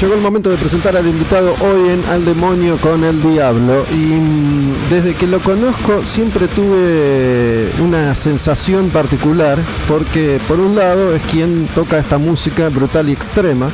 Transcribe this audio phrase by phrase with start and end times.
[0.00, 3.84] Llegó el momento de presentar al invitado hoy en Al Demonio con el Diablo.
[3.92, 11.14] Y mm, desde que lo conozco siempre tuve una sensación particular porque por un lado
[11.14, 13.70] es quien toca esta música brutal y extrema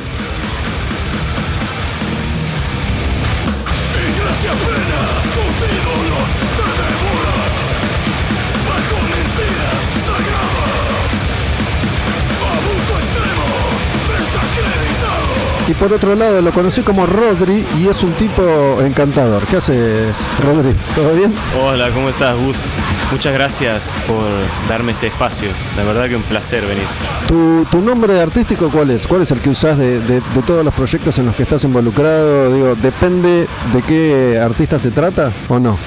[15.79, 19.43] por otro lado lo conocí como Rodri y es un tipo encantador.
[19.43, 20.75] ¿Qué haces, Rodri?
[20.95, 21.33] ¿Todo bien?
[21.61, 22.59] Hola, ¿cómo estás, Gus?
[23.11, 24.23] Muchas gracias por
[24.67, 25.49] darme este espacio.
[25.77, 26.85] La verdad que un placer venir.
[27.27, 29.07] ¿Tu, nombre artístico cuál es?
[29.07, 32.53] ¿Cuál es el que usás de, de, todos los proyectos en los que estás involucrado?
[32.53, 35.77] Digo, ¿depende de qué artista se trata o no?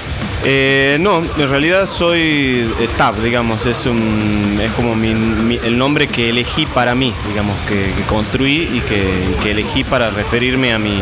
[0.43, 6.65] Eh, no, en realidad soy Tab, digamos, es, un, es como el nombre que elegí
[6.65, 10.99] para mí, digamos, que, construí y que, elegí para referirme a mi,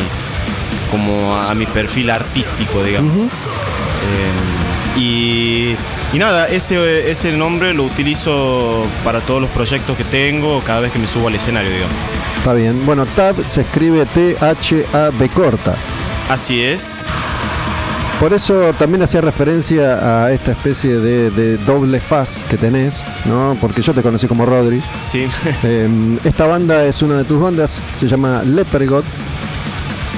[0.92, 3.30] como a, mi perfil artístico, digamos.
[4.98, 10.82] Eh, y, nada, ese, ese nombre lo utilizo para todos los proyectos que tengo, cada
[10.82, 11.96] vez que me subo al escenario, digamos.
[12.38, 12.86] Está bien.
[12.86, 15.76] Bueno, Tab se escribe T-H-A-B corta.
[16.30, 17.04] Así es.
[18.20, 23.58] Por eso también hacía referencia a esta especie de, doble faz que tenés, ¿no?
[23.62, 24.82] Porque yo te conocí como Rodri.
[25.02, 25.26] Sí.
[25.64, 29.06] Em, esta banda es una de tus bandas, se llama Lepergot.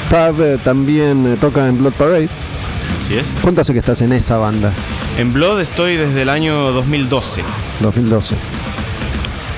[0.10, 2.28] Tab eh, también eh, toca en Blood Parade.
[3.00, 3.34] Así es.
[3.40, 4.74] ¿Cuánto hace que estás en esa banda?
[5.20, 7.44] En Blood estoy desde el año 2012.
[7.82, 8.36] 2012.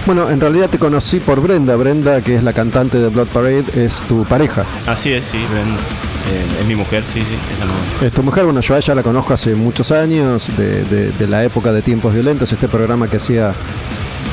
[0.06, 1.78] Bueno, en realidad te conocí por Brenda.
[1.78, 4.66] Brenda, que es la cantante de Blood Parade, es tu pareja.
[4.86, 5.80] Así es, sí, Brenda.
[6.32, 8.08] Eh, es mi mujer, sí, sí, es la mujer.
[8.08, 11.72] Es tu mujer, bueno, yo a ella la conozco hace muchos años, de, la época
[11.72, 13.54] de Tiempos Violentos, este programa que hacía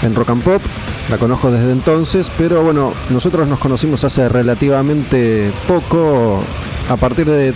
[0.03, 0.63] en Rock and Pop.
[1.09, 6.43] La conozco desde entonces, pero bueno, nosotros nos conocimos hace relativamente poco,
[6.89, 7.53] a partir de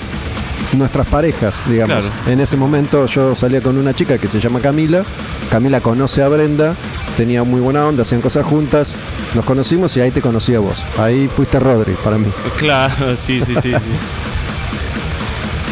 [0.77, 2.11] nuestras parejas, digamos.
[2.27, 5.05] En ese momento yo salía con una chica que se llama Camila.
[5.51, 6.75] Camila conoce a Brenda,
[7.17, 8.97] tenía muy buena onda, hacían cosas juntas.
[9.35, 10.85] Nos conocimos y ahí te conocí a vos.
[10.99, 12.27] Ahí fuiste Rodri para mí.
[12.57, 13.73] Claro, sí, sí, sí.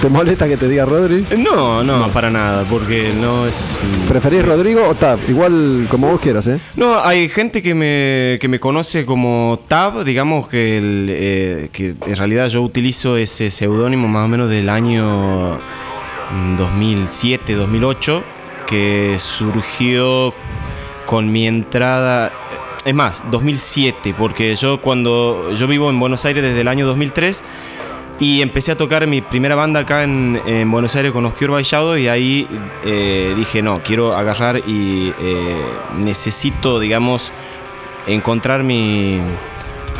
[0.03, 1.25] ¿Te molesta que te diga Rodri?
[1.39, 3.79] No, no, para nada, porque no es.
[4.09, 5.21] ¿Preferís Rodrigo o Tab?
[5.29, 6.59] Igual como vos quieras, ¿eh?
[6.75, 12.17] No, hay gente que me, que me conoce como Tab, digamos que, eh, que en
[12.17, 15.61] realidad yo utilizo ese seudónimo más o menos del año
[16.59, 18.25] 2007, mm, 2008,
[18.67, 20.35] que surgió
[21.07, 22.33] con mi entrada.
[22.85, 25.53] Es más, 2007, porque yo cuando.
[25.55, 27.45] Yo vivo en Buenos Aires desde el año 2003
[28.19, 30.41] y empecé a tocar mi primera banda acá en,
[30.71, 32.49] Buenos Aires con Oscar Baillado y ahí
[32.85, 35.61] eh, dije, no, quiero agarrar y eh,
[35.99, 37.33] necesito, digamos,
[38.07, 39.21] encontrar mi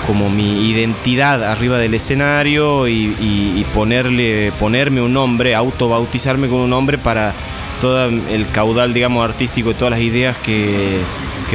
[0.07, 6.99] como mi identidad arriba del escenario y, ponerle, ponerme un nombre, autobautizarme con un nombre
[6.99, 7.33] para
[7.81, 11.01] todo el caudal, digamos, artístico y todas las ideas que,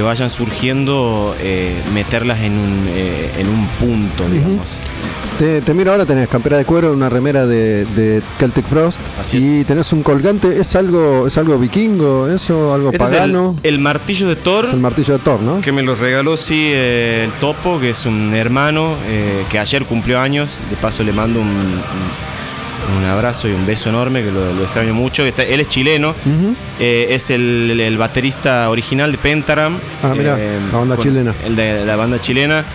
[0.01, 4.67] vayan surgiendo, eh, meterlas en un, en un punto, digamos.
[5.37, 8.99] Te, miro ahora, tenés campera de cuero, una remera de, Celtic Frost.
[9.33, 13.55] y tenés un colgante, ¿es algo, es algo vikingo, eso, algo este pagano?
[13.61, 14.67] el, martillo de Thor.
[14.73, 15.61] el martillo de Thor, ¿no?
[15.61, 19.85] Que me lo regaló, sí, eh, el Topo, que es un hermano eh, que ayer
[19.85, 20.57] cumplió años.
[20.71, 21.47] De paso le mando un,
[22.97, 25.23] un abrazo y un beso enorme, que lo, extraño mucho.
[25.23, 26.15] él es chileno,
[26.79, 29.77] eh, es el, baterista original de Pentagram.
[30.03, 30.37] Ah, mira,
[30.71, 31.33] la banda chilena.
[31.45, 32.65] El de la banda chilena.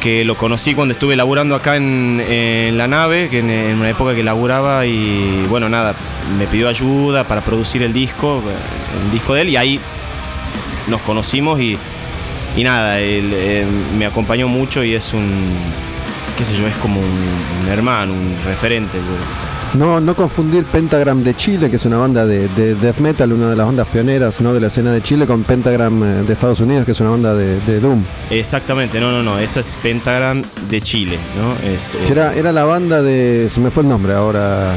[0.00, 4.86] Que lo conocí cuando estuve laburando acá en, la nave, en, una época que laburaba
[4.86, 5.94] y bueno, nada,
[6.38, 8.42] me pidió ayuda para producir el disco,
[9.04, 9.80] el disco de él y ahí
[10.88, 11.76] nos conocimos y,
[12.56, 13.66] y nada, él, eh,
[13.96, 15.28] me acompañó mucho y es un,
[16.36, 17.06] qué sé yo, es como un,
[17.62, 18.98] un hermano, un referente.
[19.74, 23.48] No, no confundir Pentagram de Chile, que es una banda de, de death metal, una
[23.50, 24.52] de las bandas pioneras ¿no?
[24.52, 27.34] de la escena de Chile, con Pentagram eh, de Estados Unidos, que es una banda
[27.34, 28.02] de, de Doom.
[28.30, 31.68] Exactamente, no, no, no, esta es Pentagram de Chile, ¿no?
[31.70, 33.48] Es, eh, Era, era la banda de.
[33.48, 34.72] Se me fue el nombre ahora.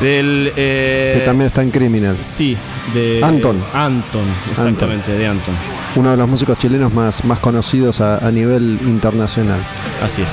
[0.00, 0.52] del...
[0.56, 2.16] eh, Que también está en Criminal.
[2.20, 2.56] Sí,
[2.94, 3.20] de...
[3.22, 3.56] Anton.
[3.74, 5.54] Anton, exactamente, de Anton.
[5.94, 9.60] Uno de los músicos chilenos más, más conocidos a, a nivel internacional.
[10.04, 10.28] Así es.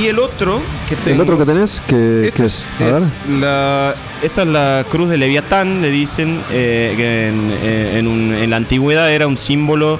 [0.00, 1.14] Y el otro que tengo...
[1.16, 1.80] ¿El otro que tenés?
[1.86, 3.02] Que, Este que es- es, a ver.
[3.40, 8.34] la, esta es la cruz de Leviatán, le dicen, eh, que en, eh, en un-
[8.34, 9.98] en la antigüedad era un símbolo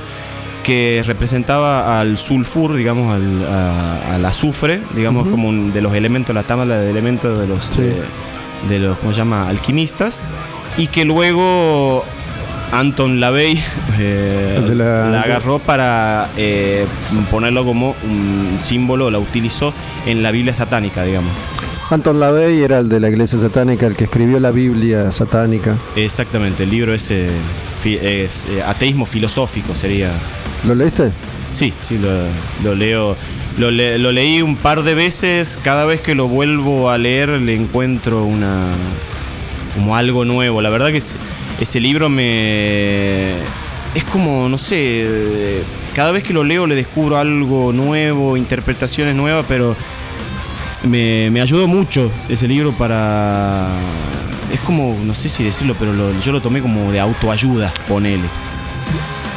[0.62, 6.34] que representaba al sulfur, digamos, al, a- al azufre, digamos, como un- de los elementos,
[6.34, 7.82] la tabla de elementos de los, Sí.
[7.82, 8.02] de,
[8.68, 10.20] de los, ¿cómo se llama?, alquimistas,
[10.78, 12.04] y que luego
[12.78, 13.62] Anton LaVey
[13.98, 16.86] eh, la- la agarró para eh,
[17.30, 19.72] ponerlo como un símbolo, la utilizó
[20.06, 21.30] en la Biblia satánica, digamos.
[21.90, 25.76] Anton LaVey era el de la iglesia satánica, el que escribió la Biblia satánica.
[25.96, 27.28] Exactamente, el libro ese
[27.84, 30.10] es, eh, ateísmo filosófico sería.
[30.66, 31.10] ¿Lo leíste?
[31.52, 32.08] Sí, sí, lo,
[32.68, 33.16] lo leo.
[33.58, 35.60] Lo, le- lo leí un par de veces.
[35.62, 38.62] Cada vez que lo vuelvo a leer le encuentro una
[39.74, 40.60] como algo nuevo.
[40.62, 41.14] La verdad que es-
[41.60, 43.34] ese libro me
[43.94, 45.62] es como no sé.
[45.94, 49.76] Cada vez que lo leo le descubro algo nuevo, interpretaciones nuevas, pero
[50.82, 53.68] me, me ayudó mucho ese libro para
[54.52, 58.24] es como no sé si decirlo, pero lo- yo lo tomé como de autoayuda, ponele.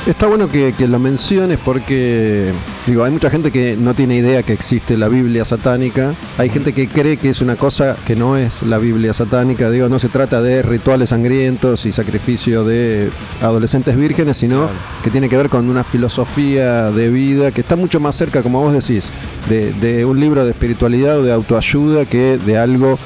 [0.07, 2.53] Está bueno que, que lo menciones porque,
[2.85, 6.13] digo, hay mucha gente que no tiene idea que existe la Biblia satánica.
[6.37, 9.69] Hay gente que cree que es una cosa que no es la Biblia satánica.
[9.69, 13.09] Digo, no se trata de rituales sangrientos y sacrificio de
[13.41, 14.69] adolescentes vírgenes, sino
[15.03, 18.61] que tiene que ver con una filosofía de vida que está mucho más cerca, como
[18.61, 19.09] vos decís,
[19.49, 22.97] de, de un libro de espiritualidad o de autoayuda que de algo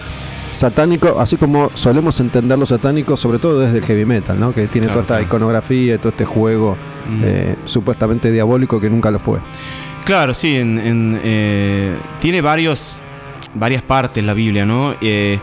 [0.51, 4.53] satánico, así como solemos entender lo satánico, sobre todo desde el heavy metal, ¿no?
[4.53, 5.25] Que tiene Claro, toda esta claro.
[5.25, 6.77] iconografía y todo este juego
[7.07, 7.21] Mm.
[7.23, 9.39] eh, supuestamente diabólico que nunca lo fue.
[10.05, 13.01] Claro, sí, en- en, eh, tiene varios,
[13.55, 14.95] varias partes la Biblia, ¿no?
[15.01, 15.39] Eh,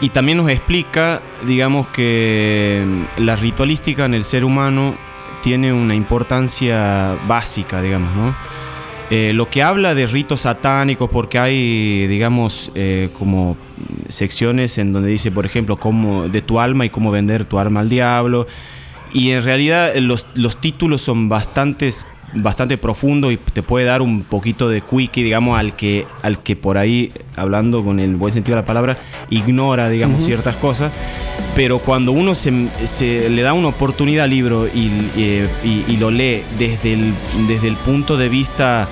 [0.00, 2.84] y también nos explica, digamos, que
[3.18, 4.94] mm, la ritualística en el ser humano
[5.42, 8.34] tiene una importancia básica, digamos, ¿no?
[9.10, 13.56] Eh, lo que habla de ritos satánicos, porque hay, digamos, eh, como
[14.08, 17.80] secciones en donde dice, por ejemplo, cómo, de tu alma y cómo vender tu alma
[17.80, 18.46] al diablo.
[19.12, 24.22] Y en realidad los, los títulos son bastantes, bastante profundos y te puede dar un
[24.24, 28.56] poquito de quickie, digamos, al que, al que por ahí, hablando con el buen sentido
[28.56, 28.98] de la palabra,
[29.30, 30.92] ignora, digamos, ciertas cosas.
[31.54, 35.96] Pero cuando uno se, se le da una oportunidad al libro y, eh, y- y
[35.96, 37.14] lo lee desde el,
[37.48, 38.86] desde el punto de vista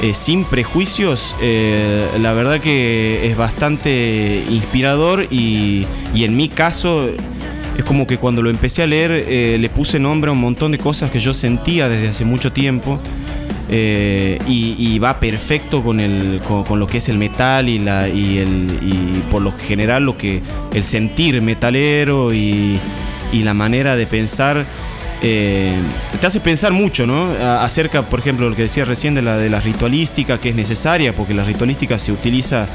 [0.00, 7.08] eh, sin prejuicios, eh, la verdad que es bastante inspirador y, en mi caso
[7.78, 10.72] es como que cuando lo empecé a leer eh, le puse nombre a un montón
[10.72, 13.00] de cosas que yo sentía desde hace mucho tiempo.
[13.70, 18.78] y, va perfecto con, el, con, lo que es el metal y, la, y, el,
[18.82, 20.42] y por lo general lo que
[20.74, 22.78] el sentir metalero y
[23.32, 24.66] la manera de pensar
[25.22, 25.76] eh,
[26.20, 27.30] te hace pensar mucho, ¿no?
[27.40, 31.12] Acerca, por ejemplo, lo que decía recién de la, de la ritualística, que es necesaria,
[31.12, 32.66] porque la ritualística se utiliza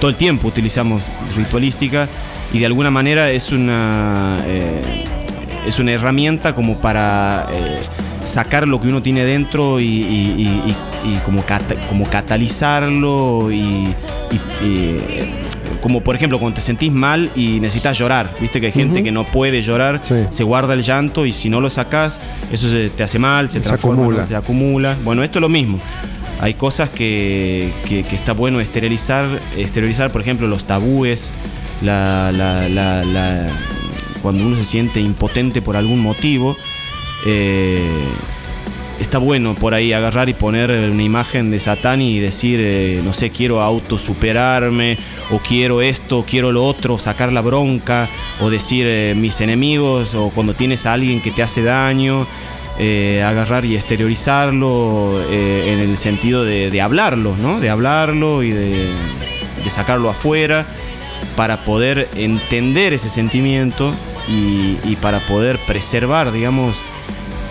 [0.00, 1.02] todo el tiempo, utilizamos
[1.36, 2.08] ritualística,
[2.52, 5.04] y de alguna manera es una, eh,
[5.66, 7.80] es una herramienta como para eh,
[8.24, 10.76] sacar lo que uno tiene dentro y,
[11.24, 11.44] como,
[11.88, 13.92] como catalizarlo y,
[15.80, 19.10] como por ejemplo cuando te sentís mal y necesitas llorar, viste que hay gente que
[19.12, 20.14] no puede llorar, Sí.
[20.30, 22.20] se guarda el llanto y si no lo sacas,
[22.52, 24.26] eso se- te hace mal, se, Se transforma, acumula.
[24.26, 24.96] se acumula.
[25.04, 25.78] Bueno, esto es lo mismo.
[26.40, 31.32] Hay cosas que, que- que está bueno esterilizar, exteriorizar, por ejemplo, los tabúes,
[31.82, 33.48] la, la- la- la-
[34.22, 36.56] cuando uno se siente impotente por algún motivo.
[37.26, 37.80] eh,
[39.00, 43.12] está bueno por ahí agarrar y poner una imagen de Satán y decir, eh, no
[43.12, 44.96] sé, quiero autosuperarme,
[45.30, 48.08] o quiero esto, o quiero lo otro, sacar la bronca,
[48.40, 52.26] o decir eh, mis enemigos, o cuando tienes a alguien que te hace daño,
[52.78, 57.60] eh, agarrar y exteriorizarlo en el sentido de, hablarlo, ¿no?
[57.60, 58.88] De hablarlo y de,
[59.64, 60.66] de sacarlo afuera
[61.36, 63.92] para poder entender ese sentimiento
[64.28, 66.82] y, y para poder preservar, digamos,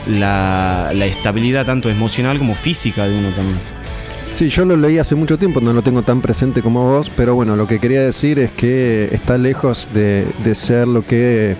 [0.07, 3.57] la, la estabilidad tanto emocional como física de uno también.
[4.33, 7.35] Sí, yo lo leí hace mucho tiempo, no lo tengo tan presente como vos, pero
[7.35, 11.55] bueno, lo que quería decir es que está lejos de, de ser lo que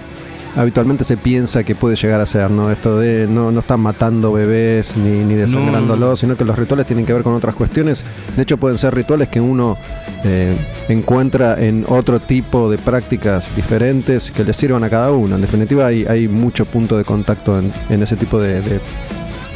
[0.56, 2.72] habitualmente se piensa que puede llegar a ser, ¿no?
[2.72, 7.06] Esto de no, no están matando bebés ni, ni desangrándolos, sino que los rituales tienen
[7.06, 8.04] que ver con otras cuestiones.
[8.36, 9.78] De hecho, pueden ser rituales que uno
[10.24, 10.56] eh,
[10.90, 15.36] encuentra en otro tipo de prácticas diferentes que le sirvan a cada uno.
[15.36, 18.80] En definitiva, hay, hay mucho punto de contacto en, en ese tipo de, de-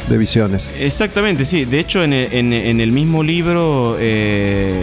[0.08, 0.70] de visiones.
[0.78, 1.66] Exactamente, sí.
[1.66, 4.74] De hecho, en el, en- en el mismo libro, eh,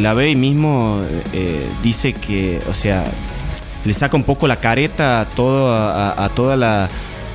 [0.00, 1.02] la Bey mismo
[1.34, 3.04] eh, dice que, o sea,
[3.86, 6.88] le saca un poco la careta a, todo, a, a toda la,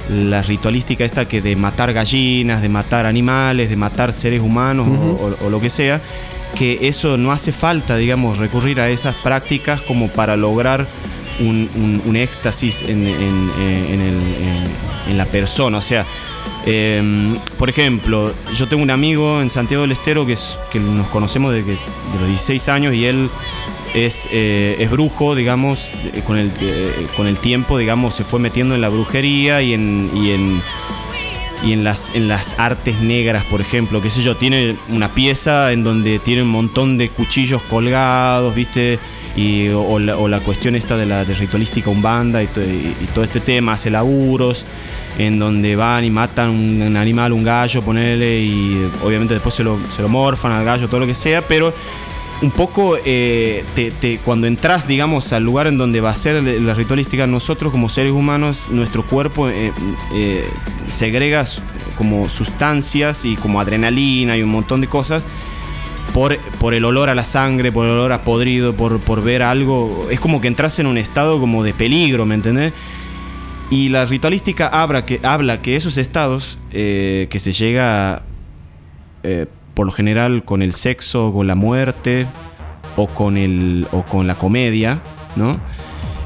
[0.09, 4.91] la ritualística esta que de matar gallinas, de matar animales, de matar seres humanos o-
[4.91, 5.35] Ujú.
[5.41, 6.01] o, o lo que sea,
[6.55, 10.85] que eso no hace falta, digamos, recurrir a esas prácticas como para lograr
[11.39, 15.77] un, un- un éxtasis en, en- en el- en- en la persona.
[15.77, 16.05] O sea,
[16.65, 21.07] eh, por ejemplo, yo tengo un amigo en Santiago del Estero que, es, que nos
[21.07, 21.77] conocemos desde de
[22.19, 23.29] los 16 años y él
[23.93, 28.39] es, eh, es brujo, digamos, eh, con el, eh, con el tiempo, digamos, se fue
[28.39, 30.61] metiendo en la brujería y en, y en,
[31.63, 35.71] y en, las, en las artes negras, por ejemplo, qué sé yo, tiene una pieza
[35.73, 38.97] en donde tiene un montón de cuchillos colgados, ¿viste?
[39.37, 42.95] Y, o, la, o la cuestión esta de la de ritualística umbanda y, to- y-
[43.13, 44.65] todo este tema, hace laburos
[45.17, 49.63] en donde van y matan un, un animal, un gallo, ponerle y obviamente después se
[49.63, 51.73] lo, se lo morfan al gallo, todo lo que sea, pero
[52.41, 53.63] un poco eh,
[54.25, 58.11] cuando entras, digamos, al lugar en donde va a ser la ritualística, nosotros como seres
[58.11, 59.71] humanos, nuestro cuerpo eh,
[60.13, 60.49] eh,
[60.87, 61.45] segrega
[61.97, 65.21] como sustancias y como adrenalina y un montón de cosas
[66.13, 69.43] por, por el olor a la sangre, por el olor a podrido, por, por ver
[69.43, 70.07] algo.
[70.09, 72.73] Es como que entras en un estado como de peligro, ¿me entendés?
[73.69, 78.23] Y la ritualística habla que, habla que esos estados que se llega
[79.23, 79.45] eh,
[79.81, 82.27] por lo general con el sexo, con la muerte
[82.97, 85.01] o con, el, o con la comedia,
[85.35, 85.53] ¿no?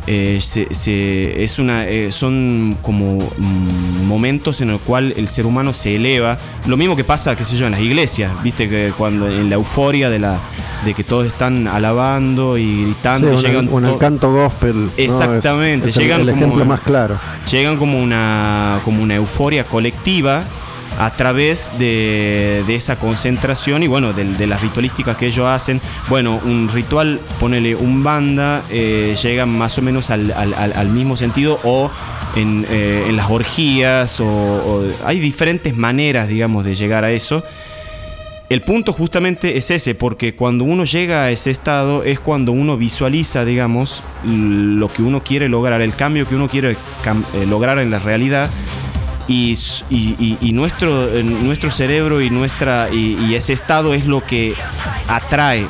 [0.07, 5.45] Eh, se- se- es una, eh, son como mm, momentos en el cual el ser
[5.45, 6.37] humano se eleva.
[6.67, 9.55] Lo mismo que pasa, qué sé yo, en las iglesias, viste que cuando en la
[9.55, 10.37] euforia de, la,
[10.83, 14.87] de que todos están alabando y gritando, Sí, el- llegan el canto gospel.
[14.87, 14.91] ¿no?
[14.97, 17.17] Es- Exactamente, el- llegan el, como- ejemplo más claro.
[17.49, 20.43] llegan como una, como una euforia colectiva
[20.97, 25.81] a través de, de esa concentración y bueno, de, las ritualísticas que ellos hacen.
[26.07, 31.59] Bueno, un ritual, ponele un banda, eh, llega más o menos al, al- mismo sentido
[31.63, 31.91] o
[32.35, 37.43] en, eh, en las orgías o, o- hay diferentes maneras, digamos, de llegar a eso.
[38.47, 42.77] El punto justamente es ese, porque cuando uno llega a ese estado es cuando uno
[42.77, 47.89] visualiza, digamos, lo que uno quiere lograr, el cambio que uno quiere eh, lograr en
[47.89, 48.49] la realidad.
[49.27, 49.57] Y,
[49.89, 54.53] y- y- nuestro, eh, nuestro cerebro y, nuestra, y, y ese estado es lo que
[55.07, 55.65] atrae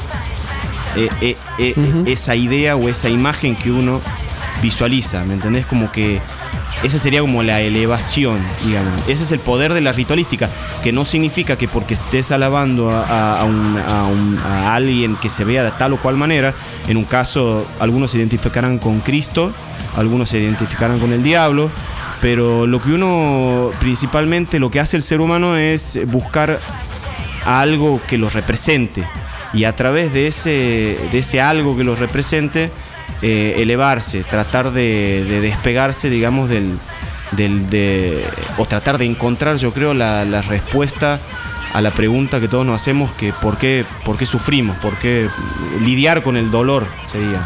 [0.97, 1.73] eh, eh, eh,
[2.05, 4.01] esa idea o esa imagen que uno
[4.61, 5.65] visualiza, ¿me entendés?
[5.65, 6.19] Como que
[6.83, 8.91] esa sería como la elevación, digamos.
[9.07, 10.49] Ese es el poder de la ritualística,
[10.83, 15.15] que no significa que porque estés alabando a, a- a un- a un- a alguien
[15.15, 16.53] que se vea de tal o cual manera,
[16.87, 19.53] en un caso algunos se identificarán con Cristo,
[19.95, 21.71] algunos se identificarán con el diablo,
[22.21, 26.59] pero lo que uno principalmente, lo que hace el ser humano es buscar
[27.45, 29.07] algo que los represente
[29.53, 32.69] y a través de ese, de ese algo que los represente,
[33.21, 36.77] eh, elevarse, tratar de, de despegarse, digamos, del,
[37.31, 38.25] del de,
[38.57, 41.19] o tratar de encontrar, yo creo, la, la respuesta
[41.73, 45.27] a la pregunta que todos nos hacemos, que por qué, por qué sufrimos, por qué
[45.81, 47.45] lidiar con el dolor sería.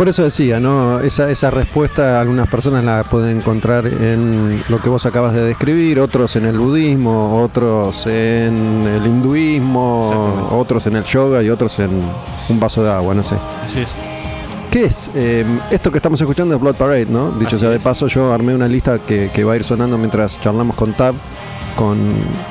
[0.00, 1.00] Por eso decía, ¿no?
[1.00, 6.00] Esa, esa respuesta algunas personas la pueden encontrar en lo que vos acabas de describir,
[6.00, 11.90] otros en el budismo, otros en el hinduismo, otros en el yoga y otros en
[12.48, 13.36] un vaso de agua, no sé.
[13.62, 13.98] Así es.
[14.70, 15.10] ¿Qué es?
[15.14, 17.32] Eh, esto que estamos escuchando es Blood Parade, ¿no?
[17.32, 17.82] Dicho Así sea de es.
[17.82, 21.14] paso, yo armé una lista que, que va a ir sonando mientras charlamos con Tab,
[21.76, 21.98] con,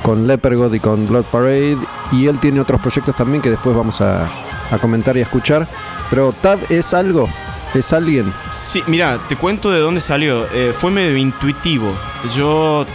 [0.03, 1.79] con Lepergod y con Blood Parade.
[2.12, 4.29] Y él tiene otros proyectos también que después vamos a,
[4.70, 5.68] a comentar y a escuchar.
[6.10, 7.30] Pero Tab es algo,
[7.74, 8.34] es alguien.
[8.51, 10.48] Sí, mira, te cuento de dónde salió.
[10.54, 11.96] Eh, fue medio intuitivo.
[12.36, 12.86] Yo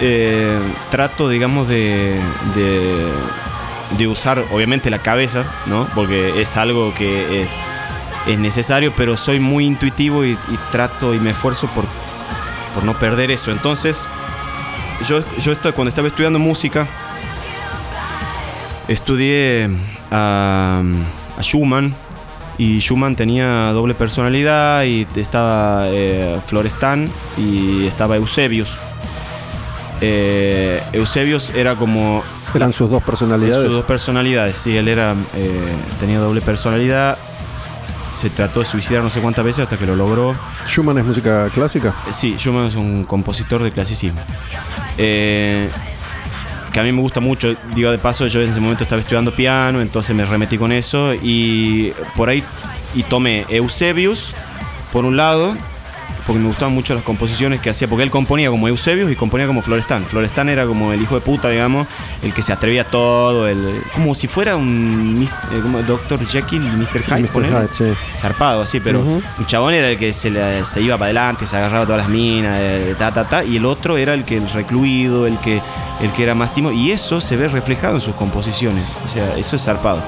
[0.00, 0.58] eh,
[0.90, 2.20] trato, digamos, de,
[2.56, 3.12] de,
[3.96, 5.86] de usar, obviamente, la cabeza, ¿no?
[5.94, 7.48] Porque es algo que es,
[8.26, 10.36] es necesario, pero soy muy intuitivo y,
[10.72, 11.84] trato y me esfuerzo por,
[12.74, 13.52] por no perder eso.
[13.52, 14.06] Entonces,
[15.08, 16.88] yo, yo estoy, cuando estaba estudiando música,
[18.88, 19.70] estudié
[20.10, 20.82] a,
[21.38, 21.94] a Schumann
[22.58, 28.76] y Schumann tenía doble personalidad y estaba eh, Florestan y estaba Eusebius.
[30.00, 32.22] Eh, Eusebius era como
[32.54, 33.64] Eran sus dos personalidades.
[33.66, 34.56] sus dos personalidades.
[34.58, 37.16] Sí, él era eh, tenía doble personalidad.
[38.14, 40.34] Se trató de suicidar no sé cuántas veces hasta que lo logró.
[40.66, 41.88] Schumann es música clásica.
[42.08, 44.20] Eh, Sí, Schumann es un compositor de clasicismo.
[46.74, 47.54] Que a mí me gusta mucho.
[47.72, 51.14] Digo, de paso, yo en ese momento estaba estudiando piano, entonces me remetí con eso.
[51.14, 52.42] Y por ahí
[52.96, 54.34] y tomé Eusebius,
[54.92, 55.56] por un lado,
[56.26, 59.46] porque me gustaban mucho las composiciones que hacía, porque él componía como Eusebius y componía
[59.46, 60.04] como Florestan.
[60.04, 61.86] Florestan era como el hijo de puta, digamos,
[62.22, 66.26] el que se atrevía a todo, el, como si fuera un eh, como Dr.
[66.26, 67.02] Jekyll y Mr.
[67.04, 67.30] Hyde, Mr.
[67.32, 67.56] ponele.
[67.58, 67.84] Hyde, sí.
[68.16, 69.22] zarpado así, pero Ujú.
[69.38, 72.10] un chabón era el que se, le- se iba para adelante, se agarraba todas las
[72.10, 75.60] minas, eh, ta, ta, ta, y el otro era el que el recluido, el que,
[76.00, 79.36] el que era más timo, y eso se ve reflejado en sus composiciones, o sea,
[79.36, 80.02] eso es zarpado.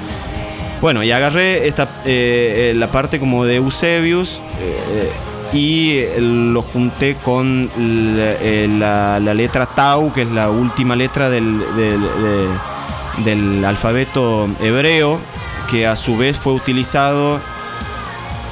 [0.81, 4.41] Bueno, y agarré esta, eh, la parte como de Eusebius
[5.53, 10.97] y eh, lo junté con la, eh, la- la letra Tau, que es la última
[10.97, 15.19] letra del, del- de- del alfabeto hebreo,
[15.71, 17.41] que a su vez fue utilizado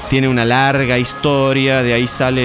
[0.09, 2.41] tiene una larga historia, de ahí sale,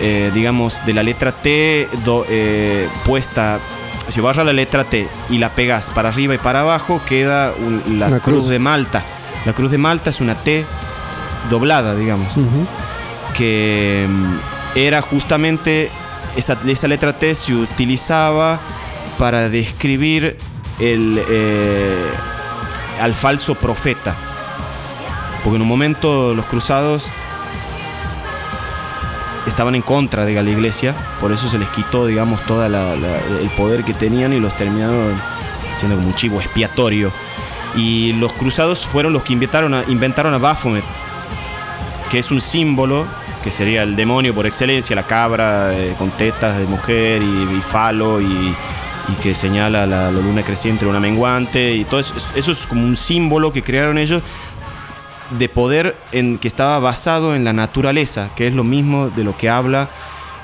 [0.00, 3.60] eh, digamos, de la letra T do- eh, puesta,
[4.08, 7.98] si agarras la letra T y la pegas para arriba y para abajo, queda un-
[7.98, 8.20] la cruz.
[8.22, 8.48] cruz.
[8.48, 9.02] de Malta.
[9.46, 10.66] La cruz de Malta es una T
[11.48, 12.36] doblada, digamos.
[13.36, 15.90] Que mm, era justamente,
[16.36, 16.56] esa,
[16.88, 18.60] letra T se utilizaba
[19.18, 20.38] para describir
[20.78, 22.10] eh,
[23.00, 24.16] al falso profeta.
[25.42, 27.08] Porque en un momento los cruzados
[29.46, 33.84] estaban en contra de la iglesia, por eso se les quitó, digamos, todo el poder
[33.84, 35.20] que tenían y los terminaron
[35.74, 37.12] siendo como un chivo expiatorio.
[37.74, 40.84] Y los cruzados fueron los que inventaron a, inventaron a Baphomet,
[42.10, 43.06] que es un símbolo
[43.42, 47.60] que sería el demonio por excelencia, la cabra eh, con tetas de mujer y, y
[47.60, 48.24] falo y,
[49.08, 52.84] y que señala la, la luna creciente, luna menguante y todo eso, eso es como
[52.84, 54.22] un símbolo que crearon ellos
[55.38, 59.36] de poder en, que estaba basado en la naturaleza, que es lo mismo de lo
[59.36, 59.88] que habla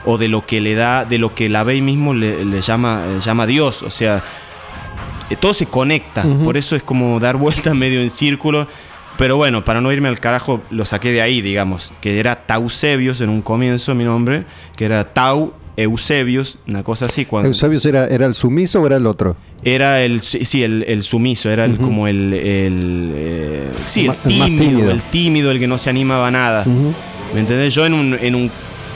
[0.05, 3.05] o de lo que le da, de lo que la Bey mismo le, le llama,
[3.07, 3.83] le llama Dios.
[3.83, 4.23] O sea,
[5.31, 8.67] eh, todo se conecta, por eso es como dar vuelta medio en círculo.
[9.19, 13.21] Pero bueno, para no irme al carajo, lo saqué de ahí, digamos, que era Tausebios
[13.21, 14.45] en un comienzo mi nombre,
[14.77, 17.25] que era Tau Eusebios, una cosa así.
[17.25, 19.37] Cuando, ¿Eusebius era, era el sumiso o era el otro?
[19.65, 24.65] era el, sí, el, el sumiso, era el, como el, el, eh, sí, el tímido,
[24.71, 24.91] tímido.
[24.93, 26.65] el tímido, el que no se animaba a nada.
[27.35, 27.75] ¿Me entendés?
[27.75, 28.51] Yo en un, en un,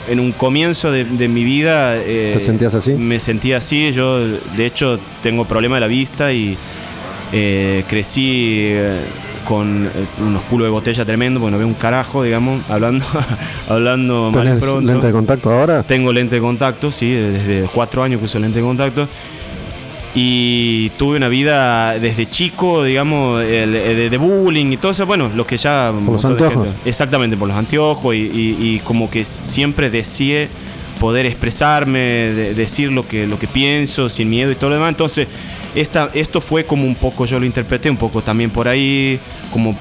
[0.09, 1.97] en un comienzo de, de mi vida...
[1.97, 2.93] eh, ¿Te sentías así?
[2.93, 3.91] Me sentía así.
[3.91, 6.57] Yo, de hecho, tengo problema de la vista y
[7.33, 8.99] eh, crecí eh,
[9.43, 9.89] con eh,
[10.21, 13.05] unos culos de botella tremendo, porque no veo un carajo, digamos, hablando,
[13.69, 14.81] hablando mal y ¿Tenés pronto.
[14.91, 15.83] lente de contacto ahora?
[15.83, 19.07] Tengo lente de contacto, sí, desde cuatro años que uso lente de contacto.
[20.15, 25.07] Y tuve una vida desde chico, digamos, de, bullying y todo eso.
[25.07, 25.91] Bueno, lo que ya.
[26.05, 26.65] Por los anteojos.
[26.67, 28.13] gente- Exactamente, por los anteojos.
[28.13, 30.49] Y, y- y como que siempre deseé
[30.99, 34.89] poder expresarme, de- decir lo que, lo que pienso sin miedo y todo lo demás.
[34.89, 35.27] Entonces,
[35.75, 39.19] esta, esto fue como un poco, yo lo interpreté un poco también por ahí,
[39.51, 39.75] como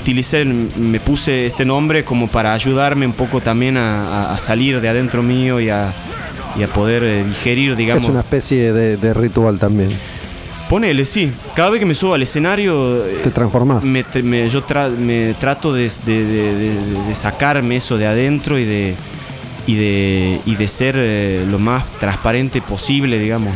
[0.00, 5.22] utilicé, me puse este nombre como para ayudarme un poco también a, salir de adentro
[5.22, 5.92] mío y a,
[6.58, 8.04] y a poder eh, digerir, digamos.
[8.04, 9.90] Es una especie de, de ritual también.
[10.70, 11.30] Ponele, sí.
[11.54, 13.84] Cada vez que me subo al escenario, eh, Te transformás.
[13.84, 15.90] me, me- yo tra- me trato de
[17.14, 18.94] sacarme eso de adentro y de,
[19.66, 23.54] y de, y de ser eh, lo más transparente posible, digamos.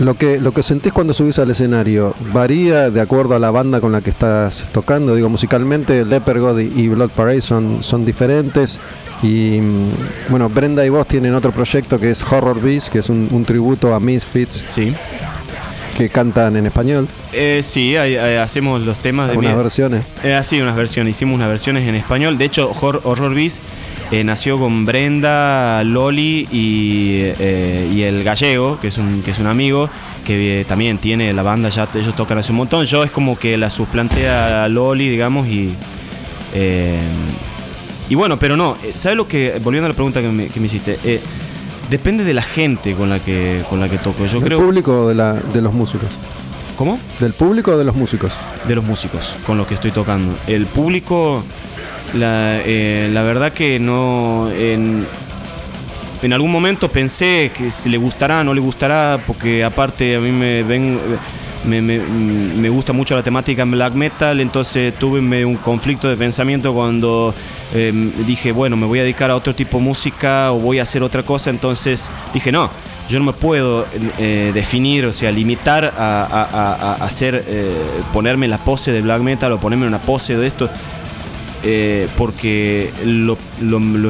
[0.00, 3.80] Lo que, lo que sentís cuando subís al escenario varía de acuerdo a la banda
[3.80, 5.14] con la que estás tocando.
[5.14, 8.80] Digo, musicalmente Leper God y Blood Parade son, son diferentes.
[9.22, 9.88] Y mm,
[10.30, 13.44] bueno, Brenda y vos tienen otro proyecto que es Horror Beast, que es un, un
[13.44, 14.92] tributo a Misfits Sí.
[15.96, 17.06] que cantan en español.
[17.32, 20.04] Eh, sí, hay- hay- hacemos los temas de mi- versiones.
[20.24, 21.12] Eh, así, unas versiones.
[21.16, 22.36] Hicimos unas versiones en español.
[22.36, 23.62] De hecho, Hor- Horror Beast
[24.10, 29.38] eh, nació con Brenda, Loli y, eh, y el gallego, que es un, que es
[29.38, 29.88] un amigo,
[30.24, 32.84] que eh, también tiene la banda, ya ellos tocan hace un montón.
[32.86, 35.74] Yo es como que la suplanté a Loli, digamos, y.
[38.08, 39.60] y bueno, pero no, ¿sabes lo que.
[39.62, 40.98] Volviendo a la pregunta que me, que me hiciste.
[41.90, 44.26] depende de la gente con la que, con la que toco.
[44.26, 44.60] Yo ¿Del creo.
[44.60, 46.10] público o de, la, de los músicos?
[46.76, 46.98] ¿Cómo?
[47.20, 48.32] ¿Del público o de los músicos?
[48.66, 50.34] de los músicos con los que estoy tocando.
[50.46, 51.44] El público,
[52.14, 54.48] la, eh, la verdad que no.
[54.56, 55.06] En,
[56.22, 60.30] en algún momento pensé que si le gustará no le gustará, porque aparte a mí
[60.30, 60.98] me ven.
[61.64, 67.34] Me, me- gusta mucho la temática black metal, entonces tuve un conflicto de pensamiento cuando
[67.72, 67.90] eh,
[68.26, 71.02] dije, bueno, me voy a dedicar a otro tipo de música o voy a hacer
[71.02, 72.68] otra cosa, entonces dije, no,
[73.08, 73.86] yo no me puedo
[74.18, 77.70] eh, definir, o sea, limitar a, hacer, eh,
[78.12, 80.68] ponerme la pose de black metal o ponerme una pose de esto.
[81.66, 83.38] Eh, porque lo,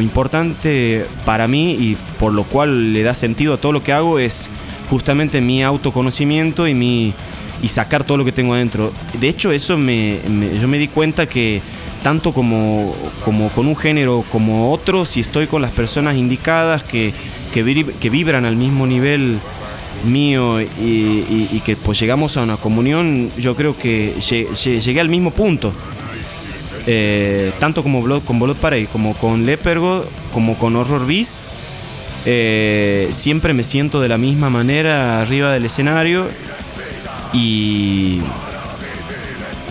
[0.01, 4.19] importante para mí y por lo cual le da sentido a todo lo que hago
[4.19, 4.51] es
[4.91, 7.15] justamente mi autoconocimiento y mi
[7.63, 8.93] y sacar todo lo que tengo adentro.
[9.21, 10.19] De hecho, eso me,
[10.61, 11.63] yo me di cuenta que
[12.03, 17.15] tanto como, como con un género como otro, si estoy con las personas indicadas que,
[17.53, 19.39] que, vibran al mismo nivel
[20.05, 25.73] mío y, que pues llegamos a una comunión, yo creo que llegué al mismo punto.
[26.87, 31.41] Eh, tanto como con Blood Parade, como con Lepergo, como con Horror Beast,
[32.27, 36.27] eh, siempre me siento de la misma manera arriba del escenario
[37.33, 38.21] y,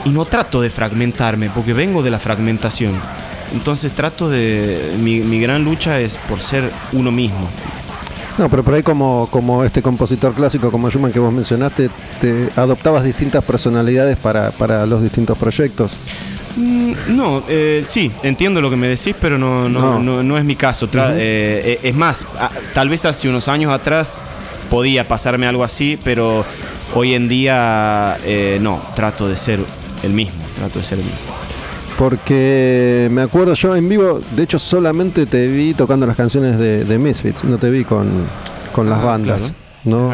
[0.06, 2.93] y no trato de fragmentarme, porque vengo de la fragmentación.
[3.54, 4.93] Entonces trato de...
[4.99, 7.47] Mi, gran lucha es por ser uno mismo.
[8.38, 12.49] No, pero por ahí como, como este compositor clásico como Schumann que vos mencionaste, te
[12.56, 15.95] adoptabas distintas personalidades para, para los distintos proyectos.
[16.55, 20.37] Mm, no, eh, sí, entiendo lo que me decís, pero no, no, no.
[20.37, 20.85] es mi caso.
[20.85, 22.25] Eh, eh, es más,
[22.73, 24.19] tal vez hace unos años atrás
[24.69, 26.45] podía pasarme algo así, pero
[26.93, 28.17] hoy en día
[28.59, 29.59] no, trato de ser
[30.03, 31.19] el mismo, trato de ser el mismo.
[31.97, 36.99] Porque me acuerdo yo en vivo, de hecho solamente te vi tocando las canciones de,
[36.99, 38.09] Misfits, no te vi con,
[38.77, 39.53] las ah, bandas.
[39.83, 40.11] ¿no?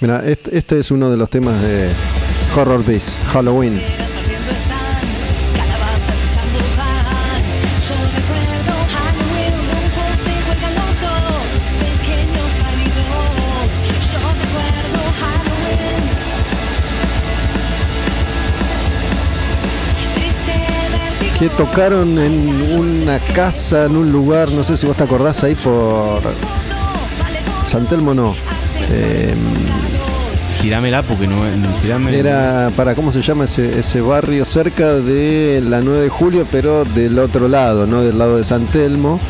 [0.00, 1.90] Mira, este, este, es uno de los temas de
[2.54, 3.80] Horror Beast, Halloween.
[21.38, 25.54] Que tocaron en una casa, en un lugar, no sé si vos te acordás ahí
[25.54, 26.22] por
[27.66, 28.34] San Telmo no.
[28.90, 29.34] Eh,
[30.62, 31.44] tirámela porque no,
[32.10, 34.44] Era para, ¿cómo se llama ese, ese, barrio?
[34.44, 38.02] Cerca de la 9 de julio, pero del otro lado, ¿no?
[38.02, 39.20] Del lado de San Telmo.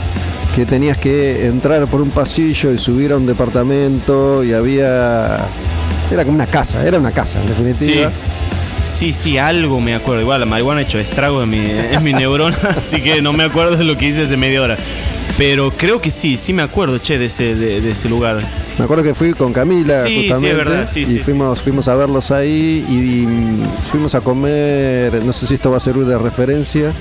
[0.55, 5.47] Que tenías que entrar por un pasillo y subir a un departamento y había.
[6.11, 8.11] Era como una casa, era una casa en definitiva.
[8.11, 8.17] Sí,
[8.87, 10.23] sí, algo me acuerdo.
[10.23, 13.45] Igual la marihuana ha hecho estrago en mi, en mi neurona, así que no me
[13.45, 14.77] acuerdo de lo que hice hace media hora.
[15.37, 18.41] Pero creo que sí, sí me acuerdo, che, de ese, de, ese lugar.
[18.79, 20.39] Me acuerdo que fui con Camila, sí, justamente.
[20.39, 25.33] Sí, es verdad, sí, y fuimos, fuimos a verlos ahí y, fuimos a comer, no
[25.33, 26.93] sé si esto va a servir de referencia,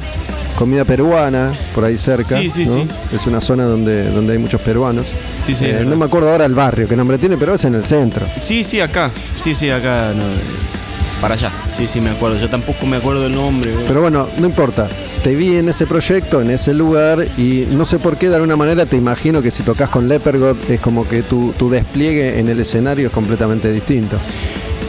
[0.57, 2.37] comida peruana, por ahí cerca.
[2.37, 2.85] Sí, sí, sí.
[3.13, 5.07] Es una zona donde, donde hay muchos peruanos.
[5.39, 5.65] Sí, sí.
[5.65, 8.25] Eh, no me acuerdo ahora el barrio, qué nombre tiene, pero es en el centro.
[8.37, 9.11] Sí, sí, acá.
[9.41, 10.11] Sí, sí, acá.
[10.13, 10.74] No
[11.21, 11.51] para allá.
[11.69, 12.39] Sí, sí, me acuerdo.
[12.39, 13.71] Yo tampoco me acuerdo el nombre.
[13.87, 14.87] Pero bueno, no importa.
[15.23, 18.55] Te vi en ese proyecto, en ese lugar, y no sé por qué, de alguna
[18.55, 22.59] manera te imagino que si tocas con Lepergot es como que tu, despliegue en el
[22.59, 24.17] escenario es completamente distinto.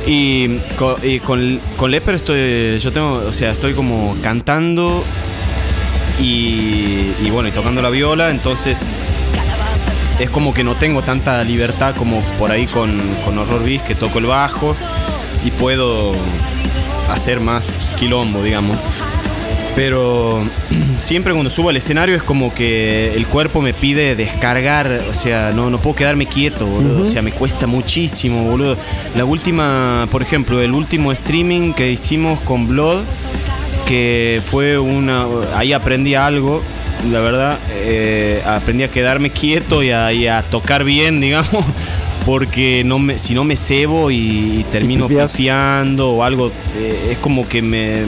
[0.06, 5.02] Y con, con, Leper estoy, yo tengo, o sea, estoy como cantando
[6.20, 8.90] y, bueno, y tocando la viola, entonces
[10.20, 13.94] es como que no tengo tanta libertad como por ahí con, con Horror Beast, que
[13.94, 14.76] toco el bajo
[15.46, 16.12] y puedo
[17.08, 18.76] hacer más quilombo, digamos.
[19.76, 20.42] Pero
[20.98, 25.52] siempre cuando subo al escenario es como que el cuerpo me pide descargar, o sea,
[25.54, 27.04] no, no puedo quedarme quieto, boludo.
[27.04, 28.76] O sea, me cuesta muchísimo, boludo.
[29.14, 33.04] La última, por ejemplo, el último streaming que hicimos con Blood,
[33.86, 35.26] que fue una.
[35.54, 36.60] Ahí aprendí algo,
[37.08, 37.58] la verdad.
[37.70, 41.64] Eh, aprendí a quedarme quieto y a tocar bien, digamos
[42.26, 47.48] porque no me, si no me cebo y, termino pifiando o algo, eh, es como
[47.48, 48.02] que me.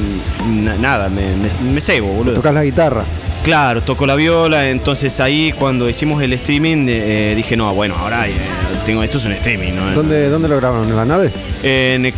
[0.81, 1.22] nada, me,
[1.72, 2.35] me, cebo, boludo.
[2.35, 3.04] ¿Tocas la guitarra?
[3.44, 8.28] Claro, toco la viola, entonces ahí cuando hicimos el streaming eh, dije, no, bueno, ahora
[8.28, 8.33] eh,
[8.85, 9.72] tengo esto es un streaming.
[9.72, 9.92] ¿no?
[9.92, 10.88] ¿Dónde, ¿Dónde lo grabaron?
[10.88, 11.31] ¿En la nave?
[11.62, 12.12] En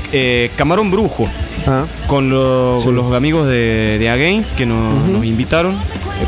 [0.57, 1.29] Camarón Brujo,
[1.67, 1.85] ah.
[2.07, 5.77] con, los amigos de, de Against que nos, nos invitaron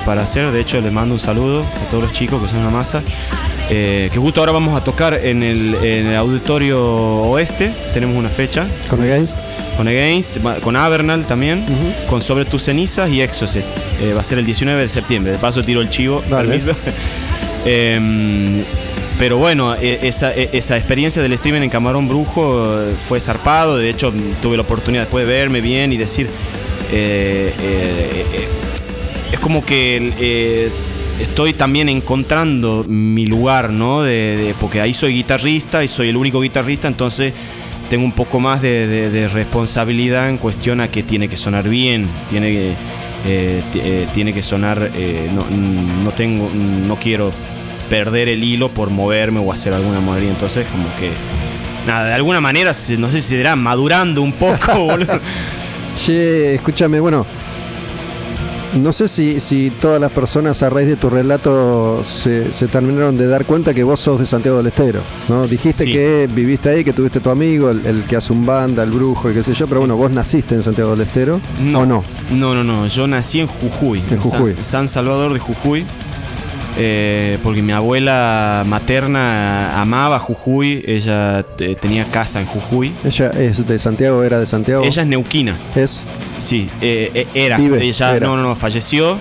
[0.04, 2.70] para hacer, de hecho les mando un saludo a todos los chicos que son una
[2.70, 3.02] masa.
[3.70, 8.66] Eh, que justo ahora vamos a tocar en el, auditorio oeste, tenemos una fecha.
[8.88, 9.36] ¿Con Against?
[9.76, 10.30] Con Against,
[10.62, 11.64] con Avernal también,
[12.08, 13.64] con Sobre tus cenizas y Exocet.
[14.00, 16.22] Eh, va a ser el 19 de septiembre, de paso tiro el chivo.
[17.64, 18.64] Em,
[19.20, 23.78] pero bueno, e, esa, e, esa, experiencia del streaming en Camarón Brujo eh, fue zarpado,
[23.78, 26.28] de hecho tuve la oportunidad después de verme bien y decir...
[29.30, 30.72] es como que
[31.22, 34.02] estoy también encontrando mi lugar, ¿no?
[34.60, 37.32] Porque ahí soy guitarrista y soy el único guitarrista, entonces
[37.88, 42.50] tengo un poco más de, responsabilidad en cuestión a que tiene que sonar bien, tiene
[42.50, 42.70] que,
[43.26, 45.30] eh, eh, sonar, eh,
[46.02, 47.30] no, tengo, no quiero
[47.90, 50.30] perder el hilo por moverme o hacer alguna movería.
[50.30, 51.10] Entonces, como que,
[51.86, 55.20] nada, de alguna manera, no sé si se dirá madurando un poco, boludo.
[55.94, 57.26] Che, escúchame, bueno.
[58.74, 63.16] No sé si, si todas las personas a raíz de tu relato se, se terminaron
[63.18, 65.46] de dar cuenta que vos sos de Santiago del Estero, ¿no?
[65.46, 65.92] Dijiste Sí.
[65.92, 69.30] que viviste ahí, que tuviste tu amigo, el, el que hace un banda, el brujo
[69.30, 69.80] y qué sé yo, pero Sí.
[69.80, 71.38] bueno, vos naciste en Santiago del Estero,
[71.74, 72.02] ¿o no?
[72.30, 72.86] No, no, no.
[72.86, 73.98] Yo nací en Jujuy.
[74.10, 74.54] En San- Jujuy.
[74.62, 75.84] San, Salvador de Jujuy.
[76.76, 80.82] Eh, porque mi abuela materna amaba Jujuy.
[80.86, 82.92] Ella eh, tenía casa en Jujuy.
[83.04, 84.84] Ella es de Santiago, era de Santiago.
[84.84, 85.56] Ella es neuquina.
[85.74, 86.02] es.
[86.38, 87.58] Sí, eh, eh, era.
[87.58, 88.26] Vive, Ella era.
[88.26, 89.18] no, no, falleció.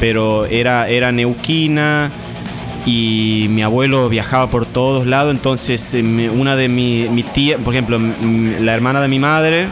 [0.00, 2.10] pero era, era neuquina.
[2.84, 5.34] Y mi abuelo viajaba por todos lados.
[5.34, 5.96] Entonces,
[6.34, 7.98] una de mi, mi tía, por ejemplo,
[8.60, 9.66] la hermana de mi madre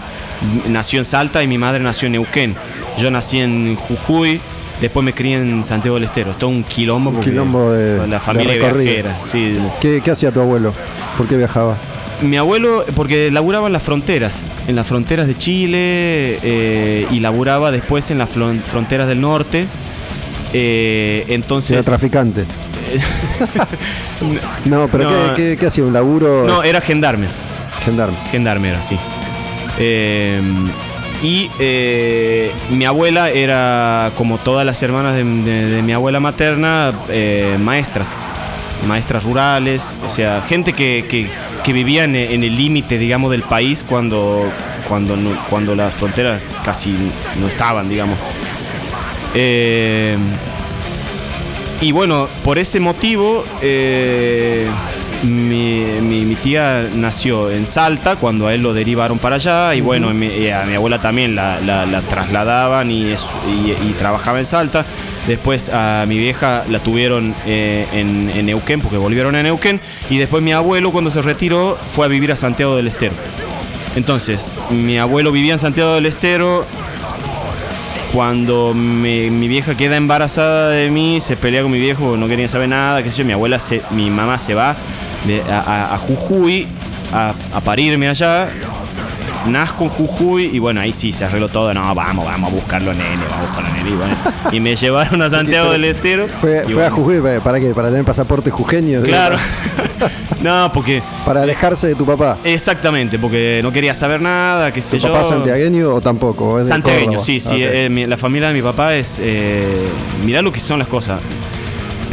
[0.69, 2.55] nació en Salta y mi madre nació en Neuquén.
[2.99, 4.41] Yo nací en Jujuy.
[4.85, 6.31] Después me crié en Santiago del Estero.
[6.31, 7.11] Es todo un quilombo.
[7.13, 9.17] porque quilombo de- La de familia viajera.
[9.25, 10.73] Sí, ¿Qué, qué hacía tu abuelo?
[11.17, 11.77] ¿Por qué viajaba?
[12.23, 17.71] mi abuelo, porque laburaba en las fronteras, en las fronteras de Chile eh, y laburaba
[17.71, 19.67] después en las fronteras del norte.
[20.53, 21.85] Eh, Era entonces.
[21.85, 22.45] traficante.
[24.65, 25.35] no, pero No.
[25.35, 25.85] ¿qué, qué- qué hacía?
[25.85, 26.47] ¿Un laburo?
[26.47, 27.27] No, era gendarme.
[27.85, 28.17] gendarme.
[28.31, 28.97] Gendarme era, sí.
[29.79, 30.41] Eh,
[31.23, 38.13] y eh, mi abuela era, como todas las hermanas de, mi abuela materna, eh, maestras.
[38.87, 41.27] Maestras rurales, o sea, gente que, que,
[41.63, 44.51] que vivía en, el límite, digamos, del país cuando,
[44.87, 45.17] cuando,
[45.49, 46.95] cuando las fronteras casi
[47.41, 48.19] no estaban, digamos.
[49.35, 50.19] Eh,
[51.81, 53.43] y bueno, por ese motivo,
[55.23, 59.75] mi, mi- mi tía nació en Salta cuando a él lo derivaron para allá.
[59.75, 63.71] Y bueno, mi- y a mi abuela también la, la- la trasladaban y, es- y-
[63.89, 64.85] y trabajaba en Salta.
[65.27, 69.81] Después a mi vieja la tuvieron eh, en, en Neuquén porque volvieron a Neuquén.
[70.11, 73.15] Y después mi abuelo cuando se retiró fue a vivir a Santiago del Estero.
[73.97, 76.67] Entonces, mi abuelo vivía en Santiago del Estero,
[78.13, 82.69] cuando mi vieja queda embarazada de mí, se pelea con mi viejo, no quería saber
[82.69, 84.77] nada, qué sé yo, mi abuela, se, mi mamá se va
[85.25, 86.67] de- a, Jujuy
[87.13, 88.49] a, a parirme allá,
[89.47, 92.91] nazco en Jujuy y bueno, ahí sí se arregló todo, no, vamos, vamos a buscarlo
[92.91, 94.15] a nene, vamos a buscarlo nene, y, bueno,
[94.53, 96.27] y me llevaron a Santiago del Estero.
[96.41, 97.75] Fue, fue a Jujuy ¿para- para qué?
[97.75, 99.03] Para tener pasaporte jujeño.
[99.03, 99.37] Claro.
[100.43, 101.03] no, porque...
[101.27, 102.39] Para alejarse de tu papá.
[102.45, 105.13] Exactamente, porque no quería saber nada, qué sé ¿Tu yo.
[105.13, 106.47] papá santiagueño o tampoco?
[106.47, 107.57] ¿O es de Santiagueño, sí, sí.
[107.59, 109.19] Eh, mi- la familia de mi papá es.
[109.23, 109.85] Eh,
[110.25, 111.21] mirá lo que son las cosas.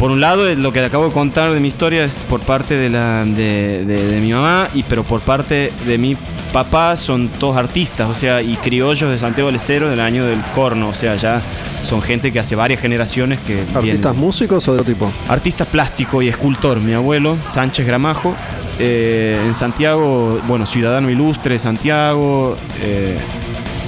[0.02, 2.74] Por un lado, lo que te acabo de contar de mi historia es por parte
[2.76, 6.16] de, la, de, de- de mi mamá, y pero por parte de mi
[6.52, 10.40] papá son todos artistas, o sea, y criollos de Santiago del Estero del año del
[10.56, 11.40] corno, o sea, ya
[11.84, 13.60] son gente que hace varias generaciones que.
[13.60, 15.12] ¿Artistas vienen- músicos o de otro tipo?
[15.28, 18.34] Artista plástico y escultor, mi abuelo, Sánchez Gramajo.
[18.80, 22.56] eh, en Santiago, bueno, ciudadano ilustre de Santiago.
[22.82, 23.16] eh,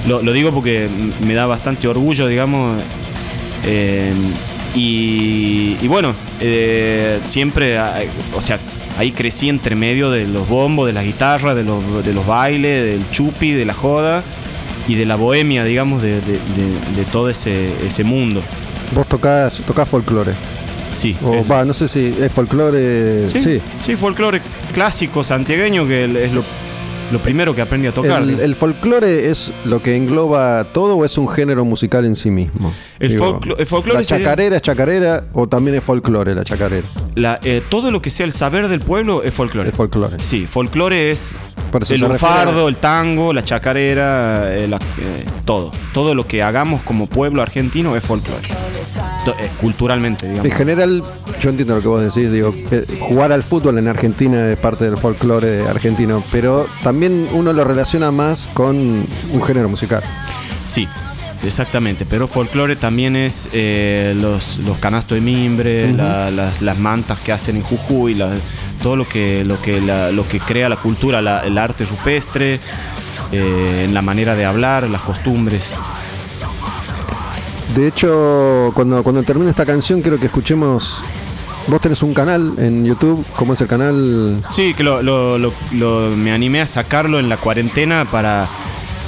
[0.07, 0.87] lo, lo digo porque
[1.27, 2.81] me da bastante orgullo, digamos.
[3.65, 4.13] eh,
[4.75, 7.77] y, y bueno, eh, siempre,
[8.35, 8.59] o sea,
[8.97, 12.83] ahí crecí entre medio de los bombos, de las guitarras, de los, de los bailes,
[12.85, 14.23] del chupi, de la joda
[14.87, 18.41] y de la bohemia, digamos, de, de- de- de todo ese, ese mundo.
[18.93, 20.33] Vos tocás, tocás folclore.
[20.93, 21.15] Sí.
[21.23, 23.27] O eh, va, no sé si es folclore.
[23.27, 23.39] Sí.
[23.39, 24.41] Sí, sí, folclore
[24.73, 26.43] clásico santiagueño que es lo,
[27.11, 28.21] lo primero que aprendí a tocar.
[28.23, 32.73] El, folclore es lo que engloba todo o es un género musical en sí mismo?
[32.99, 36.85] El folclo- el folclore ¿La chacarera es chacarera o también es folclore la chacarera?
[37.15, 39.69] La- eh, todo lo que sea el saber del pueblo es folclore.
[39.69, 40.15] Es folclore.
[40.19, 41.33] Sí, folclore es
[41.89, 45.71] el lunfardo, el tango, la chacarera, eh, la- eh, todo.
[45.93, 48.47] Todo lo que hagamos como pueblo argentino es folclore.
[49.59, 50.45] Culturalmente, digamos.
[50.45, 51.03] En general,
[51.41, 52.53] yo entiendo lo que vos decís, digo,
[52.99, 56.94] jugar al fútbol en Argentina es parte del folclore argentino, pero también
[57.33, 60.03] uno lo relaciona más con un género musical.
[60.63, 60.87] Sí,
[61.43, 62.05] exactamente.
[62.05, 67.31] Pero folclore también es eh, los, los canastos de mimbre, la- las, las mantas que
[67.31, 68.31] hacen en Jujuy, la-
[68.81, 72.59] todo lo que, lo, que la- lo que crea la cultura, la- el arte rupestre,
[73.31, 75.73] eh, la manera de hablar, las costumbres.
[77.75, 81.03] De hecho, cuando, cuando termine esta canción, quiero que escuchemos.
[81.67, 84.39] Vos tenés un canal en YouTube, ¿cómo es el canal?
[84.51, 88.47] Sí, que lo, lo- lo- lo- me animé a sacarlo en la cuarentena para.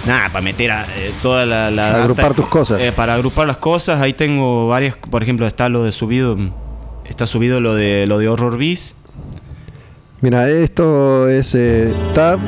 [0.07, 1.69] Nada, para meter a, eh, toda la.
[1.69, 2.81] la Para data- agrupar tus cosas.
[2.81, 4.01] eh, para agrupar las cosas.
[4.01, 4.95] Ahí tengo varias.
[4.97, 6.35] Por ejemplo, está lo de subido.
[7.05, 8.95] Está subido lo de lo de Horror Beast.
[10.21, 12.39] Mira, esto es eh, Tab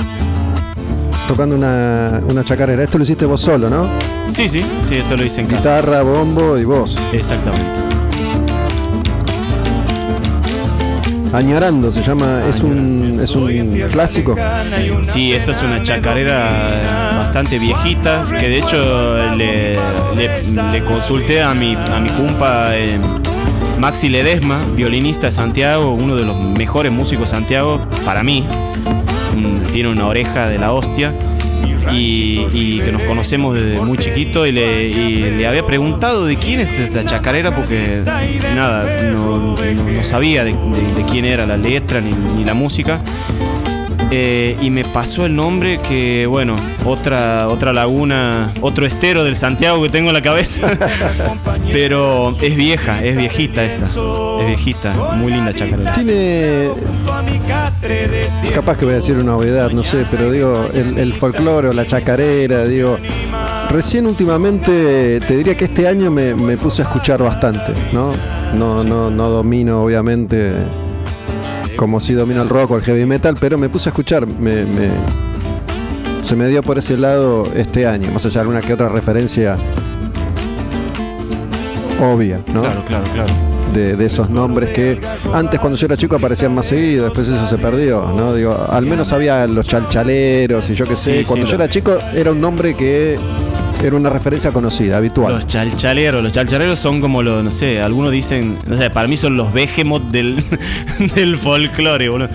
[1.28, 2.82] tocando una, una chacarera.
[2.84, 3.88] Esto lo hiciste vos solo, ¿no?
[4.30, 5.58] Sí, sí, sí, esto lo hice en casa.
[5.60, 6.98] Guitarra, bombo y voz.
[7.13, 7.88] Exactamente.
[11.32, 13.44] Añorando se llama, es un, es un
[13.92, 14.36] clásico.
[15.04, 19.76] Sí, esta es una chacarera bastante viejita, que de hecho le,
[20.15, 22.98] le- le consulté a mi, a mi cumpa eh,
[23.80, 28.46] Maxi Ledesma, violinista de Santiago, uno de los mejores músicos de Santiago, para mí.
[29.36, 31.13] Un- tiene una oreja de la hostia.
[31.91, 37.04] Y, que nos conocemos desde muy chiquito y le, había preguntado de quién es esta
[37.04, 38.02] chacarera porque
[38.56, 39.56] nada, no,
[40.04, 40.56] sabía de,
[41.10, 43.02] quién era la letra ni, ni la música.
[44.12, 49.84] Eh, y me pasó el nombre que, bueno, otra, otra laguna, otro estero del Santiago
[49.84, 50.72] que tengo en la cabeza.
[51.72, 53.86] Pero es vieja, es viejita esta.
[53.86, 55.93] Es viejita, muy linda chacarera.
[55.93, 56.69] Tiene.
[58.54, 61.74] Capaz que voy a decir una obviedad, no sé, pero digo, el, el folclore o
[61.74, 62.98] la chacarera, digo.
[63.70, 68.14] Recién últimamente, te diría que este año me, me puse a escuchar bastante, ¿no?
[68.56, 70.54] No, no, no domino, obviamente,
[71.76, 74.26] como si domino el rock o el heavy metal, pero me puse a escuchar.
[74.26, 74.90] Me, me-
[76.24, 79.56] se me dio por ese lado este año, más allá de alguna que otra referencia
[82.02, 82.62] obvia, ¿no?
[82.62, 83.34] Claro, claro, claro.
[83.74, 85.00] De, de esos nombres que
[85.34, 88.34] antes cuando yo era chico aparecían más seguido, después eso se perdió, ¿no?
[88.34, 91.20] Digo, al menos había los chalchaleros y yo qué sé.
[91.20, 93.18] Sí, cuando sí, yo era chico era un nombre que
[93.84, 95.34] era una referencia conocida, habitual.
[95.34, 99.18] Los chalchaleros, los chalchaleros son como los, no sé, algunos dicen, no sé, para mí
[99.18, 100.44] son los behemoth del,
[101.15, 102.30] del folclore, boludo.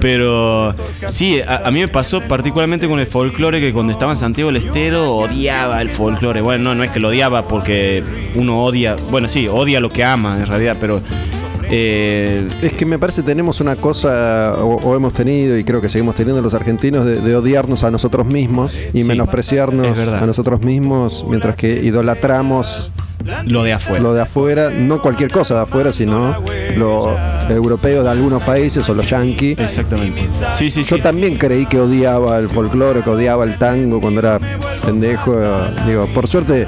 [0.00, 0.74] Pero
[1.06, 4.56] sí, a, mí me pasó particularmente con el folclore que cuando estaba en Santiago del
[4.56, 6.40] Estero odiaba el folclore.
[6.40, 8.02] Bueno, no, no es que lo odiaba porque
[8.34, 11.02] uno odia, bueno, sí, odia lo que ama en realidad, pero
[11.70, 15.88] eh, Es que me parece tenemos una cosa, o, o hemos tenido, y creo que
[15.88, 20.60] seguimos teniendo los argentinos, de, de odiarnos a nosotros mismos y Sí, menospreciarnos a nosotros
[20.60, 22.92] mismos, mientras que idolatramos
[23.46, 24.00] lo de afuera.
[24.02, 26.36] lo de afuera, no cualquier cosa de afuera, sino
[26.76, 27.16] lo
[27.48, 29.58] europeo de algunos países o los yanquis.
[29.58, 30.20] Exactamente.
[30.54, 31.02] Sí, sí, Yo sí.
[31.02, 34.38] también creí que odiaba el folclore, que odiaba el tango cuando era
[34.84, 35.34] pendejo.
[35.86, 36.66] Digo, por suerte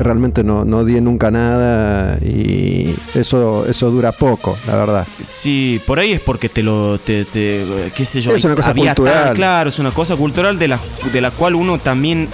[0.00, 5.06] realmente no, no odié nunca nada y eso, eso dura poco, la verdad.
[5.22, 8.32] Sí, por ahí es porque te lo, te, te- qué sé yo.
[8.34, 9.24] Es una cosa había cultural.
[9.26, 10.80] tan- claro, es una cosa cultural de la,
[11.12, 12.28] de la cual uno también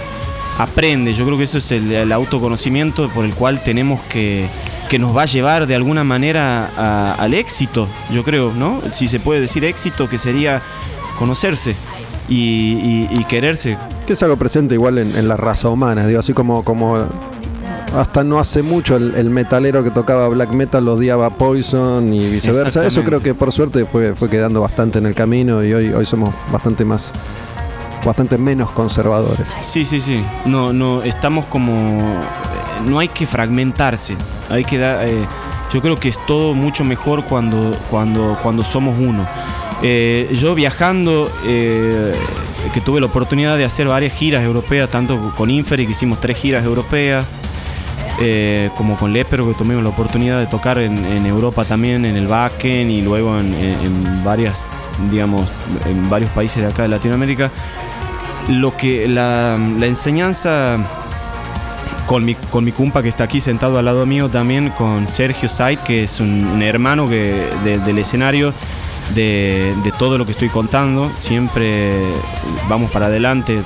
[0.57, 1.13] aprende.
[1.13, 4.47] Yo creo que eso es el, el autoconocimiento por el cual tenemos que,
[4.89, 8.81] que nos va a llevar de alguna manera a- al éxito, yo creo, ¿no?
[8.91, 10.61] Si se puede decir éxito, que sería
[11.19, 11.75] conocerse
[12.29, 13.77] y, y- y quererse.
[14.05, 16.97] Que es algo presente igual en, en la raza humana, digo, así como, como
[17.95, 22.85] hasta no hace mucho el, el metalero que tocaba black metal odiaba Poison y viceversa.
[22.85, 26.05] Eso creo que por suerte fue, fue quedando bastante en el camino y hoy, hoy
[26.05, 27.11] somos bastante más,
[28.05, 29.53] bastante menos conservadores.
[29.61, 30.21] Sí, sí, sí.
[30.45, 32.21] No, no, estamos como.
[32.85, 34.15] No hay que fragmentarse.
[34.49, 35.07] Hay que dar.
[35.07, 35.25] eh,
[35.73, 39.27] yo creo que es todo mucho mejor cuando, cuando, cuando somos uno.
[39.83, 42.13] Eh, yo viajando, eh,
[42.73, 46.37] que tuve la oportunidad de hacer varias giras europeas, tanto con Inferi, que hicimos tres
[46.37, 47.25] giras europeas,
[48.19, 52.15] eh, como con Lepero, que tuvimos la oportunidad de tocar en, en Europa también, en
[52.15, 54.65] el Wacken y luego en, en- en varias,
[55.11, 55.47] digamos,
[55.85, 57.51] en varios países de acá de Latinoamérica
[58.49, 60.77] lo que la, la enseñanza
[62.05, 65.49] con mi, con mi cumpa que está aquí sentado al lado mío también, con Sergio
[65.49, 68.53] Said, que es un, un hermano que, de- del escenario,
[69.13, 71.11] de, de todo lo que estoy contando.
[71.17, 71.97] Siempre
[72.69, 73.61] vamos para adelante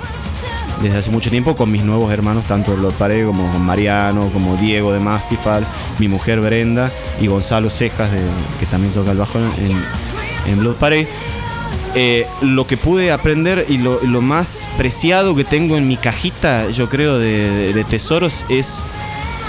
[0.81, 4.91] desde hace mucho tiempo con mis nuevos hermanos, tanto Lord Pared como Mariano, como Diego
[4.93, 5.65] de Mastifal,
[5.99, 8.09] mi mujer Brenda y Gonzalo Cejas,
[8.59, 11.07] que también toca el bajo en, en Blood Parade.
[11.93, 16.87] Eh, lo que pude aprender y lo, más preciado que tengo en mi cajita, yo
[16.89, 18.85] creo, de, tesoros es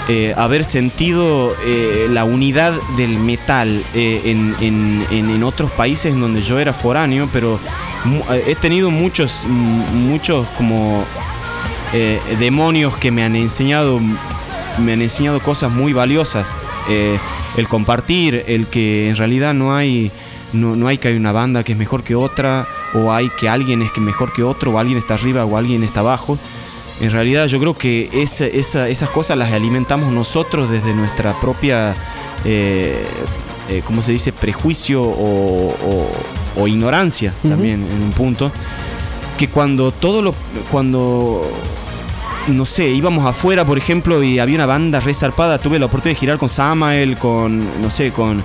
[0.09, 6.19] eh, haber sentido eh, la unidad del metal eh, en, en- en- otros países en
[6.19, 7.59] donde yo era foráneo, pero
[8.45, 9.43] he tenido muchos,
[9.93, 11.03] muchos como
[11.93, 13.99] eh, demonios que me han enseñado,
[14.79, 16.49] me han enseñado cosas muy valiosas.
[16.89, 17.17] Eh,
[17.55, 20.11] el compartir, el que en realidad no hay,
[20.53, 23.47] no, no hay que hay una banda que es mejor que otra, o hay que
[23.47, 26.37] alguien es que mejor que otro, o alguien está arriba o alguien está abajo.
[26.99, 31.93] En realidad yo creo que esa- esa- esas cosas las alimentamos nosotros desde nuestra propia,
[32.45, 33.03] eh,
[33.69, 36.11] eh, ¿cómo se dice?, prejuicio o, o-
[36.57, 38.51] o ignorancia también en un punto.
[39.37, 40.33] Que cuando todo lo...
[40.71, 41.41] cuando
[42.47, 45.57] no sé, íbamos afuera, por ejemplo, y había una banda resarpada.
[45.59, 48.43] Tuve la oportunidad de girar con Samael, con, no sé, con,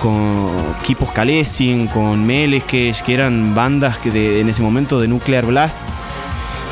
[0.00, 0.48] con
[0.86, 5.78] Kipos Kalesin, con Melekesh, que eran bandas que de- en ese momento de Nuclear Blast.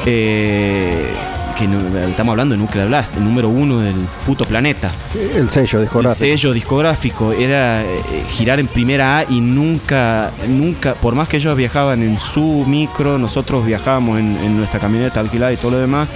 [0.06, 1.12] eh,
[1.60, 3.94] que no- estamos hablando de Nuclear Blast, el número uno del
[4.24, 4.90] puto planeta.
[5.12, 6.14] Sí, el sello El discográfico.
[6.18, 7.86] sello discográfico era eh,
[8.32, 13.18] girar en primera A y nunca, nunca, por más que ellos viajaban en su micro,
[13.18, 16.08] nosotros viajábamos en, en nuestra camioneta alquilada y todo lo demás.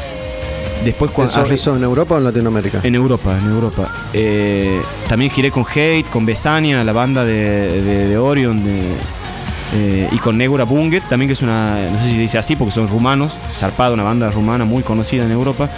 [0.85, 2.81] Después cuando ¿Eso, eso en Europa o en Latinoamérica?
[2.83, 3.91] en Europa, en Europa.
[4.13, 8.81] Eh, también giré con Hate, con Besania, la banda de, de- de Orion, de,
[9.75, 12.73] eh, y con Negura Bunget, también que es una, no sé si dice así porque
[12.73, 15.69] son rumanos, zarpada, una banda rumana muy conocida en Europa.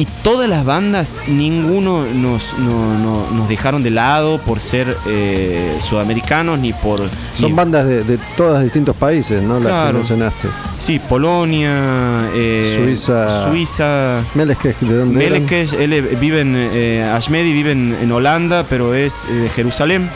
[0.00, 5.76] Y todas las bandas, ninguno nos, no- no- nos dejaron de lado por ser eh,
[5.80, 7.00] sudamericanos ni por...
[7.32, 9.58] Son ni- bandas de, de todos distintos países, ¿no?
[9.58, 10.46] Las que mencionaste.
[10.76, 13.44] Sí, Polonia, eh, Suiza.
[13.50, 15.18] Suiza Meleskej, ¿de dónde?
[15.18, 20.08] Melekes, él vive en, Ashmedi vive en, en Holanda, pero es de Jerusalén,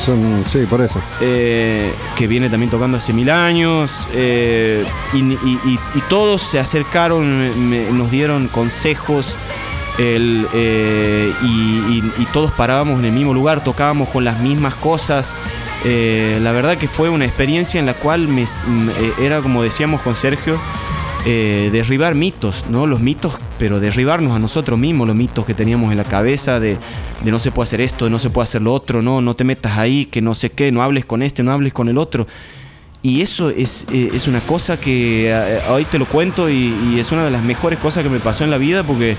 [0.00, 0.98] Sí, por eso.
[1.20, 5.78] eh, que viene también tocando hace mil años, eh, y,
[6.08, 9.36] todos se acercaron, nos dieron consejos,
[9.98, 15.34] eh, y, todos parábamos en el mismo lugar, tocábamos con las mismas cosas.
[15.84, 18.46] La verdad que fue una experiencia en la cual me,
[19.20, 20.58] era como decíamos con Sergio,
[21.26, 22.86] eh, derribar mitos, ¿no?
[22.86, 26.78] Los mitos, pero derribarnos a nosotros mismos, los mitos que teníamos en la cabeza de,
[27.24, 29.76] no se puede hacer esto, no se puede hacer lo otro, no, no te metas
[29.76, 32.26] ahí, que no sé qué, no hables con este, no hables con el otro.
[33.02, 37.12] Y eso es, eh, es una cosa que eh, hoy te lo cuento y, es
[37.12, 39.16] una de las mejores cosas que me pasó en la vida porque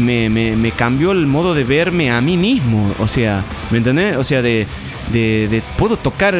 [0.00, 2.92] me, cambió el modo de verme a mí mismo.
[3.00, 4.16] O sea, ¿me entendés?
[4.16, 4.66] O sea, de,
[5.12, 6.34] de- puedo tocar.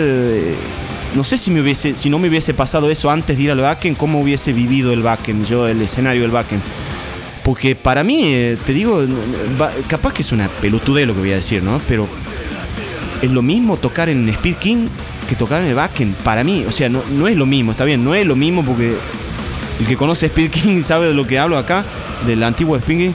[1.15, 3.61] No sé si, me hubiese, si no me hubiese pasado eso antes de ir al
[3.61, 6.61] backen, cómo hubiese vivido el backen, yo, el escenario del backen.
[7.45, 9.05] Porque para mí, eh, te digo,
[9.87, 11.81] capaz que es una pelotudez lo que voy a decir, ¿no?
[11.87, 12.09] Pero
[13.23, 14.89] es lo mismo tocar en Speed King
[15.29, 16.13] que tocar en el backen.
[16.25, 18.65] Para mí, o sea, no, no es lo mismo, está bien, no es lo mismo
[18.65, 18.97] porque
[19.81, 21.85] el que conoce Speed King sabe de lo que hablo acá,
[22.27, 23.13] del antiguo Speed King.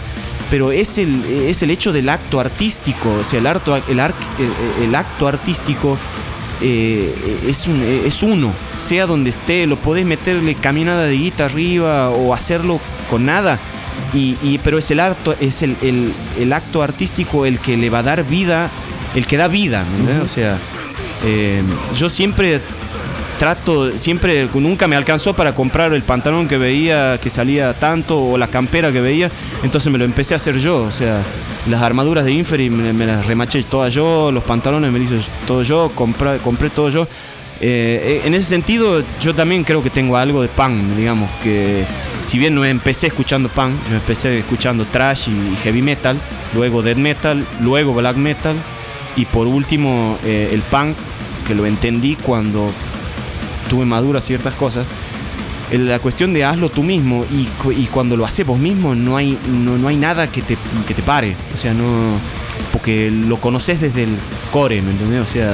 [0.50, 5.28] Pero es el, es el hecho del acto artístico, o sea, el, acto, el acto
[5.28, 5.98] artístico
[6.62, 7.14] eh,
[7.48, 12.34] es, un- es uno, sea donde esté, lo podés meterle caminada de guita arriba o
[12.34, 13.60] hacerlo con nada.
[14.14, 17.90] Y, y- pero es el acto, es el, el- el acto artístico el que le
[17.90, 18.70] va a dar vida,
[19.16, 19.86] el que da vida.
[20.24, 20.58] O sea,
[21.26, 21.62] eh,
[21.98, 22.62] yo siempre
[23.42, 28.38] trato, siempre, nunca me alcanzó para comprar el pantalón que veía que salía tanto o
[28.38, 29.32] la campera que veía,
[29.64, 31.24] entonces me lo empecé a hacer yo, o sea,
[31.68, 35.64] las armaduras de Inferi me, las remaché todas yo, los pantalones me los hice todo
[35.64, 37.08] yo, compré, compré todo yo.
[37.60, 41.84] Eh, en ese sentido, yo también creo que tengo algo de punk, digamos, que
[42.22, 46.16] si bien no empecé escuchando punk, yo empecé escuchando trash y heavy metal,
[46.54, 48.56] luego death metal, luego black metal,
[49.16, 50.96] y por último eh, el punk,
[51.48, 52.72] que lo entendí cuando
[53.72, 54.86] tuve maduras ciertas cosas.
[55.72, 59.78] La cuestión de hazlo tú mismo y cuando lo haces vos mismo no hay, no,
[59.78, 61.38] no hay nada que te, que te pare.
[61.54, 62.20] O sea, no.
[62.74, 64.10] Porque lo conoces desde el
[64.52, 65.22] core, ¿me entendés?
[65.22, 65.54] O sea,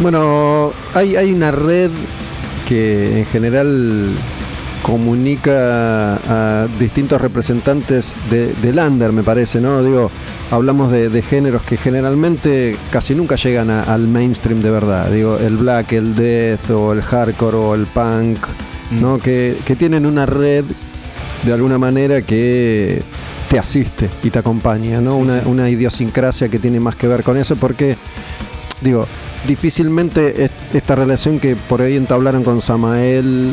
[0.00, 1.90] Bueno, hay, hay una red
[2.68, 4.08] que en general
[4.82, 9.82] comunica a distintos representantes de, del under, me parece, ¿no?
[9.82, 10.10] Digo,
[10.50, 15.10] hablamos de, de géneros que generalmente casi nunca llegan a- al mainstream de verdad.
[15.10, 18.38] Digo, el black, el death o el hardcore o el punk,
[19.00, 19.18] ¿no?
[19.18, 20.64] Que, que tienen una red
[21.44, 23.02] de alguna manera que
[23.48, 25.16] te asiste y te acompaña, ¿no?
[25.16, 27.96] una, una idiosincrasia que tiene más que ver con eso porque
[28.80, 29.06] digo,
[29.48, 33.52] difícilmente es- esta relación que por ahí entablaron con Samael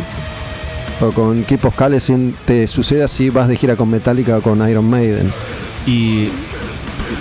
[1.01, 4.89] o con Kipos Kalesin te sucede así vas de gira con Metallica o con Iron
[4.89, 5.31] Maiden.
[5.85, 6.29] y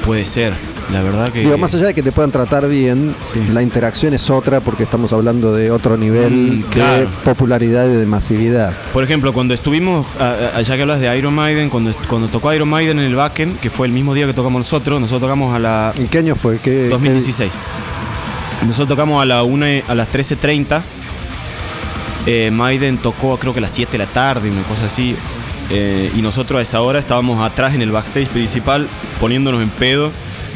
[0.04, 0.52] puede ser,
[0.92, 1.40] la verdad que.
[1.40, 3.40] Digo, más allá de que te puedan tratar bien, Sí.
[3.52, 7.00] la interacción es otra porque estamos hablando de otro nivel Mm, claro.
[7.02, 8.72] de popularidad y de masividad.
[8.92, 12.52] Por ejemplo, cuando estuvimos, a- a- ya que hablas de Iron Maiden, cuando, cuando tocó
[12.52, 15.54] Iron Maiden en el Backen, que fue el mismo día que tocamos nosotros, nosotros tocamos
[15.54, 16.58] a la ¿En qué año fue?
[16.58, 17.52] ¿Qué, 2016.
[18.66, 20.82] Nosotros tocamos a la una, a las 13.30.
[22.26, 25.16] Eh, Maiden tocó creo que a las 7 de la tarde, una cosa así.
[25.70, 28.88] Eh, y nosotros a esa hora estábamos atrás en el backstage principal
[29.20, 30.10] poniéndonos en pedo.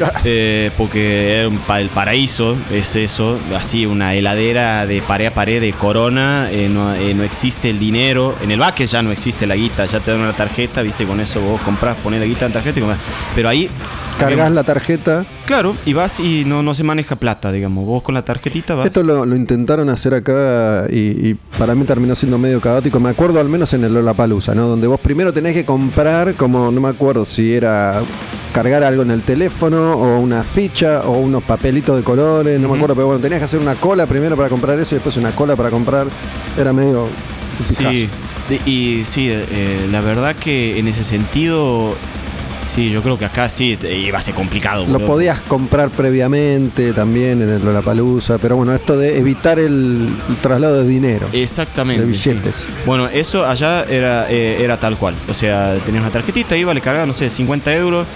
[0.23, 6.49] eh, porque el paraíso, es eso, así una heladera de pared a pared de corona,
[6.51, 9.85] eh, no, eh, no existe el dinero, en el baque ya no existe la guita,
[9.85, 12.53] ya te dan una tarjeta, viste, con eso vos compras, pones la guita en la
[12.55, 13.01] tarjeta y compras.
[13.35, 13.69] Pero ahí
[14.17, 15.25] Cargas la tarjeta.
[15.45, 17.85] Claro, y vas y no, no se maneja plata, digamos.
[17.85, 18.85] Vos con la tarjetita vas.
[18.85, 22.99] Esto lo, lo intentaron hacer acá y, y para mí terminó siendo medio caótico.
[22.99, 24.67] Me acuerdo al menos en el Lollapalooza, ¿no?
[24.67, 28.01] Donde vos primero tenés que comprar, como no me acuerdo si era
[28.51, 32.75] cargar algo en el teléfono o una ficha o unos papelitos de colores, no me
[32.75, 35.31] acuerdo, pero bueno, tenías que hacer una cola primero para comprar eso y después una
[35.31, 36.07] cola para comprar.
[36.57, 37.07] Era medio
[37.61, 38.09] sí.
[38.49, 41.95] De- Y sí, eh, la verdad que en ese sentido,
[42.65, 44.85] sí, yo creo que acá sí te- iba a ser complicado.
[44.85, 45.07] Lo boludo.
[45.07, 50.09] podías comprar previamente también en el Lollapalooza, pero bueno, esto de evitar el,
[50.41, 51.27] traslado de dinero.
[51.33, 52.05] Exactamente.
[52.05, 52.29] de sí.
[52.31, 52.65] billetes.
[52.85, 55.13] Bueno, eso allá era, eh, era tal cual.
[55.29, 58.07] O sea, tenías una tarjetita, iba, le cargaba, no sé, 50 euros.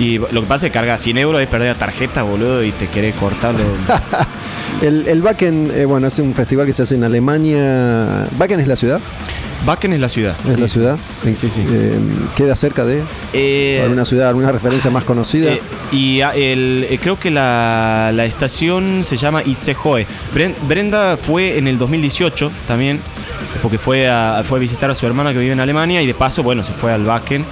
[0.00, 2.70] Y lo que pasa es que carga 100 euros, es perder la tarjeta, boludo, y
[2.70, 3.60] te querés cortarlo.
[4.82, 8.28] El, el Wacken, eh, bueno, es un festival que se hace en Alemania.
[8.38, 9.00] ¿Wacken es la ciudad?
[9.66, 10.36] Wacken es la ciudad.
[10.46, 10.98] ¿Es sí, la ciudad?
[11.24, 11.62] Sí, sí.
[11.70, 11.98] Eh,
[12.36, 13.02] ¿Queda cerca de
[13.32, 15.52] Eh, alguna ciudad, alguna referencia más conocida?
[15.52, 15.60] Eh,
[15.92, 20.06] y ah, el, eh, creo que la, la estación se llama Itzehoe.
[20.34, 23.00] Bren- Brenda fue en el 2018 también,
[23.62, 26.14] porque fue a, fue a visitar a su hermana que vive en Alemania y de
[26.14, 27.44] paso, bueno, se fue al Wacken.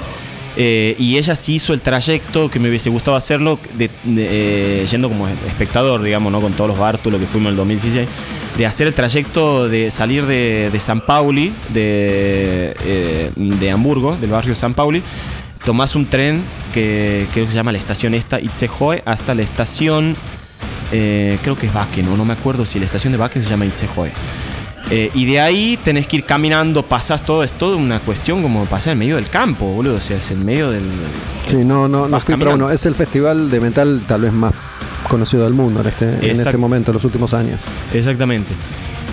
[0.59, 4.87] Eh, y ella sí hizo el trayecto que me hubiese gustado hacerlo, de- de, eh,
[4.91, 6.41] yendo como espectador, digamos, ¿no?
[6.41, 8.09] con todos los bártulos que fuimos en el 2016,
[8.57, 14.31] de hacer el trayecto de salir de, de San Pauli, de, eh, de Hamburgo, del
[14.31, 15.03] barrio San Pauli,
[15.65, 16.43] tomás un tren
[16.73, 20.17] que creo que se llama la estación esta, Itzehoe, hasta la estación,
[20.93, 23.51] eh, creo que es Wacken, o no me acuerdo si la estación de Wacken se
[23.51, 24.11] llama Itzehoe.
[24.89, 28.65] Eh, y de ahí tenés que ir caminando, pasás todo, es toda una cuestión como
[28.67, 30.85] pasar en medio del campo, boludo, o sea, es en medio del...
[31.47, 34.55] Sí, no, no, no fui, pero bueno, es el festival de metal tal vez más
[35.09, 37.61] conocido del mundo en este, en este momento, en los últimos años.
[37.93, 38.55] Exactamente.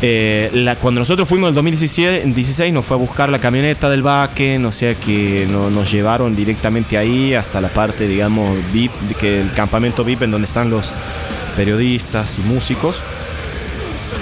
[0.06, 3.40] Eh, la- cuando nosotros fuimos en el 2016 en 16, nos fue a buscar la
[3.40, 8.50] camioneta del Wacken, o sea que no- nos llevaron directamente ahí hasta la parte, digamos,
[8.74, 10.92] VIP, que el campamento VIP en donde están los
[11.56, 13.00] periodistas y músicos.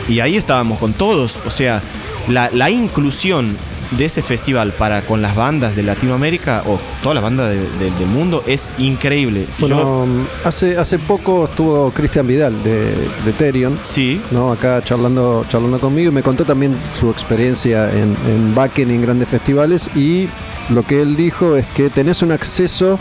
[0.07, 1.81] Y ahí estábamos con todos, o sea,
[2.27, 3.55] la, la inclusión
[3.91, 7.91] de ese festival para con las bandas de Latinoamérica o todas las bandas de- de-
[7.99, 9.45] del mundo es increíble.
[9.59, 10.05] Yo- Bueno,
[10.45, 12.85] hace, hace poco estuvo Cristian Vidal de,
[13.25, 14.51] de Therion, sí, ¿no?
[14.51, 19.27] acá charlando, charlando conmigo y me contó también su experiencia en, en y en grandes
[19.27, 20.27] festivales y
[20.69, 22.97] lo que él dijo es que tenés un acceso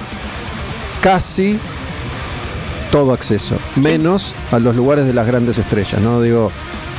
[1.01, 1.59] casi
[2.91, 6.21] todo acceso, menos a los lugares de las grandes estrellas, ¿no?
[6.21, 6.51] Digo,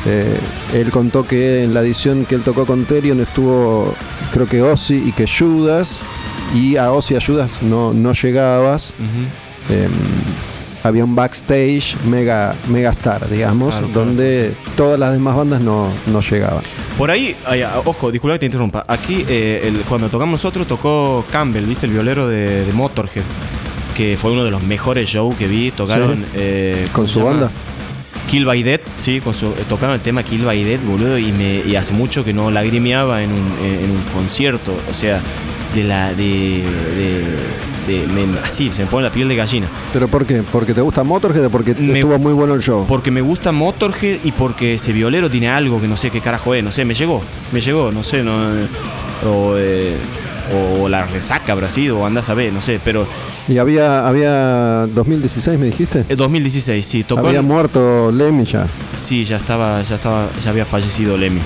[0.05, 0.37] eh,
[0.73, 3.93] él contó que en la edición que él tocó con Therion estuvo,
[4.33, 6.03] creo que Ozzy y que Judas,
[6.55, 8.93] y a Ozzy y a Judas no, no llegabas.
[9.69, 9.87] Eh,
[10.83, 15.89] había un backstage mega, mega star, digamos, Claro, claro, donde todas las demás bandas no,
[16.07, 16.63] no llegaban.
[16.97, 18.83] Por ahí, ah, ojo, disculpa que te interrumpa.
[18.87, 21.85] Aquí, eh, el- cuando tocamos nosotros, tocó Campbell, ¿viste?
[21.85, 23.23] El violero de, de Motorhead.
[23.95, 25.69] Que fue uno de los mejores shows que vi.
[25.69, 26.15] Tocaron.
[26.17, 26.31] Sí.
[26.33, 27.51] eh, ¿Con ¿cómo su banda?
[28.29, 31.17] Kill by Death, sí, con su, eh, tocaron el tema Kill by Death, boludo.
[31.17, 34.73] Y, me, y hace mucho que no lagrimeaba en un, en, en un concierto.
[34.89, 35.19] O sea,
[35.75, 36.13] de la.
[36.13, 36.63] de.
[36.97, 37.25] de,
[37.87, 39.65] de- me- así, se me pone la piel de gallina.
[39.91, 40.43] ¿Pero por qué?
[40.51, 42.85] ¿Porque te gusta Motorhead o porque Me- estuvo muy bueno el show?
[42.87, 46.53] Porque me gusta Motorhead y porque ese violero tiene algo que no sé qué carajo
[46.53, 47.21] es, no sé, me llegó,
[47.51, 48.67] me llegó, no sé, no, eh,
[49.27, 49.95] o, eh,
[50.53, 53.05] o la resaca habrá sido, o andás a ver, no sé, pero
[53.47, 56.05] Y había, había 2016, me dijiste.
[56.09, 58.67] eh, 2016, sí, tocó, Había en- muerto Lemmy ya.
[58.95, 61.41] sí, ya estaba, ya estaba, ya había fallecido Lemmy.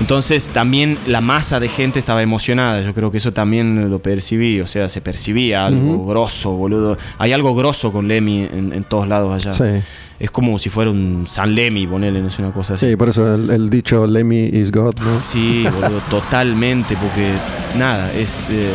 [0.00, 4.60] Entonces también la masa de gente estaba emocionada, yo creo que eso también lo percibí,
[4.60, 6.98] o sea, se percibía algo grosso, boludo.
[7.18, 9.50] Hay algo grosso con Lemmy en, en todos lados allá.
[9.52, 9.80] Sí.
[10.18, 12.90] Es como si fuera un San Lemmy, ponele, no es una cosa así.
[12.90, 15.16] Sí, por eso el, el dicho Lemmy is God, ¿no?
[15.16, 17.28] Sí, boludo, totalmente, porque
[17.76, 18.46] nada, es.
[18.50, 18.70] eh,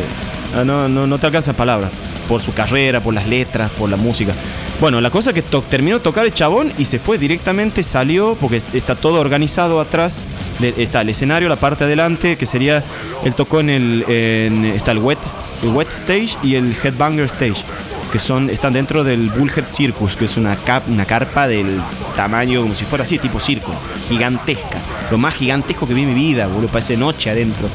[0.56, 1.90] ah, no, no, no te alcanzan palabras.
[2.28, 4.34] Por su carrera, por las letras, por la música.
[4.80, 8.36] Bueno, la cosa que to- terminó de tocar el chabón y se fue directamente, salió,
[8.38, 10.24] porque est- está todo organizado atrás.
[10.58, 12.82] de- está el escenario, la parte de adelante, que sería.
[13.24, 14.04] Él tocó en el.
[14.08, 15.18] en- está el wet,
[15.62, 17.64] el wet Stage y el Headbanger Stage.
[18.12, 21.78] Que son, están dentro del Bullhead Circus, que es una, cap- una carpa del
[22.16, 23.72] tamaño como si fuera así, tipo circo,
[24.08, 24.78] gigantesca.
[25.10, 27.68] Lo más gigantesco que vi en mi vida, boludo, parece noche adentro.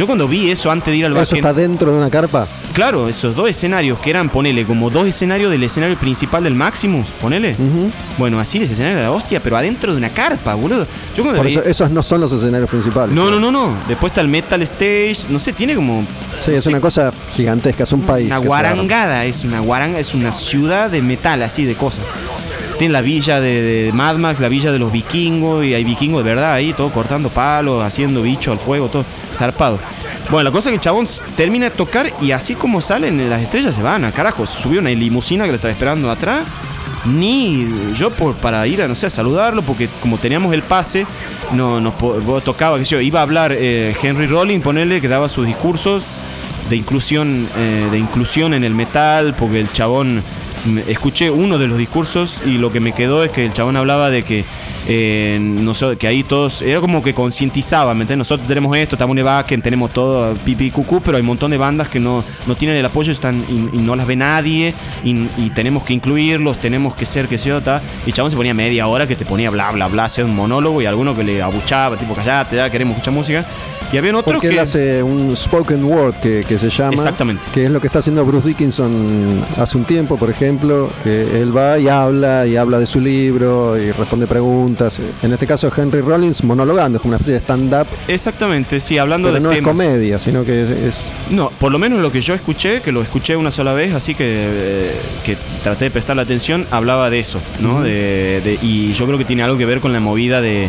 [0.00, 2.48] Yo cuando vi eso antes de ir al ¿Eso Wacken- está dentro de una carpa?
[2.72, 7.06] Claro, esos dos escenarios que eran, ponele, como dos escenarios del escenario principal del Maximus,
[7.20, 7.52] ponele.
[7.52, 7.90] Ujú.
[8.16, 10.86] Bueno, así de ese escenario de la hostia, pero adentro de una carpa, boludo.
[11.14, 13.14] Yo cuando Por vi- eso, esos no son los escenarios principales.
[13.14, 13.74] No, no, no, no.
[13.88, 16.02] Después está el Metal Stage, no sé, tiene como...
[16.42, 18.28] Sí, no es sé, una cosa gigantesca, es un país.
[18.28, 22.04] Una guarangada, es una guaranga, es una ciudad de metal, así de cosas.
[22.80, 26.24] Tiene la villa de, de Mad Max, la villa de los vikingos, y hay vikingos
[26.24, 29.04] de verdad ahí, todo cortando palos, haciendo bicho al fuego, todo
[29.34, 29.78] zarpado.
[30.30, 31.06] Bueno, la cosa es que el chabón
[31.36, 34.46] termina de tocar y así como salen las estrellas se van a carajo.
[34.46, 36.44] Subió una limusina que le estaba esperando atrás.
[37.04, 41.04] Ni yo por, para ir a, no sé, saludarlo, porque como teníamos el pase,
[41.52, 41.98] no nos
[42.42, 46.04] tocaba, que yo, iba a hablar eh, Henry Rollins, ponerle que daba sus discursos
[46.70, 50.22] de inclusión, eh, de inclusión en el metal, porque el chabón
[50.88, 54.10] escuché uno de los discursos y lo que me quedó es que el chabón hablaba
[54.10, 54.44] de que
[54.88, 58.28] eh, nosotros, que ahí todos, era como que concientizaba, ¿me entiendes?
[58.28, 61.58] Nosotros tenemos esto, estamos en Backen, tenemos todo, pipi cucú, pero hay un montón de
[61.58, 65.84] bandas que no, no tienen el apoyo están, y, no las ve nadie, y, tenemos
[65.84, 67.82] que incluirlos, tenemos que ser que se otra.
[68.06, 70.80] Y chabón se ponía media hora que te ponía bla, bla, bla, hacía un monólogo,
[70.82, 73.46] y alguno que le abuchaba, tipo, callate, ya queremos escuchar música.
[73.92, 74.54] Y había otros Porque que.
[74.54, 76.94] él hace un spoken word que, se llama.
[76.94, 77.42] Exactamente.
[77.52, 81.56] Que es lo que está haciendo Bruce Dickinson hace un tiempo, por ejemplo, que él
[81.56, 85.00] va y habla, y habla de su libro, y responde preguntas.
[85.22, 87.86] En este caso, Henry Rollins monologando, es como una especie de stand-up.
[88.06, 92.00] Exactamente, sí, hablando pero de no es comedia, sino que es, No, por lo menos
[92.00, 94.92] lo que yo escuché, que lo escuché una sola vez, así que, eh,
[95.24, 97.82] que traté de prestar la atención, hablaba de eso, ¿no?
[97.82, 100.68] de, y yo creo que tiene algo que ver con la movida de,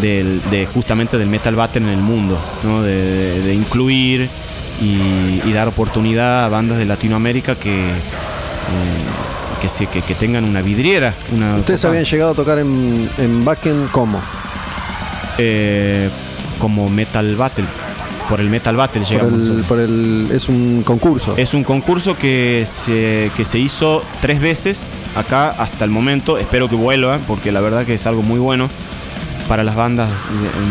[0.00, 2.38] de justamente del metal battle en el mundo
[2.82, 4.28] de, incluir
[4.80, 7.94] y, dar oportunidad a bandas de Latinoamérica que, eh,
[9.90, 11.14] que, que, tengan una vidriera.
[11.34, 14.20] Una ¿Ustedes habían llegado a tocar en, en Backen cómo?
[15.38, 16.10] Eh,
[16.58, 17.64] como Metal Battle.
[18.28, 19.64] Por el Metal Battle llegamos.
[19.66, 21.34] Por el, es un concurso.
[21.36, 26.36] Es un concurso que se, que se hizo tres veces acá hasta el momento.
[26.36, 28.68] Espero que vuelva porque la verdad que es algo muy bueno
[29.48, 30.10] para las bandas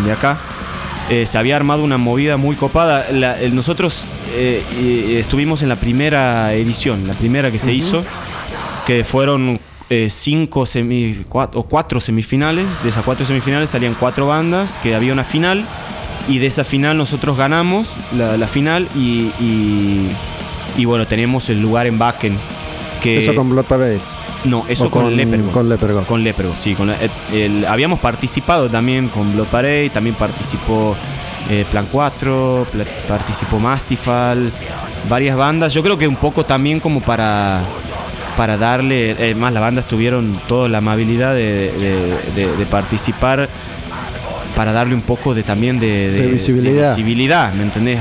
[0.06, 0.38] de acá.
[1.10, 3.06] Eh, se había armado una movida muy copada.
[3.52, 8.04] nosotros eh, estuvimos en la primera edición, la primera que se hizo,
[8.88, 12.66] que fueron eh, cinco semi, cuatro, o cuatro semifinales.
[12.82, 15.64] De esas cuatro semifinales salían cuatro bandas, que había una final.
[16.28, 19.30] Y de esa final nosotros ganamos la, final y,
[20.76, 22.36] y, bueno, tenemos el lugar en Bakken.
[23.00, 24.15] Que, Eso con Blood Parade.
[24.46, 25.52] No, eso con, con Lepergo.
[25.52, 26.04] Con Lepergo.
[26.04, 26.76] Con Lepergo, sí.
[26.76, 26.94] Con
[27.68, 30.96] habíamos participado también con Blood Parade, también participó
[31.50, 32.68] eh, Plan 4,
[33.08, 34.52] participó Mastifal,
[35.10, 35.74] varias bandas.
[35.74, 37.62] Yo creo que un poco también como para
[38.38, 41.72] para darle, eh, más las bandas tuvieron toda la amabilidad de,
[42.36, 43.48] de participar
[44.56, 47.54] para darle un poco de también de, visibilidad.
[47.54, 48.00] ¿me entendés?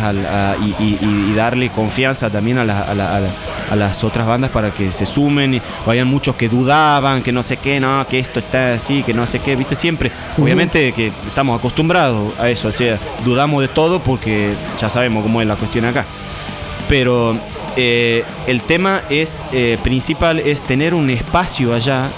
[0.79, 5.55] y, darle confianza también a, las otras bandas para que se sumen.
[5.55, 9.13] Y, habían muchos que dudaban, que no sé qué, no, que esto está así, que
[9.13, 10.11] no sé qué, viste, siempre.
[10.39, 15.41] Obviamente que estamos acostumbrados a eso, o sea, dudamos de todo porque ya sabemos cómo
[15.41, 16.05] es la cuestión acá.
[16.89, 17.37] Pero
[17.77, 22.09] eh, el tema es eh, principal es tener un espacio allá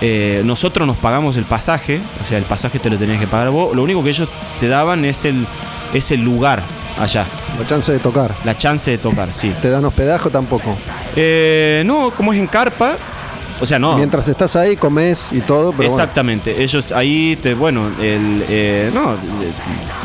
[0.00, 3.50] eh, nosotros nos pagamos el pasaje, o sea, el pasaje te lo tenías que pagar
[3.50, 3.74] vos.
[3.74, 4.28] Lo único que ellos
[4.60, 5.46] te daban es el,
[5.92, 6.62] es el lugar
[6.98, 7.26] allá.
[7.58, 8.34] La chance de tocar.
[8.44, 9.52] La chance de tocar, sí.
[9.60, 10.76] ¿Te dan hospedaje tampoco?
[11.16, 12.96] Eh, no, como es en carpa,
[13.60, 13.96] o sea, no.
[13.96, 16.62] Mientras estás ahí, comes y todo, pero Exactamente.
[16.62, 19.16] Ellos ahí, te, bueno, el, eh, no,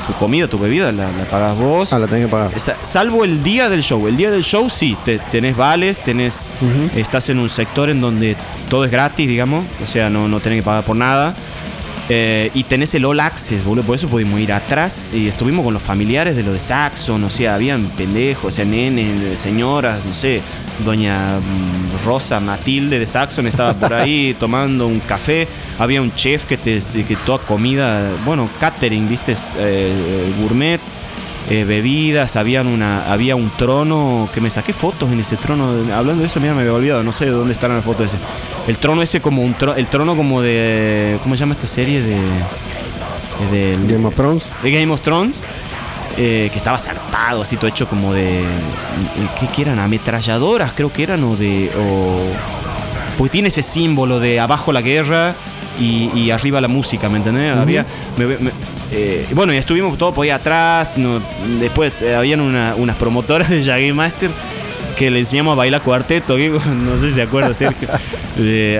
[0.08, 1.94] tu comida, tu bebida la, pagas vos.
[1.94, 2.52] Ah, la tenés que pagar.
[2.84, 4.08] salvo el día del show.
[4.08, 6.50] El día del show sí, te, tenés vales, tenés,
[6.96, 8.36] estás en un sector en donde
[8.70, 9.66] todo es gratis, digamos.
[9.82, 11.36] O sea, no, no tenés que pagar por nada.
[12.10, 13.86] Eh, y tenés el All Access, boludo.
[13.86, 15.06] Por eso pudimos ir atrás.
[15.14, 17.24] Y estuvimos con los familiares de lo de Saxon.
[17.24, 20.42] O sea, habían pendejos, o sea, nenes, señoras, no sé.
[20.84, 25.48] Doña mm, Rosa Matilde de Saxon estaba por ahí tomando un café.
[25.78, 29.94] Había un chef que te que toda comida, bueno, catering, viste, eh,
[30.42, 30.80] gourmet.
[31.50, 35.72] Eh, bebidas, habían una, había un trono que me saqué fotos en ese trono.
[35.94, 38.18] Hablando de eso, mira, me había olvidado, no sé de dónde estarán las fotos ese.
[38.68, 42.02] El trono ese como un trono, el trono como de, ¿cómo se llama esta serie
[42.02, 42.18] de,
[43.52, 44.50] de, Game of Thrones?
[44.62, 45.42] De Game of Thrones.
[46.16, 48.44] Eh, que estaba zarpado, así todo hecho como de.
[49.56, 49.80] ¿Qué, eran?
[49.80, 51.72] Ametralladoras, creo que eran, o de.
[51.76, 52.20] O,
[53.18, 55.36] pues tiene ese símbolo de abajo la guerra
[55.80, 57.56] y, arriba la música, ¿me entendés?
[57.56, 57.86] Había.
[58.96, 60.92] Eh, bueno, y estuvimos todo por ahí atrás.
[61.60, 64.32] después habían unas promotoras de Jagger Master
[64.94, 66.38] que le enseñamos a bailar cuarteto.
[66.38, 67.90] no sé si se acuerda, Sergio.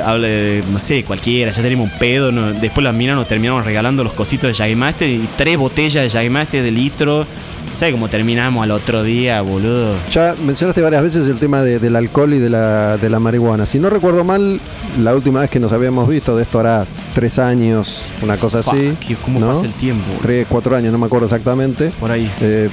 [0.04, 2.32] habla de, no sé, cualquiera, ya tenemos un pedo.
[2.54, 6.10] después las minas nos terminamos regalando los cositos de Jagger Master y tres botellas de
[6.10, 7.26] Jagger Master de litro.
[7.74, 9.96] ¿Sabes cómo terminamos al otro día, boludo?
[10.12, 13.66] Ya mencionaste varias veces el tema del alcohol y de la, de la marihuana.
[13.66, 14.62] Si no recuerdo mal,
[15.00, 18.94] la última vez que nos habíamos visto, de esto hará tres años, una cosa así.
[19.24, 20.04] ¿Cómo pasa el tiempo?
[20.22, 21.90] Tres, cuatro años, no me acuerdo exactamente.
[22.00, 22.32] Por ahí.
[22.42, 22.70] Eh,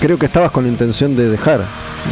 [0.00, 1.64] creo que estabas con la intención de dejar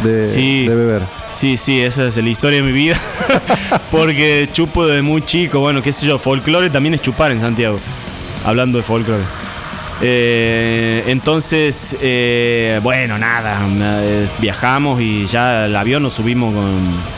[0.03, 1.03] de, beber.
[1.27, 2.95] Sí, sí, esa es la historia de mi vida.
[3.91, 5.59] Porque chupo desde muy chico.
[5.59, 7.79] Bueno, qué sé yo, folclore también es chupar en Santiago.
[8.45, 9.38] Hablando de folclore.
[10.01, 13.59] Eh, entonces, eh, bueno, nada,
[14.39, 16.77] viajamos y ya el avión nos subimos con...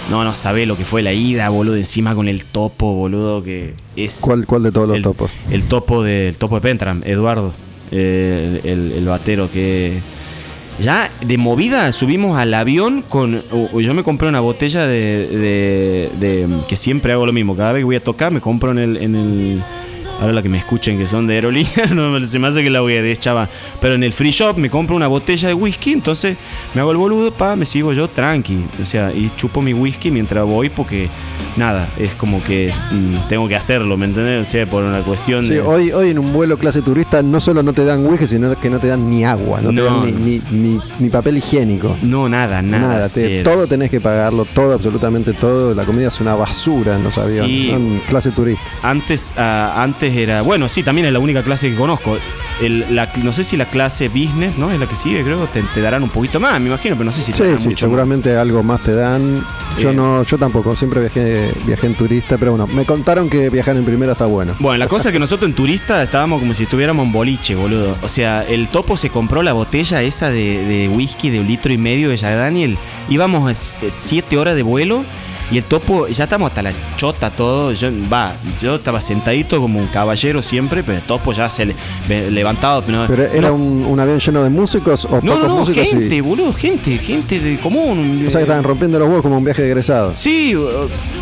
[0.09, 3.75] No, no sabe lo que fue la ida, boludo, encima con el topo, boludo, que
[3.95, 4.19] es...
[4.21, 5.32] ¿Cuál, cuál de todos los topos?
[5.51, 7.53] El topo, de, topo de Pentram, Eduardo,
[7.91, 9.99] eh, el, el, batero que
[10.79, 13.43] Ya de movida subimos al avión con.
[13.73, 17.55] yo me compré una botella de, de- de- que siempre hago lo mismo.
[17.55, 18.97] Cada vez que voy a tocar, me compro en el.
[18.97, 19.63] En el
[20.22, 22.80] ahora la que me escuchen que son de aerolínea, no se me hace que la
[22.82, 23.49] voy a deschava.
[23.82, 26.38] Pero en el free shop me compro una botella de whisky, entonces
[26.74, 28.63] me hago el boludo, pa, me sigo yo tranqui.
[28.82, 31.09] O sea, y chupo mi whisky mientras voy porque.
[31.57, 34.47] Nada, es como que es, mm, tengo que hacerlo, ¿me entendés?
[34.47, 35.59] O sea, por una cuestión Sí, de.
[35.59, 38.69] hoy, hoy en un vuelo clase turista no solo no te dan whisky, sino que
[38.69, 40.41] no te dan ni agua, no, te dan ni, ni-
[40.76, 41.97] ni- ni papel higiénico.
[42.03, 42.88] No, nada, nada.
[42.95, 45.76] Nada, te- todo tenés que pagarlo, todo, absolutamente todo.
[45.76, 47.51] La comida es una basura en los aviones.
[47.51, 47.67] Sí.
[47.72, 47.78] ¿no?
[47.80, 48.63] En clase turista.
[48.82, 50.41] Antes, ah, antes era.
[50.41, 52.18] Bueno, sí, también es la única clase que conozco.
[52.62, 54.72] El- la- no sé si la clase business, ¿no?
[54.72, 55.45] Es la que sigue, creo.
[55.47, 57.57] Te, te darán un poquito más, me imagino, pero no sé si te Sí, darán
[57.59, 59.43] sí, mucho seguramente algo más te dan.
[59.80, 59.93] Yo Eh.
[59.95, 63.84] no, yo tampoco, siempre viajé, viajé en turista, pero bueno, me contaron que viajar en
[63.86, 64.53] primera está bueno.
[64.59, 67.97] Bueno, la cosa es que nosotros en turista estábamos como si estuviéramos en boliche, boludo.
[68.03, 71.72] O sea, el topo se compró la botella esa de, de whisky de un litro
[71.74, 72.78] y medio de Jack Daniel.
[73.09, 75.03] Íbamos a s- siete horas de vuelo.
[75.52, 77.74] Y el topo, ya estamos hasta la chota todo.
[77.74, 81.76] Yo, va, yo estaba sentadito como un caballero siempre, pero el topo ya se le,
[82.32, 82.82] levantado.
[82.86, 85.47] pero no- Pero era no- un, un avión lleno de músicos o No, pocos no,
[85.49, 85.84] no, músicos.
[85.84, 88.24] y- gente, boludo, gente, gente de común.
[88.26, 90.18] o sea que estaban rompiendo los huevos como un viaje de egresados.
[90.18, 90.56] Sí,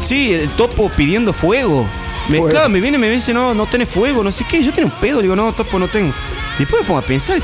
[0.01, 1.85] sí, el topo pidiendo fuego.
[2.27, 4.63] Me, claro, me viene y me dice, no, no tenés fuego, no sé qué.
[4.63, 6.13] Yo tengo un pedo, le digo, no, topo, no tengo.
[6.59, 7.39] Después me pongo a pensar,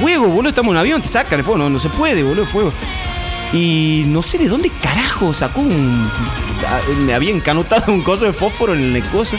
[0.00, 2.46] fuego, boludo, estamos en un avión, te sacan el fuego, no, no se puede, boludo,
[2.46, 2.72] fuego.
[3.52, 6.02] Y no sé de dónde carajo sacó un.
[6.66, 9.36] a- Me había encanotado un coso de fósforo en el coso.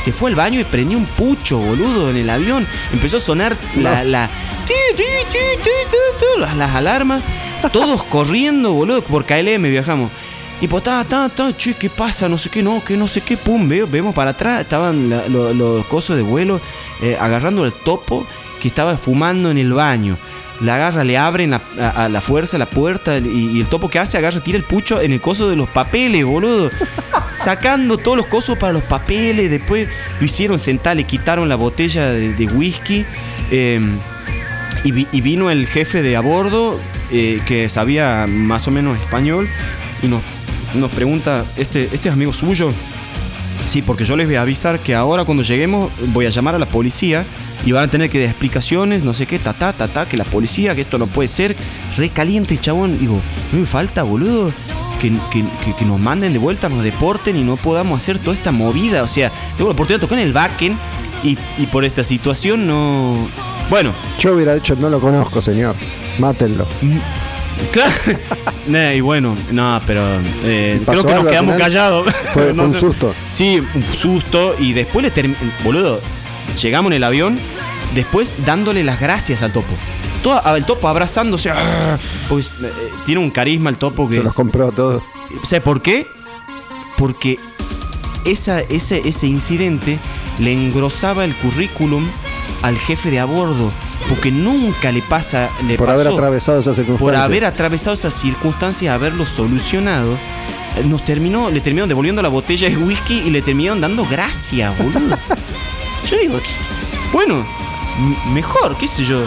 [0.00, 2.66] Se fue al baño y prendió un pucho, boludo, en el avión.
[2.92, 4.04] Empezó a sonar la.
[4.04, 4.30] la
[6.38, 7.22] las, las alarmas.
[7.72, 10.10] Todos corriendo, boludo, por KLM viajamos.
[10.60, 12.28] Tipo, ta, ta, ta, che, ¿qué pasa?
[12.28, 15.28] No sé qué, no, que no sé qué, pum, veo, vemos para atrás, estaban la-
[15.28, 16.60] lo- los cosos de vuelo
[17.02, 18.26] eh, agarrando al topo
[18.60, 20.16] que estaba fumando en el baño.
[20.60, 23.88] La agarra, le abren la- a, a la fuerza la puerta y, y el topo
[23.88, 26.70] que hace, agarra, tira el pucho en el coso de los papeles, boludo.
[27.36, 29.50] Sacando todos los cosos para los papeles.
[29.50, 29.86] Después
[30.18, 33.04] lo hicieron sentar, le quitaron la botella de, de whisky.
[33.50, 33.80] eh,
[34.84, 36.78] y, vi- y vino el jefe de a bordo
[37.10, 39.48] eh, que sabía más o menos español
[40.02, 40.22] y nos,
[40.74, 42.72] nos pregunta, ¿este, ¿este es amigo suyo?
[43.66, 46.58] Sí, porque yo les voy a avisar que ahora cuando lleguemos voy a llamar a
[46.58, 47.24] la policía
[47.66, 50.16] y van a tener que dar explicaciones, no sé qué, ta, ta, ta, ta, que
[50.16, 51.54] la policía, que esto no puede ser.
[51.96, 52.98] Re caliente, chabón.
[52.98, 53.20] Digo,
[53.52, 54.52] no me falta, boludo.
[55.02, 58.34] Que, que- que- que nos manden de vuelta, nos deporten y no podamos hacer toda
[58.34, 59.02] esta movida.
[59.02, 60.76] O sea, tengo la oportunidad de tocar en el backen
[61.22, 63.14] y, y por esta situación no.
[63.70, 65.76] Bueno, Yo hubiera dicho, no lo conozco, señor.
[66.18, 66.66] Mátenlo.
[67.72, 67.92] Claro.
[68.94, 70.04] Y bueno, no, pero
[70.44, 72.06] eh, ¿Y pasó creo que nos quedamos callados.
[72.34, 73.14] Fue- No fue un susto.
[73.32, 74.54] Sí, un susto.
[74.58, 75.38] Y después le terminó.
[75.64, 76.00] Boludo,
[76.60, 77.38] llegamos en el avión.
[77.94, 79.74] Después dándole las gracias al topo.
[80.22, 81.48] Todo, el topo abrazándose.
[81.50, 81.96] ¡ah!
[82.28, 82.70] Pues eh,
[83.06, 85.02] tiene un carisma el topo que Se los compró todos.
[85.44, 86.06] ¿Sabe por qué?
[86.98, 87.38] Porque
[88.26, 89.98] esa, ese, ese incidente
[90.40, 92.06] le engrosaba el currículum
[92.62, 93.72] al jefe de a bordo.
[94.08, 95.50] Porque nunca le pasa.
[95.66, 97.04] Le Por haber atravesado esa circunstancia.
[97.04, 100.14] por haber atravesado esas circunstancias, haberlo solucionado,
[100.76, 104.76] eh, nos terminó, le terminaron devolviendo la botella de whisky y le terminaron dando gracias,
[104.78, 105.16] boludo.
[106.10, 106.40] yo digo,
[107.12, 107.44] bueno,
[108.32, 109.24] mejor, qué sé yo.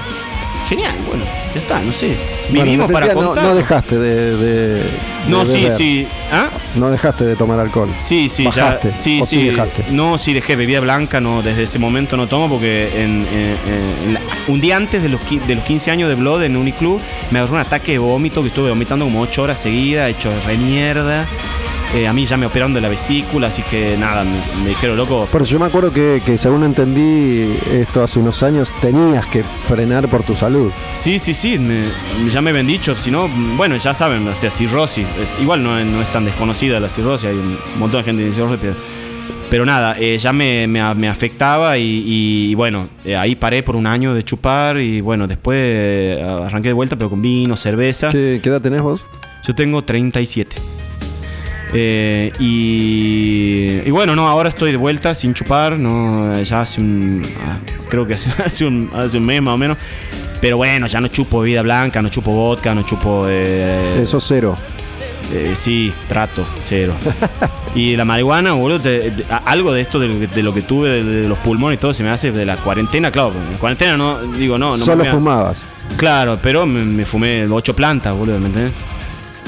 [0.69, 2.15] Genial, bueno, ya está, no sé.
[2.49, 3.43] Vivimos para contar.
[3.43, 4.83] no, no dejaste de, de- de
[5.27, 6.07] No, sí, sí.
[6.31, 6.49] ¿Ah?
[6.75, 7.89] No dejaste de tomar alcohol.
[7.97, 8.95] Sí, sí, Bajaste, ya.
[8.95, 9.39] Sí, o sí.
[9.39, 9.85] sí dejaste.
[9.91, 14.13] No, sí dejé bebida blanca, no, desde ese momento no tomo porque en, en- en
[14.13, 17.01] la- un día antes de los, de los 15 años de Blood en Uniclub
[17.31, 20.57] me agarró un ataque de vómito que estuve vomitando como 8 horas seguidas, hecho re
[20.57, 21.27] mierda.
[21.93, 24.95] Eh, a mí ya me operaron de la vesícula, así que nada, me, me dijeron,
[24.95, 29.25] loco, Por eso yo me acuerdo que, que según entendí esto hace unos años, tenías
[29.25, 30.71] que frenar por tu salud.
[30.93, 31.89] Sí, sí, sí, me-
[32.29, 33.27] ya me habían dicho, si no,
[33.57, 35.05] bueno, ya saben, o sea, cirrosis.
[35.21, 38.23] Es- igual no, es- no es tan desconocida la cirrosis, hay un montón de gente
[38.23, 38.75] que tiene cirrosis, pero,
[39.49, 43.85] pero nada, eh, ya me, me- afectaba y, y, bueno, eh, ahí paré por un
[43.85, 48.07] año de chupar y bueno, después arranqué de vuelta, pero con vino, cerveza.
[48.07, 49.05] ¿Qué, qué edad tenés vos?
[49.45, 50.55] Yo tengo 37.
[51.73, 57.21] Eh, y, y bueno, no, ahora estoy de vuelta sin chupar, no, ya hace un,
[57.45, 57.57] ah,
[57.89, 58.13] creo que
[58.45, 59.77] hace, un, hace un mes más o menos.
[60.41, 63.25] Pero bueno, ya no chupo bebida blanca, no chupo vodka, no chupo...
[63.29, 64.55] eh, Eso cero.
[65.31, 66.95] eh, sí, trato, cero.
[67.75, 70.63] y la marihuana, boludo, te- te- algo de esto, de, lo que- de lo que
[70.63, 73.33] tuve, de, de los pulmones y todo, se me hace de la cuarentena, claro.
[73.51, 75.63] En cuarentena no, digo, no, no me Solo a- fumabas.
[75.95, 78.73] Claro, pero me, me fumé ocho plantas, boludo, ¿me entendés?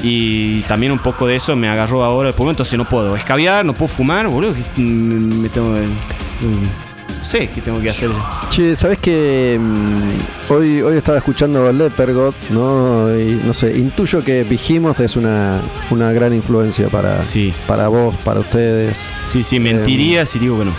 [0.05, 3.63] Y también un poco de eso me agarró ahora el pulmón, entonces no puedo escabiar,
[3.65, 4.53] no puedo fumar, boludo.
[4.77, 5.69] Me tengo.
[5.69, 8.09] mm, sé qué tengo que hacer.
[8.49, 13.17] Che, ¿sabes que mm, hoy, hoy estaba escuchando Lepergot, ¿no?
[13.17, 17.53] Y no sé, intuyo que Behemoth es una, una gran influencia para, Sí.
[17.65, 19.07] para vos, para ustedes.
[19.23, 20.73] Sí, sí, mentiría si digo que no.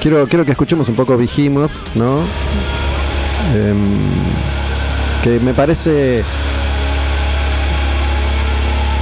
[0.00, 2.20] Quiero, quiero que escuchemos un poco Behemoth, ¿no?
[3.54, 3.98] Em,
[5.22, 6.24] que me parece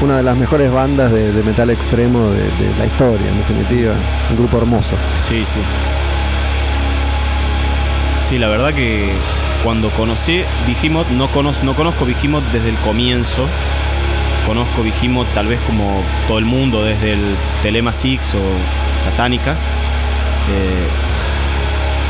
[0.01, 3.95] una de las mejores bandas de, de metal extremo de, de la historia, en definitiva.
[4.31, 4.97] Un grupo hermoso.
[5.23, 5.61] Sí, sí.
[8.23, 9.13] Sí, la verdad que
[9.65, 13.47] cuando conocí Behemoth, no, conozco, no conozco Behemoth desde el comienzo.
[14.47, 17.21] Conozco Behemoth tal vez como todo el mundo, desde el
[17.63, 19.53] Telema Six o Satánica.
[19.53, 20.89] Eh,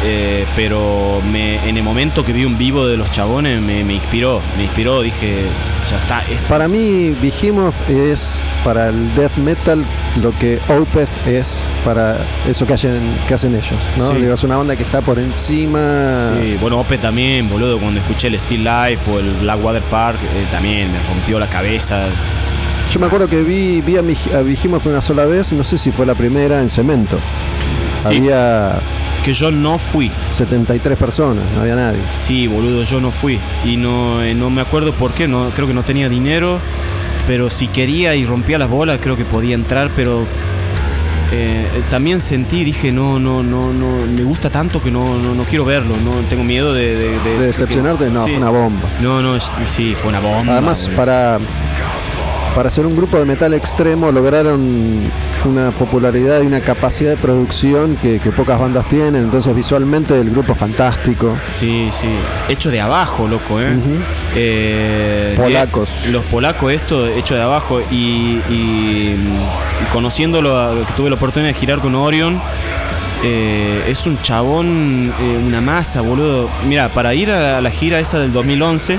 [0.05, 3.95] eh, pero me, en el momento que vi un vivo de los chabones me, me
[3.95, 5.47] inspiró, me inspiró, dije,
[5.91, 9.85] ya está, esto Para mí, Behemoth es para el death metal
[10.21, 12.19] lo que Opeth es para
[12.49, 13.79] eso que hacen, que hacen ellos.
[13.97, 14.09] ¿no?
[14.11, 14.17] Sí.
[14.17, 16.31] Digo, es una banda que está por encima.
[16.41, 20.47] Sí, bueno, Ope también, boludo, cuando escuché el Still Life o el Blackwater Park, eh,
[20.51, 22.07] también me rompió la cabeza.
[22.93, 25.77] Yo me acuerdo que vi, vi a, mi- a Behemoth una sola vez, no sé
[25.79, 27.19] si fue la primera, en Cemento.
[27.97, 28.79] Sí, Había
[29.25, 30.11] que yo no fui.
[30.29, 32.01] 73 personas, no había nadie.
[32.13, 33.39] Sí, boludo, yo no fui.
[33.65, 36.61] Y no, eh, no me acuerdo por qué, no, creo que no tenía dinero.
[37.27, 40.27] Pero si quería y rompía las bolas, creo que podía entrar, pero
[41.31, 45.45] eh, también sentí, dije, no, no, no, no, me gusta tanto que no, no, no
[45.45, 46.97] quiero verlo, no tengo miedo de...
[46.97, 48.09] De, ¿De decepcionarte?
[48.09, 48.31] No, Sí.
[48.31, 48.89] fue una bomba.
[49.03, 50.55] No, no, sí, fue una bomba.
[50.55, 50.97] Además, boludo.
[50.97, 51.39] para,
[52.55, 55.01] para ser un grupo de metal extremo lograron
[55.45, 59.17] una popularidad y una capacidad de producción que, que pocas bandas tienen.
[59.17, 61.37] Entonces, visualmente, el grupo es fantástico.
[61.53, 62.09] Sí, sí.
[62.49, 63.67] Hecho de abajo, loco, ¿eh?
[64.35, 65.89] Eh, Polacos.
[66.11, 67.81] los polacos, esto hecho de abajo.
[67.91, 72.41] Y, y- y conociéndolo, a- que tuve la oportunidad de girar con Orion,
[73.25, 76.49] eh, es un chabón, eh, una masa, boludo.
[76.67, 78.99] Mira, para ir a la gira esa del 2011,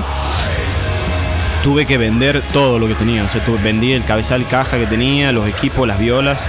[1.62, 3.24] tuve que vender todo lo que tenía.
[3.24, 6.46] O tuve- vendí el cabezal caja que tenía, los equipos, las violas.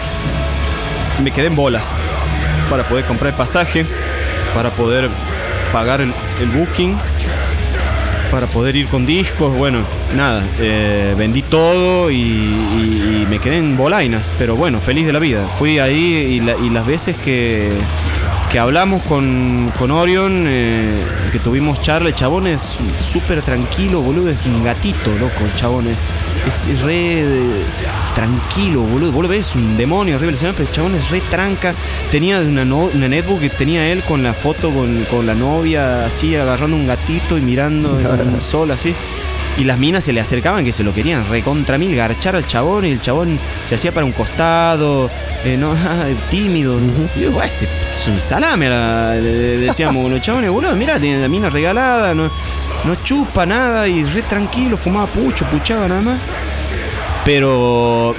[1.23, 1.93] Me quedé en bolas
[2.69, 3.85] para poder comprar el pasaje,
[4.55, 5.09] para poder
[5.71, 6.13] pagar el,
[6.53, 6.97] booking,
[8.31, 9.55] para poder ir con discos.
[9.55, 9.79] Bueno,
[10.15, 14.31] nada, eh, vendí todo y, me quedé en bolainas.
[14.37, 15.45] Pero bueno, feliz de la vida.
[15.57, 17.71] Fui ahí y las veces que,
[18.51, 24.29] que hablamos con, con Orion, eh, que tuvimos charla, el chabón es súper tranquilo, boludo.
[24.29, 25.87] Es un gatito, loco, el chabón.
[25.87, 27.63] Es, es re eh,
[28.13, 29.13] tranquilo, boludo.
[29.13, 31.73] Vos lo ves, un demonio horrible, pero el chabón es re tranca.
[32.11, 36.05] Tenía una, no- una netbook que tenía él con la foto con, con la novia,
[36.05, 38.93] así agarrando un gatito y mirando en un sol, así.
[39.57, 42.85] Y las minas se le acercaban que se lo querían recontra mil, garchar al chabón
[42.85, 43.37] y el chabón
[43.67, 45.09] se hacía para un costado,
[45.45, 45.75] eh, no,
[46.29, 46.79] tímido.
[47.15, 50.99] Y yo, "Buah, este es un salame, la- le- le decíamos los chabones, boludo, mira,
[50.99, 52.23] tiene la mina regalada, no,
[52.85, 56.17] no chupa nada y re tranquilo, fumaba pucho, puchaba nada más.
[57.25, 58.15] Pero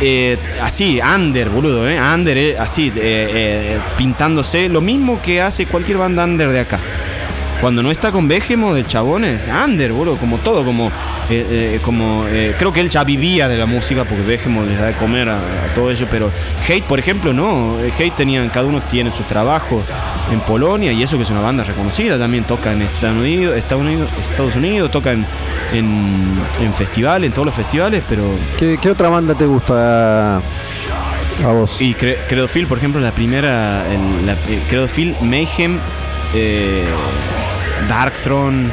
[0.00, 2.00] eh, así, under, boludo, ¿eh?
[2.00, 2.90] Under, eh, así,
[3.96, 4.68] pintándose.
[4.68, 6.80] Lo mismo que hace cualquier banda under de acá.
[7.60, 10.86] Cuando no está con Behemoth, el chabón es under, boludo, como todo, como,
[11.28, 14.78] eh, eh, como eh, creo que él ya vivía de la música porque Behemoth les
[14.78, 16.30] da de comer a, a todo eso, pero
[16.66, 19.82] Hate, por ejemplo, no, Hate tenían, cada uno tiene su trabajo
[20.32, 23.82] en Polonia y eso que es una banda reconocida, también toca en Estados Unidos, Estados
[23.84, 25.26] Unidos, Estados Unidos toca en,
[25.74, 26.22] en,
[26.62, 28.22] en festivales, en todos los festivales, pero
[28.58, 31.76] ¿Qué, qué otra banda te gusta a vos?
[31.78, 34.34] y Cre- Credophil, por ejemplo, la primera, el, la,
[34.70, 35.78] Credophil, Mayhem,
[36.34, 36.84] eh,
[37.88, 38.68] Darkthrone.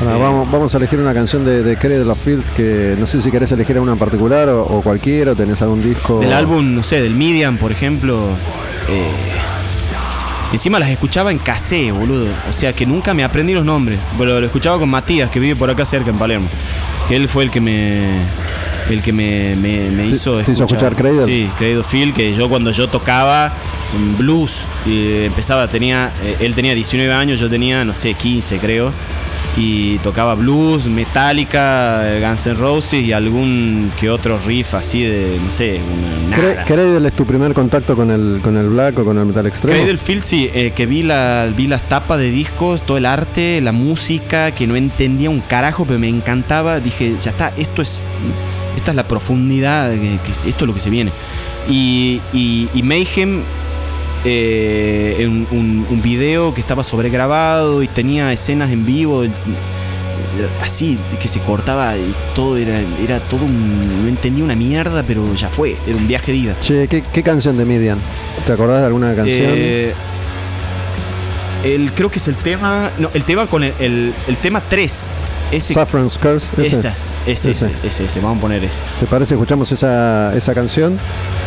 [0.00, 3.20] Bueno, eh, vamos, vamos a elegir una canción de, de of Field que no sé
[3.22, 6.20] si querés elegir una en particular o, o cualquiera, o tenés algún disco.
[6.20, 8.18] Del álbum, no sé, del Medium, por ejemplo.
[8.88, 9.10] eh,
[10.52, 12.26] encima las escuchaba en cassette, boludo.
[12.48, 13.98] O sea que nunca me aprendí los nombres.
[14.18, 16.48] Pero lo escuchaba con Matías, que vive por acá cerca, en Palermo.
[17.08, 18.20] Que él fue el que me.
[18.90, 21.24] El que me, me- hizo te hizo escuchar Cradle.
[21.24, 23.52] Sí, Cradle Phil, que yo cuando yo tocaba
[24.18, 26.10] blues, y empezaba, tenía.
[26.24, 28.92] eh, él tenía 19 años, yo tenía, no sé, 15, creo.
[29.54, 35.38] Y tocaba blues, Metallica, eh, Guns N' Roses y algún que otro riff así de,
[35.44, 35.78] no sé,
[36.26, 36.64] una, nada.
[36.64, 39.76] Cradle es tu primer contacto con el, con el black o con el metal extremo.
[39.78, 43.60] Cradle Field, sí, eh, que vi, la, vi las tapas de discos, todo el arte,
[43.60, 46.80] la música, que no entendía un carajo, pero me encantaba.
[46.80, 48.06] Dije, ya está, esto es.
[48.74, 51.12] Esta es la profundidad, que, que es- esto es lo que se viene.
[51.68, 53.42] Y, y, y Mayhem,
[54.24, 59.32] eh, un, un video que estaba sobregrabado y tenía escenas en vivo, el-
[60.62, 64.02] así, que se cortaba y todo, era, era todo un.
[64.02, 66.58] No entendía una mierda, pero ya fue, era un viaje de ida.
[66.58, 67.98] Che, ¿qué, qué canción de Midian?
[68.46, 69.52] ¿Te acordás de alguna canción?
[69.54, 69.92] Eh,
[71.64, 72.90] El, creo que es el tema.
[72.98, 75.06] No, el tema con el, el, el tema 3.
[75.52, 76.48] Ese, Saffron's Curse.
[76.60, 76.76] Ese.
[76.76, 78.82] esas, ese, ese, ese, ese, Vamos a poner ese.
[78.98, 79.34] ¿Te parece?
[79.34, 80.98] Escuchamos esa, esa canción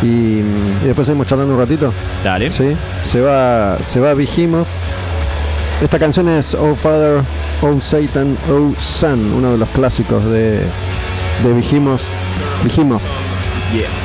[0.02, 1.92] y, y después seguimos charlando un ratito.
[2.24, 2.52] Dale.
[2.52, 4.68] Sí, se va, se va Behemoth.
[5.82, 7.22] Esta canción es Oh Father,
[7.62, 10.60] Oh Satan, Oh Son, uno de los clásicos de,
[11.44, 12.04] de Behemoth.
[12.64, 13.02] Behemoth.
[13.74, 14.05] Yeah.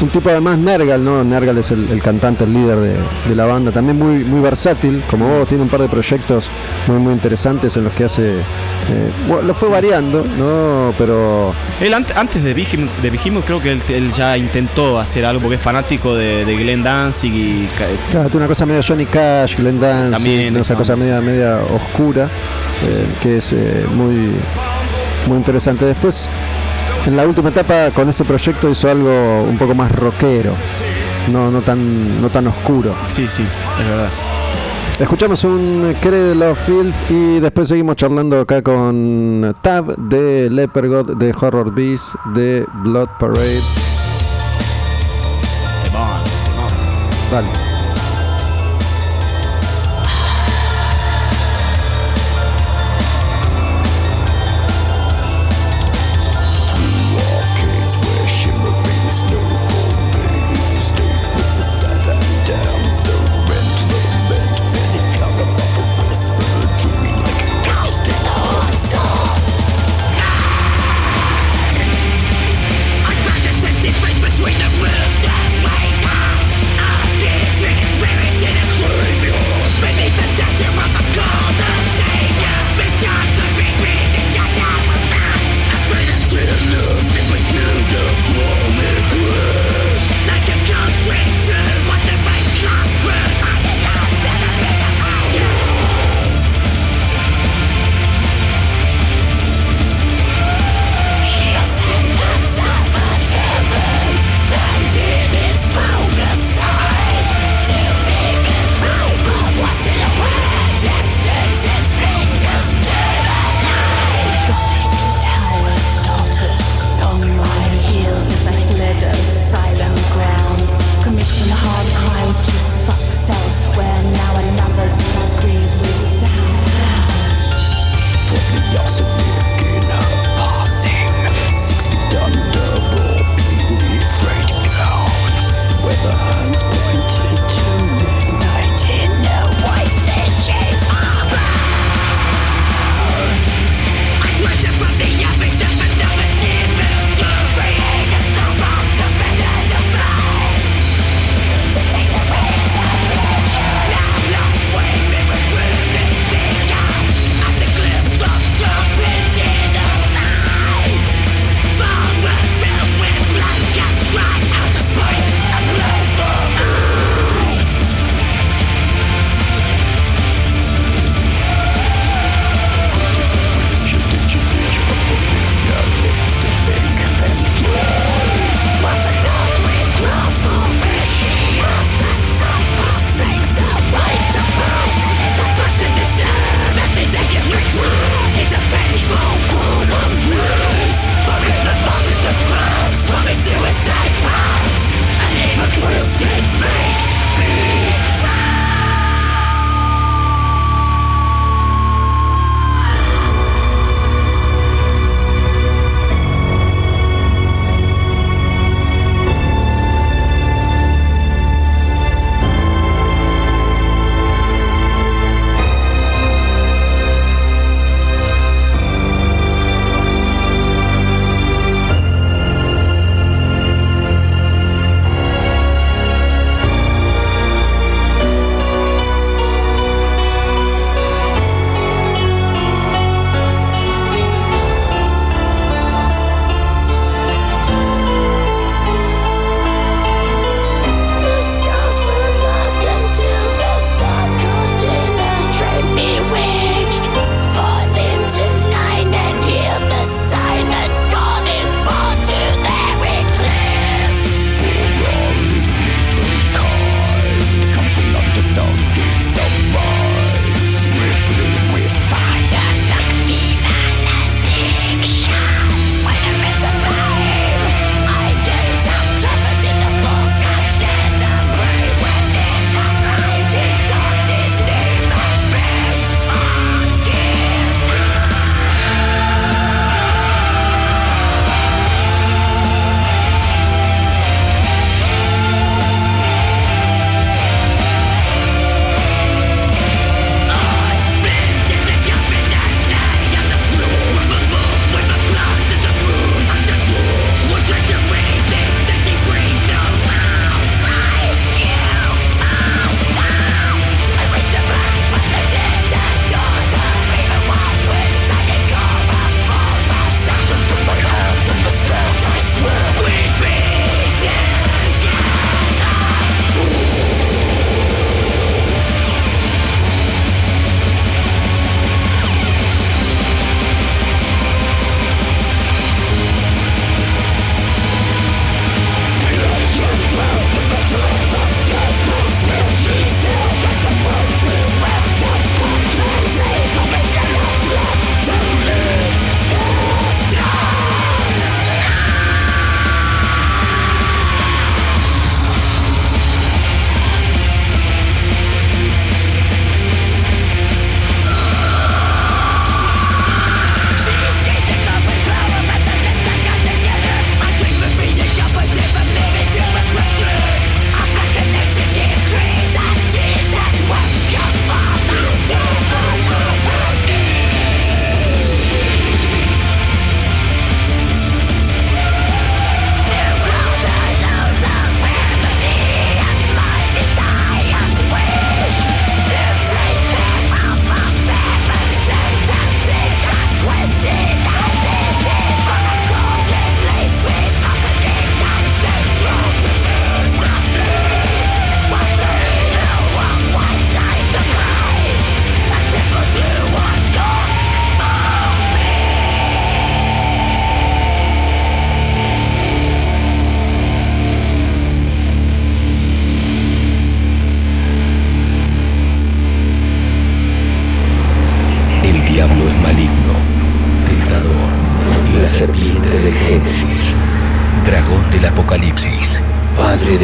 [0.00, 1.24] Un tipo además Nergal, ¿no?
[1.24, 2.94] Nergal es el, el cantante, el líder de,
[3.28, 6.48] de la banda, también muy, muy versátil, como vos, tiene un par de proyectos
[6.86, 8.38] muy muy interesantes en los que hace.
[8.38, 8.42] eh,
[9.26, 10.94] bueno, lo fue variando, ¿no?
[10.96, 15.24] Pero Él ant- antes de Behemoth, de Behemoth creo que él, él ya intentó hacer
[15.26, 17.68] algo porque es fanático de, de Glenn Danzig y
[18.10, 20.60] Claro, tiene una cosa medio Johnny Cash, Glenn Danzig, También, ¿no?
[20.60, 22.28] esa cosa media, media oscura,
[22.82, 24.30] Sí, eh, que es eh, muy,
[25.26, 25.84] muy interesante.
[25.84, 26.28] Después,
[27.06, 30.52] en la última etapa, con ese proyecto hizo algo un poco más rockero,
[31.32, 32.94] no, no, tan, no tan oscuro.
[33.08, 34.10] Sí, sí, es verdad.
[34.98, 41.16] Escuchamos un Cradle of Filth y después seguimos charlando acá con Tab de Leper God,
[41.16, 43.62] de Horror Beast, de Blood Parade.
[47.30, 47.67] Dale.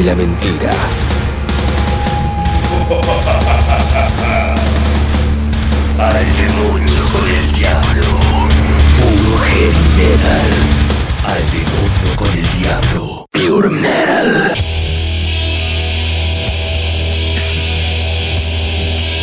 [0.04, 0.70] La mentira.
[5.98, 8.02] Al demonio con el diablo.
[8.98, 10.50] Puro heavy metal.
[11.24, 13.26] Al demonio con el diablo.
[13.30, 14.54] Pure metal.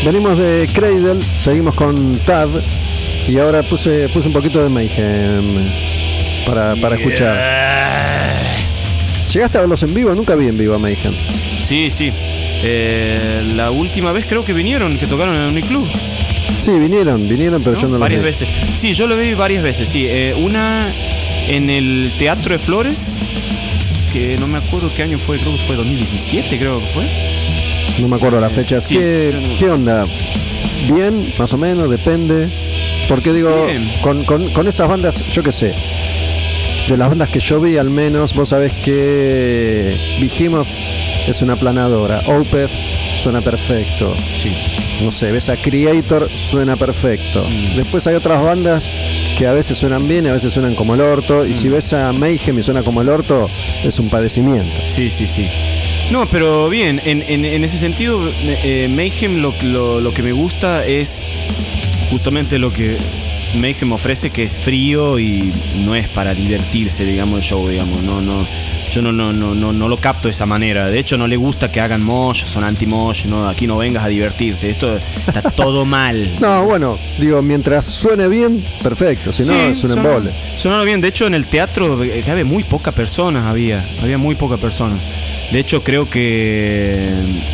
[0.03, 2.49] Venimos de Cradle, seguimos con Tab
[3.27, 5.69] y ahora puse, puse un poquito de Mayhem
[6.47, 7.60] para, para escuchar.
[9.33, 10.13] ¿Llegaste a verlos en vivo?
[10.13, 11.13] Nunca vi en vivo a Mayhem.
[11.59, 12.11] Sí, sí.
[12.63, 15.87] Eh, la última vez creo que vinieron, que tocaron en el Club.
[16.59, 18.25] Sí, vinieron, vinieron, pero yo no varias vi.
[18.25, 18.49] veces.
[18.75, 20.05] Sí, yo lo vi varias veces, sí.
[20.07, 20.93] Eh, una
[21.47, 23.19] en el Teatro de Flores,
[24.11, 27.05] que no me acuerdo qué año fue, creo que fue 2017, creo que fue.
[27.99, 28.83] No me acuerdo las fechas.
[28.83, 30.05] Sí, ¿Qué, no- qué onda?
[30.93, 31.33] ¿Bien?
[31.39, 31.89] ¿Más o menos?
[31.89, 32.47] ¿Depende?
[33.07, 33.65] Porque digo,
[34.01, 35.73] con, con- con esas bandas, yo qué sé,
[36.89, 40.67] de las bandas que yo vi al menos, vos sabés que Behemoth
[41.27, 42.69] es una planadora, Opeth
[43.21, 44.51] suena perfecto, Sí.
[45.03, 47.45] no sé, ves a Creator, suena perfecto.
[47.47, 47.75] Mm.
[47.77, 48.91] Después hay otras bandas
[49.37, 51.71] que a veces suenan bien y a veces suenan como el orto, y si Mm.
[51.73, 53.49] ves a Mayhem y suena como el orto,
[53.85, 54.75] es un padecimiento.
[54.85, 55.47] Sí, sí, sí.
[56.11, 60.33] No, pero bien, en, en- en ese sentido, eh, Mayhem lo, lo- lo que me
[60.33, 61.25] gusta es
[62.09, 62.97] justamente lo que
[63.55, 65.51] Mayhem ofrece, que es frío y
[65.85, 68.01] no es para divertirse, digamos, el show, digamos.
[68.03, 68.45] No, no,
[68.93, 70.87] yo no, no, no, no, no lo capto de esa manera.
[70.87, 74.07] De hecho, no le gusta que hagan mosh, son anti-mosh, no, aquí no vengas a
[74.07, 74.69] divertirte.
[74.69, 74.97] Esto
[75.27, 76.29] está todo mal.
[76.39, 80.31] No, bueno, digo, mientras suene bien, perfecto, si no, Sí, es un sonó- embole.
[80.57, 81.01] Sonaron bien.
[81.01, 83.83] De hecho, en el teatro eh, cabe muy pocas personas había.
[84.01, 84.99] Había muy pocas personas.
[85.51, 87.07] De hecho, creo que.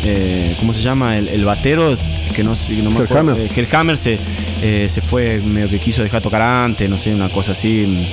[0.04, 1.16] eh, ¿Cómo se llama?
[1.18, 1.96] El, el batero,
[2.34, 3.32] que no, sé- no me acuerdo.
[3.34, 3.40] Hellhammer.
[3.40, 4.18] eh, Hellhammer se,
[4.62, 8.06] eh, se fue, medio que quiso dejar tocar antes, no sé, una cosa así.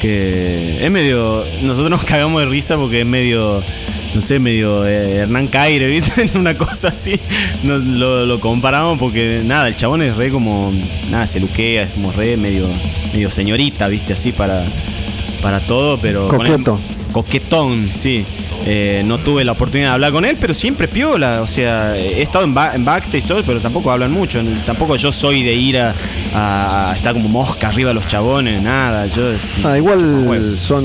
[0.00, 1.44] Que es medio.
[1.62, 3.62] Nosotros nos cagamos de risa porque es medio.
[4.14, 6.28] No sé, medio eh, Hernán Caire, ¿viste?
[6.34, 7.18] Una cosa así.
[7.62, 10.70] Nos, lo, lo comparamos porque, nada, el chabón es re como.
[11.10, 12.66] Nada, se luquea, es como re medio.
[13.14, 14.12] Medio señorita, ¿viste?
[14.12, 14.64] Así para.
[15.40, 16.28] Para todo, pero.
[16.28, 16.78] Coqueto.
[17.12, 18.24] Coquetón, sí.
[18.64, 21.40] Eh, no tuve la oportunidad de hablar con él, pero siempre piola.
[21.42, 24.40] O sea, he estado en, ba- en backstage y todo, pero tampoco hablan mucho.
[24.64, 25.94] Tampoco yo soy de ir a,
[26.34, 29.06] a estar como mosca arriba de los chabones, nada.
[29.06, 30.00] Yo es- Ah, igual
[30.56, 30.84] son,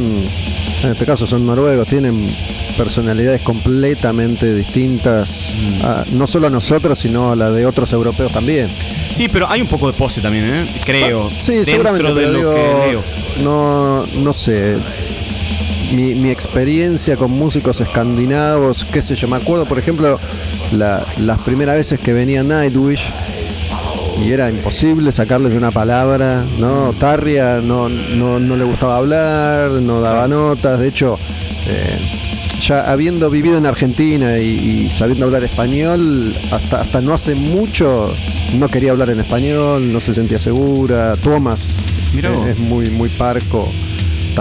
[0.84, 2.36] en este caso son noruegos, tienen
[2.78, 5.86] personalidades completamente distintas, Mm.
[5.86, 8.70] a- no solo a nosotros, sino a la de otros europeos también.
[9.12, 10.68] Sí, pero hay un poco de pose también, ¿eh?
[10.84, 11.30] Creo.
[11.40, 13.04] Sí, dentro seguramente, de lo digo, que leo.
[13.44, 14.76] no, no sé.
[15.96, 20.20] Mi, mi experiencia con músicos escandinavos, qué sé yo, me acuerdo, por ejemplo,
[20.74, 23.10] la- las primeras veces que venía Nightwish
[24.22, 26.94] y era imposible sacarles una palabra, ¿no?
[27.00, 31.18] Tarria no, no, no le gustaba hablar, no daba notas, de hecho,
[31.68, 31.98] eh,
[32.62, 34.48] ya habiendo vivido en Argentina y,
[34.88, 38.14] y sabiendo hablar español, hasta, hasta no hace mucho
[38.58, 41.16] no quería hablar en español, no se sentía segura.
[41.18, 41.76] Thomas
[42.48, 43.70] eh, es muy, muy parco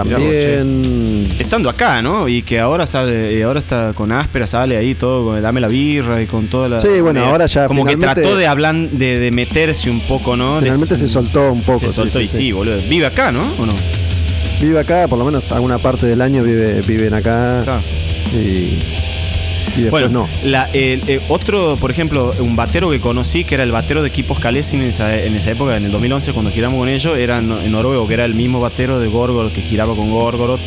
[0.03, 1.27] también.
[1.39, 2.27] Estando acá, ¿no?
[2.27, 5.67] Y que ahora sale, y ahora está con áspera, sale ahí todo, con dame la
[5.67, 6.79] birra y con toda la.
[6.79, 10.55] Sí, bueno, ahora ya Como que trató de hablar, de, de meterse un poco, ¿no?
[10.57, 11.79] De- Finalmente se soltó un poco.
[11.79, 12.37] Se sí, soltó sí, y sí.
[12.37, 12.77] sí, boludo.
[12.89, 13.41] Vive acá, ¿no?
[13.59, 13.73] ¿O no?
[14.61, 17.63] Vive acá, por lo menos alguna parte del año vive, viven acá.
[18.33, 18.79] Y,
[19.75, 20.49] y después Bueno, no.
[20.49, 24.09] la- el- eh, otro, por ejemplo, un batero que conocí, que era el batero de
[24.09, 27.39] equipos Kalesin en esa, en esa época, en el 2011, cuando giramos con ellos, era
[27.39, 30.61] en, noruego, que era el mismo batero de Gorgoroth, que giraba con Gorgoroth.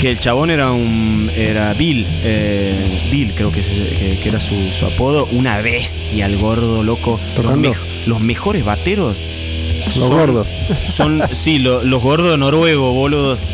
[0.00, 1.28] Que el chabón era un.
[1.36, 2.06] Era Bill.
[2.22, 2.72] eh,
[3.10, 5.26] Bill, creo que, que- que era su, su apodo.
[5.32, 7.18] Una bestia, el gordo, loco.
[8.06, 9.16] Los, mejores bateros.
[9.96, 10.46] Los gordos.
[10.86, 13.50] Son, sí, lo- los gordos noruegos, boludos.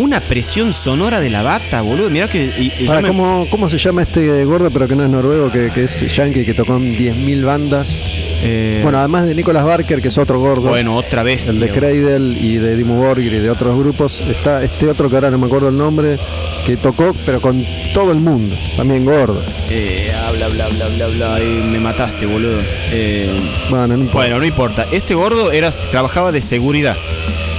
[0.00, 2.08] Una presión sonora de la bata, boludo.
[2.10, 2.44] Mirá que.
[2.58, 5.70] y- y me- ¿cómo, ¿Cómo se llama este gordo, pero que no es noruego, que,
[5.70, 7.98] que es yankee, que tocó en 10.000 bandas?
[8.42, 10.68] eh, Bueno, además de Nicolas Barker, que es otro gordo.
[10.70, 11.46] Bueno, otra vez.
[11.48, 11.68] el de.
[11.68, 15.36] Cradle y de Dimmu Borgir y de otros grupos, está este otro que ahora no
[15.38, 16.18] me acuerdo el nombre,
[16.64, 17.62] que tocó, pero con
[17.92, 19.42] todo el mundo, también gordo.
[19.68, 21.40] Eh, habla, bla, bla, bla, bla.
[21.40, 22.58] eh, me mataste, boludo.
[22.90, 23.28] Eh,
[23.68, 24.16] Bueno, no importa.
[24.18, 24.86] bueno, no importa.
[24.92, 26.96] Este gordo era, trabajaba de seguridad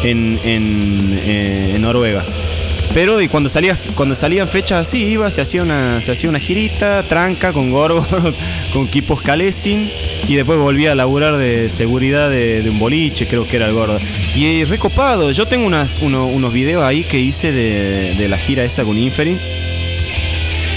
[0.03, 2.23] en, en, eh, en Noruega.
[2.93, 6.39] Pero y cuando salía cuando salían fechas así, iba, se hacía una, se hacía una
[6.39, 8.05] girita, tranca con gorgo,
[8.73, 9.89] con equipos Kalesin,
[10.27, 13.73] y después volvía a laburar de seguridad de, de un boliche, creo que era el
[13.73, 13.97] gordo.
[14.35, 18.65] Y recopado, yo tengo unas, uno- unos videos ahí que hice de, de la gira
[18.65, 19.37] esa con Inferi.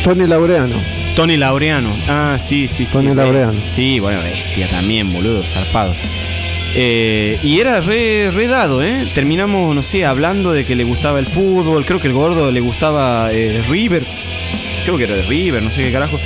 [0.04, 0.76] Tony Laureano.
[1.16, 1.88] Tony Laureano.
[2.08, 2.92] Ah, sí, sí, sí.
[2.92, 3.54] Tony Laureano.
[3.66, 5.92] Sí, bueno, bestia también, boludo, zarpado.
[6.76, 9.06] Eh, y era re, dado, ¿eh?
[9.14, 11.84] Terminamos, no sé, hablando de que le gustaba el fútbol.
[11.86, 14.02] Creo que el gordo le gustaba eh, River.
[14.84, 16.18] Creo que era de River, no sé qué carajo.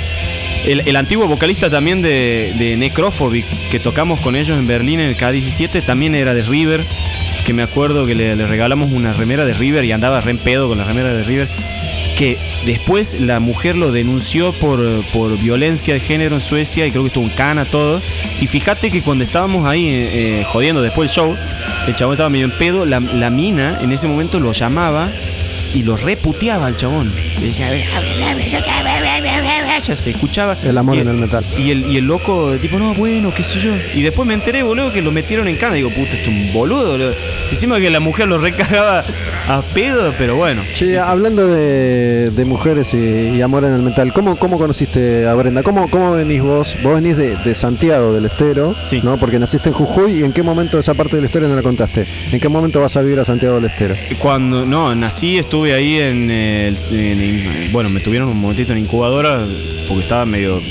[0.65, 5.09] El, el antiguo vocalista también de, de Necrophobic, que tocamos con ellos en Berlín en
[5.09, 6.83] el K17, también era de River.
[7.45, 10.37] Que me acuerdo que le, le regalamos una remera de River y andaba re en
[10.39, 11.47] pedo con la remera de River.
[12.17, 14.79] Que después la mujer lo denunció por,
[15.13, 18.01] por violencia de género en Suecia y creo que estuvo en cana todo.
[18.41, 20.09] Y fíjate que cuando estábamos ahí eh,
[20.41, 21.37] eh, jodiendo después del show,
[21.87, 25.09] el chabón estaba medio en pedo, la, la mina en ese momento lo llamaba
[25.73, 27.13] y lo reputeaba al chabón.
[27.39, 27.71] Decía,
[29.83, 30.57] se escuchaba.
[30.63, 31.43] El amor Y en el metal.
[31.57, 33.71] Y el, y el loco, tipo, no, bueno, qué sé yo.
[33.95, 35.75] Y después me enteré, boludo, que lo metieron en cana.
[35.75, 36.91] Digo, puta, este es un boludo.
[36.91, 37.13] boludo.
[37.51, 39.03] Encima que la mujer lo recagaba
[39.47, 40.61] a pedo, pero bueno.
[40.73, 42.97] Che, hablando de, de mujeres y,
[43.37, 45.63] y amor en el metal, ¿cómo, cómo conociste a Brenda?
[45.63, 46.77] ¿Cómo, cómo venís vos?
[46.83, 49.01] Vos venís de, de Santiago del Estero, Sí.
[49.03, 49.17] ¿no?
[49.17, 51.61] Porque naciste en Jujuy y en qué momento esa parte de la historia no la
[51.63, 52.05] contaste.
[52.31, 53.95] ¿En qué momento vas a vivir a Santiago del Estero?
[54.19, 58.79] Cuando, no, nací, estuve ahí en, el- en- en- bueno, me tuvieron un momentito en
[58.79, 59.39] incubadora
[59.87, 60.61] porque estaba medio,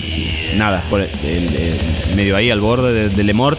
[0.56, 3.58] nada, por el- el- medio ahí al borde de, de Lemort.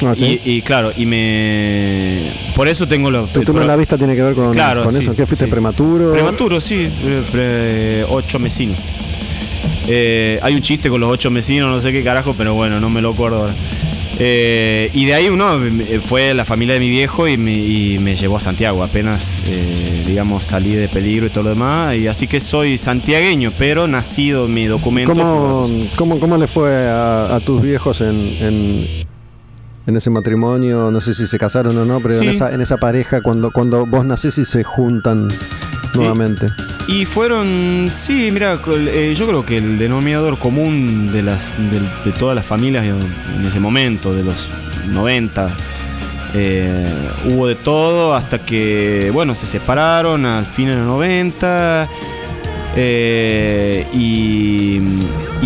[0.00, 0.40] Ah, ¿sí?
[0.44, 3.32] y, y claro, y me, por eso tengo los...
[3.32, 5.14] ¿Tu turno la vista tiene que ver con, Claro, con sí, eso?
[5.16, 5.50] ¿Qué fuiste sí.
[5.50, 6.12] prematuro?
[6.12, 8.76] Prematuro, sí, pre- pre- ocho mesinos.
[9.88, 12.90] Eh, hay un chiste con los ocho mesinos, no sé qué carajo, pero bueno, no
[12.90, 13.54] me lo acuerdo ahora.
[14.20, 15.46] Eh, y de ahí uno
[16.04, 18.82] fue la familia de mi viejo y me, y me llevó a Santiago.
[18.82, 21.94] Apenas, eh, digamos, salí de peligro y todo lo demás.
[21.96, 25.12] Y así que soy santiagueño, pero nacido mi documento.
[25.14, 28.86] ¿Cómo, cómo, cómo le fue a, a tus viejos en, en,
[29.86, 30.90] en ese matrimonio?
[30.90, 32.24] No sé si se casaron o no, pero Sí.
[32.24, 35.28] en, esa, en esa pareja, cuando, cuando vos nacés y se juntan
[35.94, 36.46] nuevamente.
[36.88, 42.12] Y fueron, sí, mira, eh, yo creo que el denominador común de, las, de, de
[42.18, 42.98] todas las familias en
[43.36, 44.48] en ese momento, de los
[44.90, 45.50] 90,
[46.34, 46.86] eh,
[47.26, 51.88] hubo de todo hasta que, bueno, se separaron al fin de los 90.
[52.80, 54.80] Eh, y,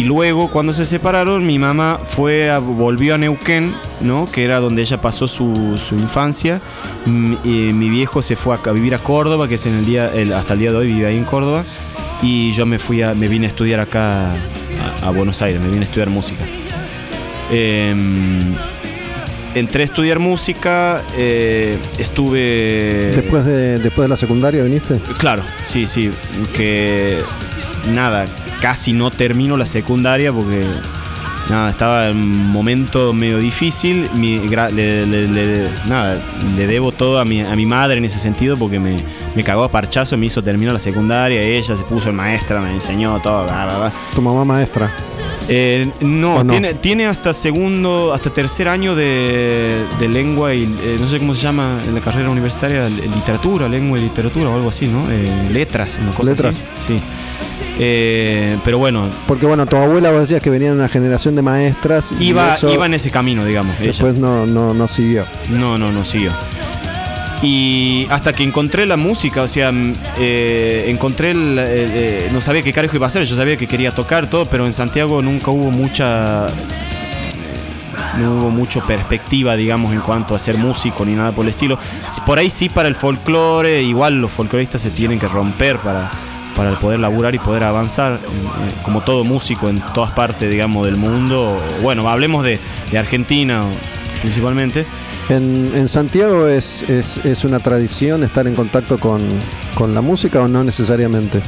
[0.05, 5.01] luego cuando se separaron mi mamá fue volvió a Neuquén no que era donde ella
[5.01, 6.61] pasó su, infancia.
[7.07, 7.37] Mm,
[7.79, 10.59] mi viejo se fue a, vivir a Córdoba que es en el día hasta el
[10.59, 11.65] día de hoy vive ahí en Córdoba.
[12.21, 15.69] Y yo me fui a me vine a estudiar acá a, a Buenos Aires me
[15.69, 16.45] vine a estudiar música.
[17.51, 18.55] Em,
[19.55, 24.99] entré a estudiar música eh, estuve Después de, después de la secundaria viniste.
[25.19, 26.11] Claro, sí, sí.
[26.55, 27.19] Que
[27.93, 28.27] nada,
[28.61, 30.63] casi no termino la secundaria porque
[31.51, 34.09] nada, estaba en un momento medio difícil.
[34.15, 36.19] Mi, le, le- le- nada,
[36.57, 38.97] le debo todo a mi, a mi madre en ese sentido porque me,
[39.35, 41.43] me cagó a parchazo, me hizo terminar la secundaria.
[41.43, 43.45] Ella se puso en maestra, me enseñó todo.
[43.45, 43.93] bla, bla, bla.
[44.15, 44.93] Tu mamá maestra.
[45.55, 46.43] Eh, no.
[46.47, 51.35] Tiene, tiene hasta segundo, hasta tercer año de, de lengua y eh, no sé cómo
[51.35, 55.11] se llama en la carrera universitaria, li- literatura, lengua y literatura o algo así, ¿no?
[55.11, 56.57] Eh, letras, una cosa Letras.
[56.81, 56.97] así.
[56.97, 57.03] Sí.
[57.79, 61.43] Eh, pero bueno, Porque bueno, tu abuela vos decías que venía de una generación de
[61.43, 63.79] maestras y iba, eso iba en ese camino, digamos.
[63.79, 65.25] después no, no, no siguió.
[65.51, 66.33] No, no, no siguió.
[67.43, 72.41] Y hasta que encontré la música, o sea, mm, eh, encontré, el, eh, eh, no
[72.41, 75.21] sabía qué carajo iba a hacer, yo sabía que quería tocar todo, pero en Santiago
[75.23, 76.47] nunca hubo mucha,
[78.21, 81.79] no hubo mucho perspectiva, digamos, en cuanto a ser músico ni nada por el estilo.
[82.25, 86.13] Por ahí sí para el folclore, igual los folcloristas se tienen que romper para,
[86.55, 88.21] para poder laburar y poder avanzar,
[88.85, 91.61] como todo músico en todas partes, digamos, del mundo.
[91.83, 92.61] Bueno, hablemos de,
[92.93, 93.65] de Argentina
[94.21, 94.87] principalmente.
[95.29, 99.21] ¿En, en Santiago es, es, es una tradición estar en contacto con,
[99.75, 101.41] con la música o no necesariamente?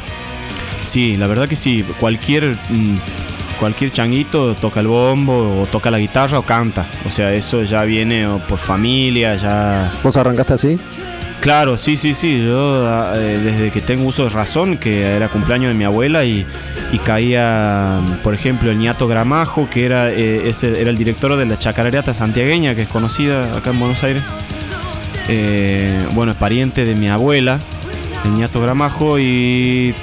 [0.83, 1.85] Sí, la verdad que sí.
[1.99, 2.97] Cualquier, mm,
[3.59, 6.87] cualquier changuito toca el bombo, o toca la guitarra o canta.
[7.07, 9.91] O sea, eso ya viene por familia, ya.
[10.03, 10.79] ¿Vos arrancaste así?
[11.45, 12.43] Claro, sí, sí, sí.
[12.43, 16.25] Yo ah, eh, desde que tengo uso de razón, que era cumpleaños de mi abuela
[16.25, 16.47] y,
[17.05, 22.75] caía, por ejemplo, el ñato Gramajo, que era, eh, el director de la chacarerata santiagueña,
[22.75, 24.23] que es conocida acá en Buenos Aires.
[25.29, 27.59] Eh, bueno, es pariente de mi abuela,
[28.25, 29.95] el ñato Gramajo, y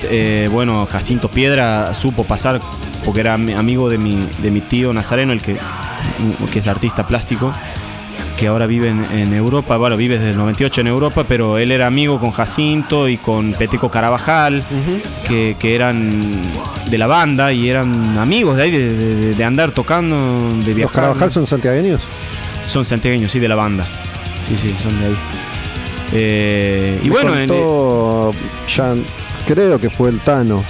[0.51, 2.61] bueno, Jacinto Piedra supo pasar,
[3.03, 5.57] porque era ami- amigo de mi, de mi tío Nazareno, el que,
[6.53, 7.51] que es artista plástico
[8.41, 11.71] que ahora vive en, en Europa, bueno, vive desde el 98 en Europa, pero él
[11.71, 14.63] era amigo con Jacinto y con Peteco Carabajal,
[15.27, 16.19] que, que eran
[16.89, 20.15] de la banda y eran amigos de ahí, de, de- de andar tocando,
[20.61, 20.95] de ¿Los viajar.
[20.95, 22.01] Carabajal son santiagueños?
[22.67, 23.85] Son santiagueños, sí, de la banda.
[24.41, 25.15] Sí, sí, son de ahí.
[26.13, 28.31] Eh, y Me bueno, en- contó
[28.75, 28.95] ya,
[29.45, 30.63] creo que fue el Tano.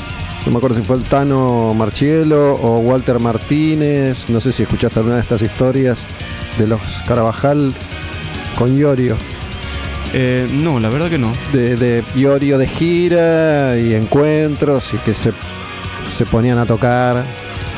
[0.45, 4.29] No me acuerdo si fue el Tano Marchielo o Walter Martínez.
[4.29, 6.05] No sé si escuchaste alguna de estas historias
[6.61, 7.73] de los Carabajal
[8.57, 9.17] con Iorio.
[10.13, 11.31] Eh, no, la verdad que no.
[11.51, 15.31] De, de Iorio de gira y encuentros y que se,
[16.11, 17.23] se ponían a tocar.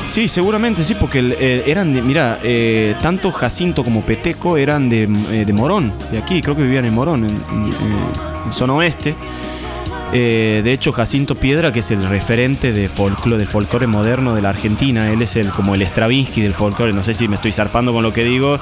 [0.06, 5.06] Sí, seguramente sí, porque eh, eran de, mira, eh, tanto Jacinto como Peteco eran de,
[5.06, 7.72] de Morón, de aquí, creo que vivían en Morón, en, en,
[8.44, 9.14] en zona oeste.
[10.16, 14.50] Eh, de hecho, Jacinto Piedra, que es el referente folclore, del folclore moderno de la
[14.50, 16.92] Argentina, él es el como el Stravinsky del folclore.
[16.92, 18.60] No sé si me estoy zarpando con lo que digo,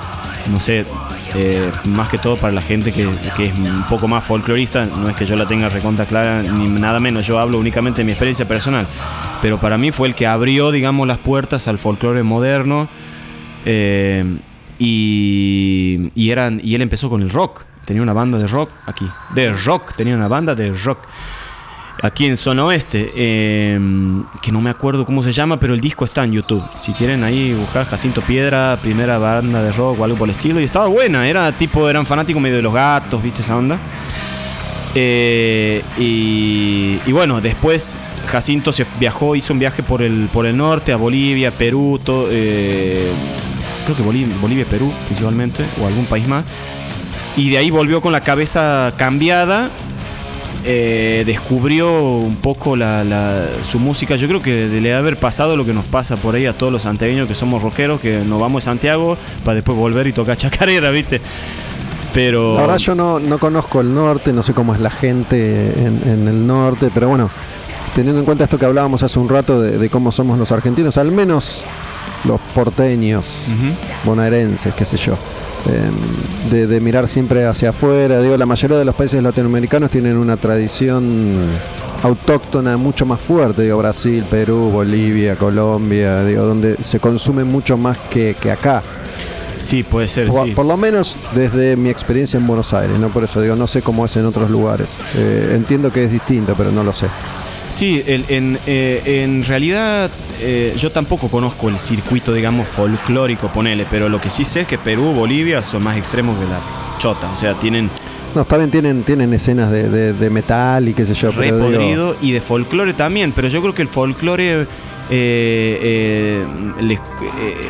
[0.51, 0.87] no sé,
[1.35, 3.07] eh, más que todo para la gente que,
[3.37, 6.69] que es un poco más folclorista, no es que yo la tenga recontra clara ni
[6.69, 8.87] nada menos, yo hablo únicamente de mi experiencia personal.
[9.43, 12.89] Pero para mí fue el que abrió, digamos, las puertas al folclore moderno.
[13.67, 14.25] eh,
[14.79, 17.65] y, y, eran, y él empezó con el rock.
[17.85, 19.07] Tenía una banda de rock aquí.
[19.35, 20.99] De rock, tenía una banda de rock.
[22.05, 23.13] Aquí en Zona Oeste.
[23.15, 23.79] eh,
[24.43, 26.63] que no me acuerdo cómo se llama, pero el disco está en YouTube.
[26.79, 30.61] Si quieren ahí buscar Jacinto Piedra, primera banda de rock o algo por el estilo.
[30.61, 33.79] Y estaba buena, era tipo, eran fanáticos medio de los gatos, ¿viste esa onda?
[34.97, 40.57] Eh, y, y bueno, después Jacinto se viajó, hizo un viaje por el, por el
[40.57, 43.11] norte, a Bolivia, Perú, to- eh,
[43.85, 46.45] creo que Bolivia, Bolivia, Perú principalmente, o algún país más.
[47.37, 49.71] Y de ahí volvió con la cabeza cambiada.
[50.65, 54.17] Eh, descubrió un poco la, su música.
[54.17, 56.73] Yo creo que le debe haber pasado lo que nos pasa por ahí a todos
[56.73, 60.37] los santiagueños que somos rockeros, que nos vamos a Santiago para después volver y tocar
[60.39, 61.21] chacarera, ¿viste?
[62.13, 62.67] Pero.
[62.67, 66.47] La yo no, no conozco el norte, no sé cómo es la gente en, el
[66.47, 67.31] norte, pero bueno,
[67.95, 71.11] teniendo en cuenta esto que hablábamos hace un rato de cómo somos los argentinos, al
[71.11, 71.65] menos
[72.25, 73.27] los porteños,
[74.05, 75.15] bonaerenses, qué sé yo,
[75.67, 78.21] em, de, de mirar siempre hacia afuera.
[78.21, 81.35] Digo, la mayoría de los países latinoamericanos tienen una tradición
[82.03, 87.97] autóctona mucho más fuerte, digo, Brasil, Perú, Bolivia, Colombia, digo, donde se consume mucho más
[88.11, 88.83] que, que acá.
[89.59, 90.55] Sí, puede ser, Por, sí.
[90.55, 93.09] por lo menos desde mi experiencia en Buenos Aires, ¿no?
[93.11, 94.97] Por eso digo, no sé cómo es en otros lugares.
[95.15, 97.07] Eh, entiendo que es distinto, pero no lo sé.
[97.73, 103.87] Sí, el- en, eh, en realidad eh, yo tampoco conozco el circuito, digamos, folclórico, ponele,
[103.91, 106.61] pero lo que sí sé es que Perú, Bolivia son más extremos que la
[106.99, 107.89] chota, o sea, tienen
[108.35, 111.51] No, está bien, tienen, tienen escenas de, de- de metal y qué sé yo, re
[111.51, 114.67] pero digo, podrido y de folclore también, pero yo creo que el folclore eh,
[115.11, 116.47] eh,
[116.81, 116.99] le- eh,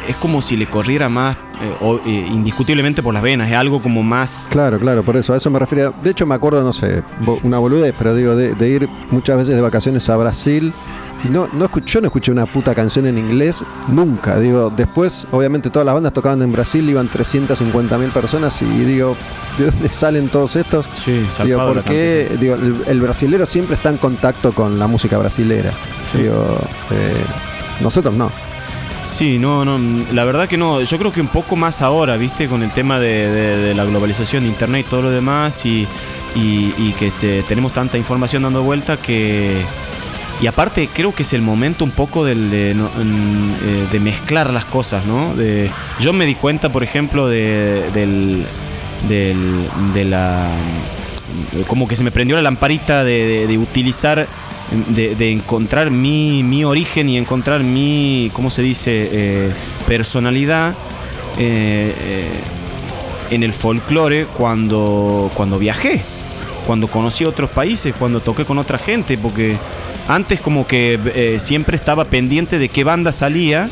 [0.08, 1.38] es como si le corriera más eh,
[1.80, 4.48] o- eh, indiscutiblemente por las venas, es algo como más...
[4.50, 5.90] Claro, claro, por eso, a eso me refería.
[6.02, 7.02] De hecho, me acuerdo, no sé,
[7.42, 10.72] una boludez, pero digo, de, de ir muchas veces de vacaciones a Brasil.
[11.24, 14.38] Y no, no yo no escuché una puta canción en inglés nunca.
[14.40, 18.60] Digo, después, obviamente, todas las bandas tocaban en Brasil, iban 350 mil personas.
[18.60, 19.16] Y digo,
[19.56, 20.86] ¿de dónde salen todos estos?
[20.96, 25.72] Sí, Digo, porque digo, el, el brasilero siempre está en contacto con la música brasilera.
[26.10, 26.22] Sí.
[26.22, 26.58] Digo,
[26.90, 27.14] eh,
[27.80, 28.32] nosotros no.
[29.04, 29.78] Sí, no, no,
[30.12, 30.80] la verdad que no.
[30.80, 33.84] Yo creo que un poco más ahora, viste, con el tema de, de- de la
[33.84, 35.86] globalización de internet y todo lo demás, y,
[36.36, 39.64] y- y que este, tenemos tanta información dando vuelta que.
[40.42, 42.38] Y aparte, creo que es el momento un poco del,
[42.74, 45.34] mm, eh, de mezclar las cosas, ¿no?
[45.36, 45.70] De,
[46.00, 48.44] yo me di cuenta, por ejemplo, de, del,
[49.94, 50.48] de la.
[51.68, 54.26] Como que se me prendió la lamparita de, de- utilizar
[54.88, 59.52] de, de encontrar mi, mi origen y encontrar mi, ¿cómo se dice?, Eh,
[59.86, 60.74] personalidad
[61.38, 61.92] eh,
[63.30, 66.02] en el folclore cuando, cuando viajé,
[66.66, 69.56] cuando conocí otros países, cuando toqué con otra gente, porque
[70.08, 73.68] antes como que eh, siempre estaba pendiente de qué banda salía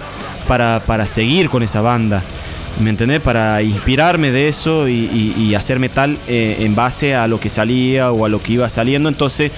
[0.48, 2.22] para, para seguir con esa banda.
[2.80, 3.20] ¿Me entendés?
[3.20, 7.48] Para inspirarme de eso y, y- y hacer metal eh, en base a lo que
[7.50, 9.08] salía o a lo que iba saliendo.
[9.08, 9.50] Entonces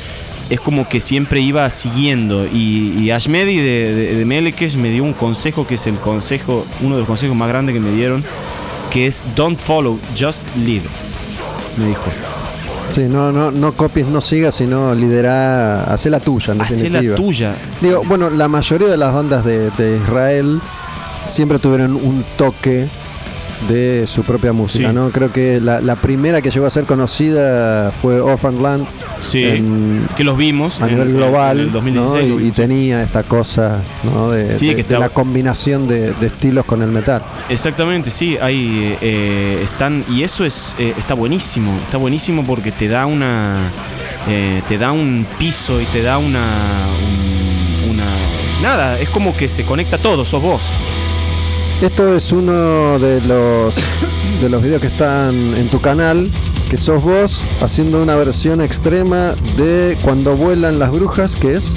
[0.51, 2.47] es como que siempre iba siguiendo.
[2.47, 7.01] Y, y Ashmedi de, de, me dio un consejo que es el consejo, uno de
[7.01, 8.24] los consejos más grandes que me dieron,
[8.90, 10.82] que es don't follow, just lead.
[11.77, 12.05] Me dijo.
[12.93, 17.14] Sí, no, no, no copies, no sigas, sino lidera, hace la tuya, en Hacé la
[17.14, 17.55] tuya.
[17.81, 20.60] Digo, bueno, la mayoría de las bandas de, de Israel
[21.24, 22.86] siempre tuvieron un toque
[23.68, 24.94] de su propia música, Sí.
[24.94, 25.10] ¿no?
[25.10, 28.86] Creo que la, la primera que llegó a ser conocida fue Orphan Land
[29.20, 32.28] Sí, en- que los vimos a nivel global, en el 2016.
[32.28, 32.39] ¿no?
[32.40, 34.30] lo y, tenía esta cosa ¿no?
[34.30, 37.22] de, Sí, de- que de estaba- la combinación de, de estilos con el metal.
[37.48, 42.89] Exactamente, sí, hay eh, están y eso es eh, está buenísimo, está buenísimo porque te
[42.89, 43.56] da una
[44.28, 46.40] eh, te da un piso y te da una
[47.86, 48.05] un- una
[48.62, 50.62] nada, es como que se conecta todo, sos vos.
[51.82, 53.74] Esto es uno de los
[54.40, 56.30] de los videos que están en tu canal,
[56.70, 61.74] que sos vos haciendo una versión extrema de Cuando vuelan las brujas, que es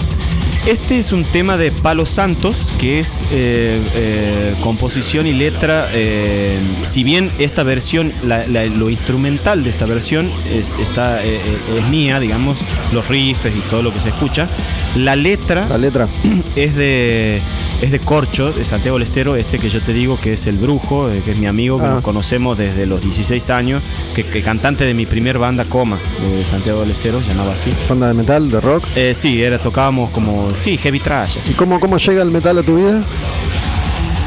[0.65, 5.87] Este es un tema de Palo Santos, que es eh, eh, composición y letra.
[5.93, 11.35] eh, si bien esta versión, la- la- lo instrumental de esta versión es, está, eh,
[11.35, 11.41] eh,
[11.77, 12.57] es mía, digamos,
[12.91, 14.47] los riffs y todo lo que se escucha,
[14.95, 16.07] la letra La letra.
[16.55, 17.41] es de
[17.81, 20.57] es de Corcho, de Santiago del Estero, este que yo te digo que es el
[20.57, 21.89] brujo, que es mi amigo, que Ah.
[21.95, 23.83] nos conocemos desde los 16 años,
[24.15, 27.71] que, que cantante de mi primer banda Coma, de Santiago del Estero, se llamaba así.
[27.89, 28.85] Banda de metal, de rock.
[28.95, 31.37] Eh, sí, era, tocábamos como, sí, heavy trash.
[31.39, 31.51] así.
[31.51, 33.03] ¿Y cómo, cómo llega el metal a tu vida?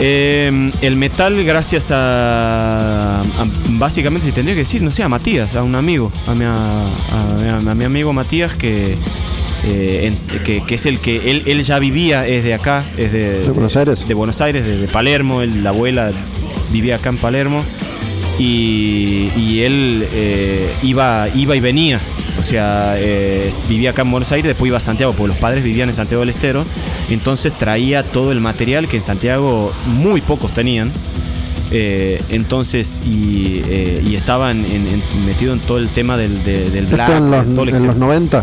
[0.01, 3.25] Eh, el metal, gracias a, a-
[3.71, 6.53] Básicamente, si tendría que decir, no sé, a Matías, a un amigo, a mi, a,
[6.55, 8.95] a- a mi amigo Matías, que,
[9.65, 11.31] eh, en- que, que es el que.
[11.31, 14.07] Él, él ya vivía, es de acá, es de, ¿De Buenos Aires?
[14.07, 15.43] De Buenos Aires, de, de Palermo.
[15.43, 16.13] él- la abuela
[16.71, 17.65] vivía acá en Palermo.
[18.39, 22.01] Y, y él eh, iba, iba y venía.
[22.39, 25.65] O sea, eh, vivía acá en Buenos Aires, después iba a Santiago, porque los padres
[25.65, 26.65] vivían en Santiago del Estero.
[27.11, 30.93] Entonces traía todo el material que en Santiago muy pocos tenían.
[31.71, 36.71] Eh, entonces, y, eh, y estaban en- en- metido en todo el tema del, de-
[36.71, 37.11] del black.
[37.11, 37.87] En los, todo el en extremo.
[37.93, 38.43] los 90.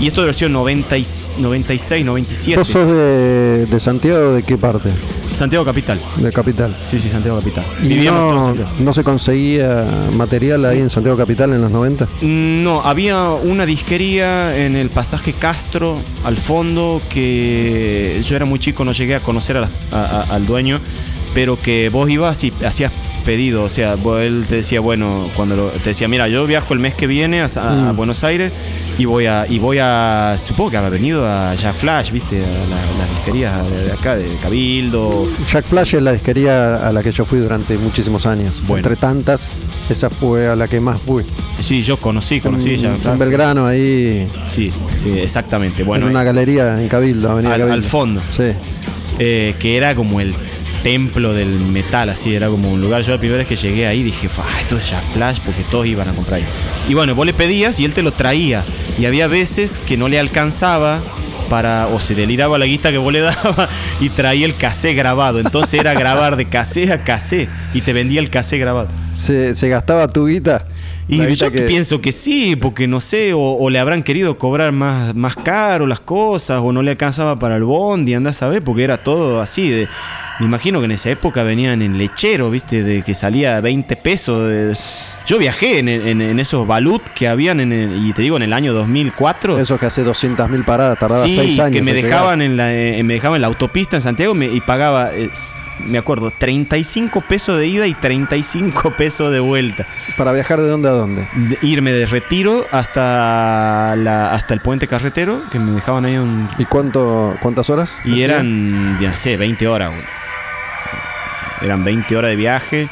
[0.00, 1.06] Y esto de versión 90 y-
[1.38, 2.58] 96, 97.
[2.58, 4.90] ¿Vos sos de, de Santiago de qué parte?
[5.34, 6.00] Santiago Capital.
[6.16, 6.74] De Capital.
[6.88, 7.64] Sí, sí, Santiago Capital.
[7.82, 8.70] ¿Y Vivíamos todos en no, Santiago.
[8.80, 9.84] no se conseguía
[10.16, 12.04] material ahí en Santiago Capital en los 90?
[12.22, 18.58] Mm, No, había una disquería en el pasaje Castro al fondo que yo era muy
[18.58, 20.80] chico, no llegué a conocer a la- a- a- al dueño,
[21.34, 22.92] pero que vos ibas y hacías
[23.24, 26.80] pedido, o sea, él te decía, bueno, cuando lo- te decía, mira, yo viajo el
[26.80, 27.96] mes que viene a, a- a Mm.
[27.96, 28.52] Buenos Aires
[28.98, 32.46] y voy a, y voy a, supongo que habrá venido a Jack Flash, viste, a
[32.46, 37.10] la- las disquerías de, acá, de Cabildo, Jack Flash es la disquería a la que
[37.12, 38.62] yo fui durante muchísimos años.
[38.66, 38.76] Bueno.
[38.78, 39.52] Entre tantas,
[39.90, 41.24] esa fue a la que más fui.
[41.60, 43.18] sí, yo conocí, conocí en, Jack en Flash.
[43.18, 45.82] Belgrano, ahí, Sí, sí, exactamente.
[45.82, 47.74] Bueno, en una galería en Cabildo, Avenida al, Cabildo.
[47.74, 48.20] al fondo.
[48.30, 48.52] Sí.
[49.18, 50.34] eh, que era como el
[50.84, 53.02] templo del metal, así, era como un lugar.
[53.02, 55.86] Yo la primera vez que llegué ahí dije, "Fa, esto es ya Flash, porque todos
[55.86, 56.46] iban a comprar ahí.
[56.88, 58.62] Y bueno, vos le pedías y él te lo traía.
[58.98, 61.00] Y había veces que no le alcanzaba
[61.48, 63.68] para, o se deliraba la guita que vos le dabas
[64.00, 65.40] y traía el casé grabado.
[65.40, 68.88] Entonces era grabar de casé a casé y te vendía el casé grabado.
[69.12, 70.66] ¿Se, se gastaba tu guita?
[71.08, 75.14] Y yo pienso que sí, porque no sé, o, o le habrán querido cobrar más,
[75.14, 78.84] más caro las cosas, o no le alcanzaba para el bondi, andás a ver, porque
[78.84, 79.68] era todo así.
[79.68, 79.88] De,
[80.40, 85.14] me imagino que en esa época venían en lechero, viste, de que salía 20 pesos.
[85.26, 88.42] yo viajé en, en- en esos balut que habían, en el- y te digo, en
[88.42, 89.58] el año 2004.
[89.58, 91.72] Eso que hace 200.000 paradas, tardaba Sí, 6 años.
[91.76, 92.10] que me llegar.
[92.10, 95.30] dejaban en la, eh, me dejaban en la autopista en Santiago me- y pagaba, eh,
[95.86, 99.86] me acuerdo, 35 pesos de ida y 35 pesos de vuelta
[100.16, 101.26] ¿Para viajar de dónde a dónde?
[101.34, 106.48] de- irme de retiro hasta la, hasta el puente carretero, que me dejaban ahí un...
[106.58, 107.98] ¿Y cuánto, cuántas horas?
[108.04, 110.02] Y eran, ya sé, 20 horas, güey.
[111.64, 112.88] Eran 20 horas de viaje.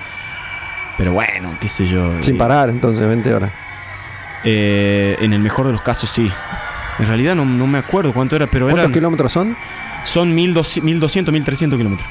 [0.99, 2.11] Pero bueno, qué sé yo.
[2.21, 3.53] Sin eh, parar, entonces, 20 horas.
[4.45, 6.31] eh, en el mejor de los casos, sí.
[6.99, 9.57] En realidad no, no me acuerdo cuánto era, pero ¿Cuántos eran, kilómetros son?
[10.05, 12.09] son 1200, 1200, 1300 kilómetros.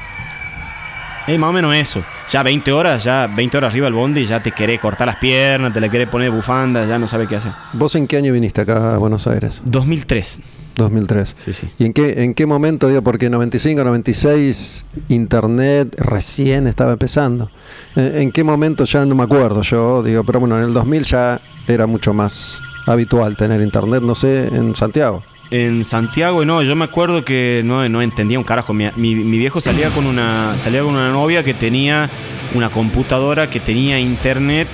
[1.27, 2.03] Eh, más o menos eso.
[2.29, 5.71] Ya 20 horas, ya 20 horas arriba el bondi, ya te querés cortar las piernas,
[5.71, 7.51] te le querés poner bufanda, ya no sabes qué hacer.
[7.73, 9.61] ¿Vos en qué año viniste acá a Buenos Aires?
[9.65, 10.41] 2003.
[10.75, 11.35] 2003.
[11.37, 11.67] Sí, sí.
[11.77, 17.49] ¿Y en qué, en qué momento, digo, porque 95, 96, Internet recién estaba empezando?
[17.95, 21.03] ¿En, en qué momento ya no me acuerdo yo, digo, pero bueno, en el 2000
[21.03, 25.23] ya era mucho más habitual tener Internet, no sé, en Santiago.
[25.51, 28.73] En Santiago, no, yo me acuerdo que no, no entendía un carajo.
[28.73, 32.09] Mi, mi- mi viejo salía con una salía con una novia que tenía
[32.55, 34.67] una computadora que tenía internet,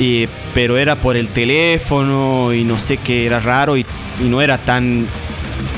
[0.00, 3.86] y- pero era por el teléfono y no sé qué, era raro y,
[4.20, 5.06] y no era tan,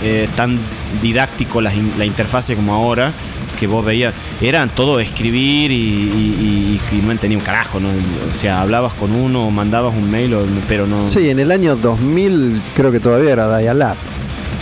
[0.02, 0.58] eh, tan
[1.02, 3.12] didáctico la, la interfase como ahora
[3.58, 4.12] que vos veías.
[4.40, 7.88] Eran todo escribir y, y- y- y no entendía un carajo, ¿no?
[7.88, 11.06] O sea, hablabas con uno, mandabas un mail, o- pero no...
[11.08, 13.96] Sí, en el año 2000 creo que todavía era dial-up,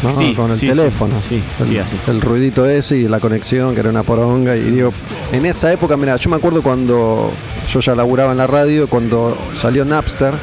[0.03, 0.11] ¿no?
[0.11, 1.15] Sí, Con el sí, teléfono.
[1.20, 1.97] sí, sí, el, sí, así.
[2.09, 4.55] el ruidito ese y la conexión, que era una poronga.
[4.57, 4.93] Y digo,
[5.32, 7.32] en esa época, mira, yo me acuerdo cuando
[7.72, 10.34] yo ya laburaba en la radio, cuando salió Napster,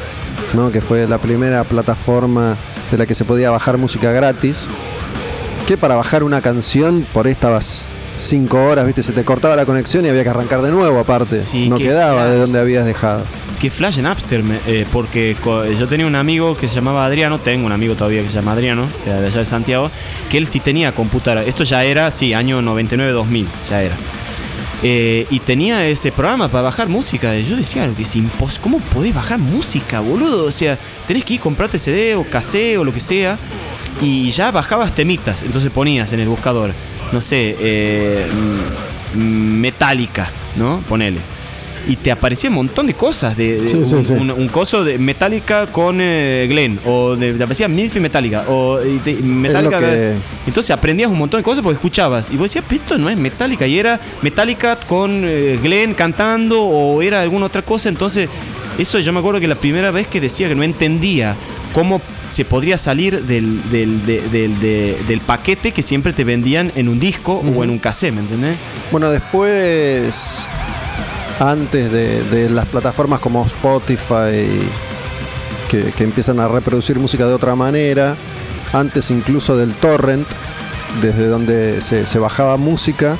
[0.54, 0.70] ¿no?
[0.70, 2.56] Que fue la primera plataforma
[2.90, 4.66] de la que se podía bajar música gratis.
[5.66, 7.84] Que para bajar una canción, por ahí estabas
[8.16, 11.38] cinco horas, viste, se te cortaba la conexión y había que arrancar de nuevo aparte.
[11.38, 13.22] Sí, no quedaba de donde habías dejado.
[13.60, 15.36] que Flash en Napster, eh, porque
[15.78, 18.52] yo tenía un amigo que se llamaba Adriano, tengo un amigo todavía que se llama
[18.52, 19.90] Adriano, de allá de Santiago,
[20.30, 21.42] que él sí tenía computadora.
[21.44, 23.96] Esto ya era, sí, año 99-2000, ya era.
[24.82, 27.36] Eh, y tenía ese programa para bajar música.
[27.38, 30.44] Yo decía, es ¿cómo podés bajar música, boludo?
[30.44, 33.38] O sea, tenés que ir comprarte CD o cassette o lo que sea.
[34.00, 35.42] y ya bajabas temitas.
[35.42, 36.72] Entonces ponías en el buscador,
[37.10, 38.26] no sé, eh,
[39.14, 40.80] mm, Metallica, ¿no?
[40.88, 41.18] Ponele.
[41.88, 43.36] Y te aparecía un montón de cosas.
[43.36, 44.12] De, de Sí, sí, un, sí.
[44.12, 46.78] un- un coso de Metallica con eh, Glenn.
[46.84, 48.44] O de, te aparecía y Metallica.
[48.48, 49.80] O y te- Metallica.
[49.80, 50.12] que-
[50.46, 52.30] Entonces aprendías un montón de cosas porque escuchabas.
[52.30, 53.66] Y vos decías, "Pero esto no es Metallica.
[53.66, 56.62] Y era Metallica con eh, Glenn cantando.
[56.62, 57.88] O era alguna otra cosa.
[57.88, 58.28] Entonces,
[58.78, 61.34] eso yo me acuerdo que la primera vez que decía que no entendía
[61.72, 62.00] cómo
[62.30, 66.88] se podría salir del, del, de- del- de- del paquete que siempre te vendían en
[66.90, 68.56] un disco o en un cassette, ¿me entendés?
[68.92, 70.46] Bueno, después,
[71.40, 74.48] antes de, de las plataformas como Spotify,
[75.68, 78.16] que, que empiezan a reproducir música de otra manera,
[78.72, 80.26] antes incluso del torrent,
[81.02, 83.16] desde donde se, se bajaba música,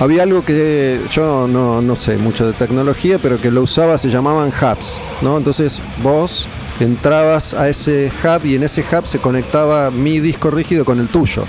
[0.00, 4.08] había algo que yo no, no sé mucho de tecnología, pero que lo usaba, se
[4.08, 5.36] llamaban hubs, ¿no?
[5.36, 6.48] Entonces vos
[6.80, 11.08] entrabas a ese hub y en ese hub se conectaba mi disco rígido con el
[11.08, 11.44] tuyo,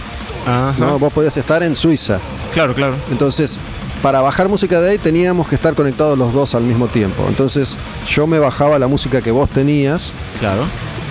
[0.78, 0.99] ¿no?
[0.99, 2.20] Vos podías estar en Suiza.
[2.53, 2.95] Claro, claro.
[3.10, 3.58] Entonces,
[4.02, 7.23] para bajar música de ahí teníamos que estar conectados los dos al mismo tiempo.
[7.28, 7.78] Entonces,
[8.10, 10.64] yo me bajaba la música que vos tenías Claro.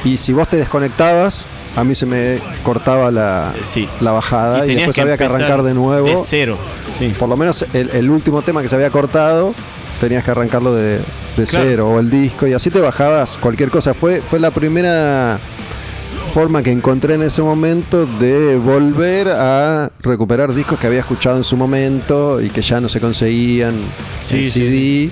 [0.04, 1.46] y si vos te desconectabas,
[1.76, 3.88] a mí se me cortaba la, Eh, sí.
[4.00, 6.06] la bajada y, después había que arrancar de nuevo.
[6.08, 6.58] De cero.
[6.98, 7.14] Sí.
[7.18, 9.54] Por lo menos el, el último tema que se había cortado,
[10.00, 10.96] tenías que arrancarlo de,
[11.36, 11.64] de Claro.
[11.68, 13.94] cero o el disco y así te bajabas cualquier cosa.
[13.94, 15.38] Fue, fue la primera
[16.30, 21.44] forma que encontré en ese momento de volver a recuperar discos que había escuchado en
[21.44, 23.74] su momento y que ya no se conseguían
[24.20, 25.10] Sí, en sí.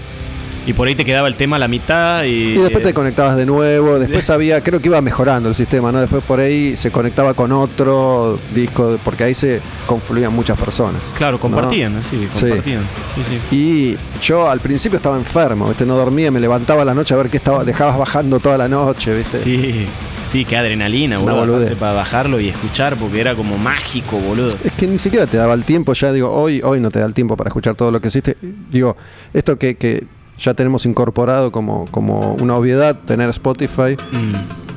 [0.68, 2.28] Y por ahí te quedaba el tema a la mitad y.
[2.28, 5.90] Y después te eh, conectabas de nuevo, después había, creo que iba mejorando el sistema,
[5.90, 5.98] ¿no?
[5.98, 11.00] Después por ahí se conectaba con otro disco, porque ahí se confluían muchas personas.
[11.16, 11.40] Claro, ¿no?
[11.40, 12.40] compartían, así, Sí.
[12.40, 12.82] compartían.
[13.14, 13.56] Sí, sí.
[13.56, 15.86] Y yo al principio estaba enfermo, ¿viste?
[15.86, 18.68] No dormía, me levantaba a la noche a ver qué estaba, dejabas bajando toda la
[18.68, 19.38] noche, ¿viste?
[19.38, 19.86] Sí,
[20.22, 21.66] sí, qué adrenalina, boludo.
[21.76, 24.54] Para bajarlo y escuchar, porque era como mágico, boludo.
[24.62, 27.06] Es que ni siquiera te daba el tiempo, ya digo, hoy, hoy no te da
[27.06, 28.36] el tiempo para escuchar todo lo que hiciste.
[28.70, 28.98] Digo,
[29.32, 33.96] esto que, que ya tenemos incorporado como, como una obviedad, tener Spotify.
[34.12, 34.68] Mm.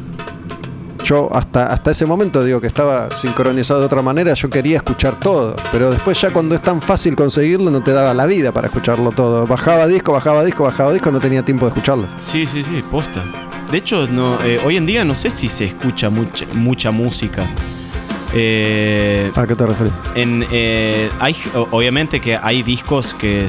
[1.04, 5.20] Yo hasta, hasta ese momento digo que estaba sincronizado de otra manera, yo quería escuchar
[5.20, 8.68] todo, pero después ya cuando es tan fácil conseguirlo no te daba la vida para
[8.68, 9.48] escucharlo todo.
[9.48, 12.08] Bajaba disco, bajaba disco, bajaba disco, no tenía tiempo de escucharlo.
[12.18, 13.24] Sí, sí, sí, posta.
[13.72, 17.50] De hecho, no, eh, hoy en día no sé si se escucha mucha, mucha música.
[18.34, 19.94] Eh, ¿A qué te referís?
[20.16, 21.36] en, eh, hay,
[21.72, 23.48] obviamente que hay discos que...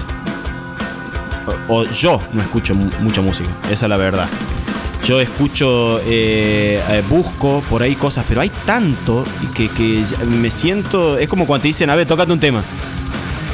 [1.68, 4.28] O, yo no escucho mu- mucha música, esa es la verdad.
[5.04, 11.18] Yo escucho, eh, eh, busco por ahí cosas, pero hay tanto que, que me siento...
[11.18, 12.62] Es como cuando te dicen, a ver, tócate un tema.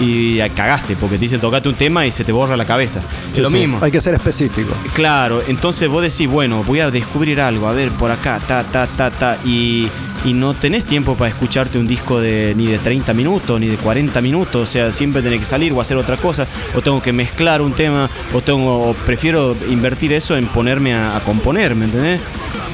[0.00, 3.00] Y cagaste, porque te dicen, tocate un tema y se te borra la cabeza.
[3.32, 3.56] es lo sí.
[3.56, 3.78] mismo.
[3.82, 4.72] Hay que ser específico.
[4.94, 8.86] Claro, entonces vos decís, bueno, voy a descubrir algo, a ver, por acá, ta, ta,
[8.86, 9.88] ta, ta, y,
[10.24, 13.76] y no tenés tiempo para escucharte un disco de ni de 30 minutos, ni de
[13.76, 17.12] 40 minutos, o sea, siempre tenés que salir o hacer otra cosa, o tengo que
[17.12, 21.86] mezclar un tema, o tengo, o prefiero invertir eso en ponerme a, a componer, ¿me
[21.86, 22.20] entendés?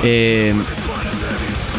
[0.03, 0.55] Eh,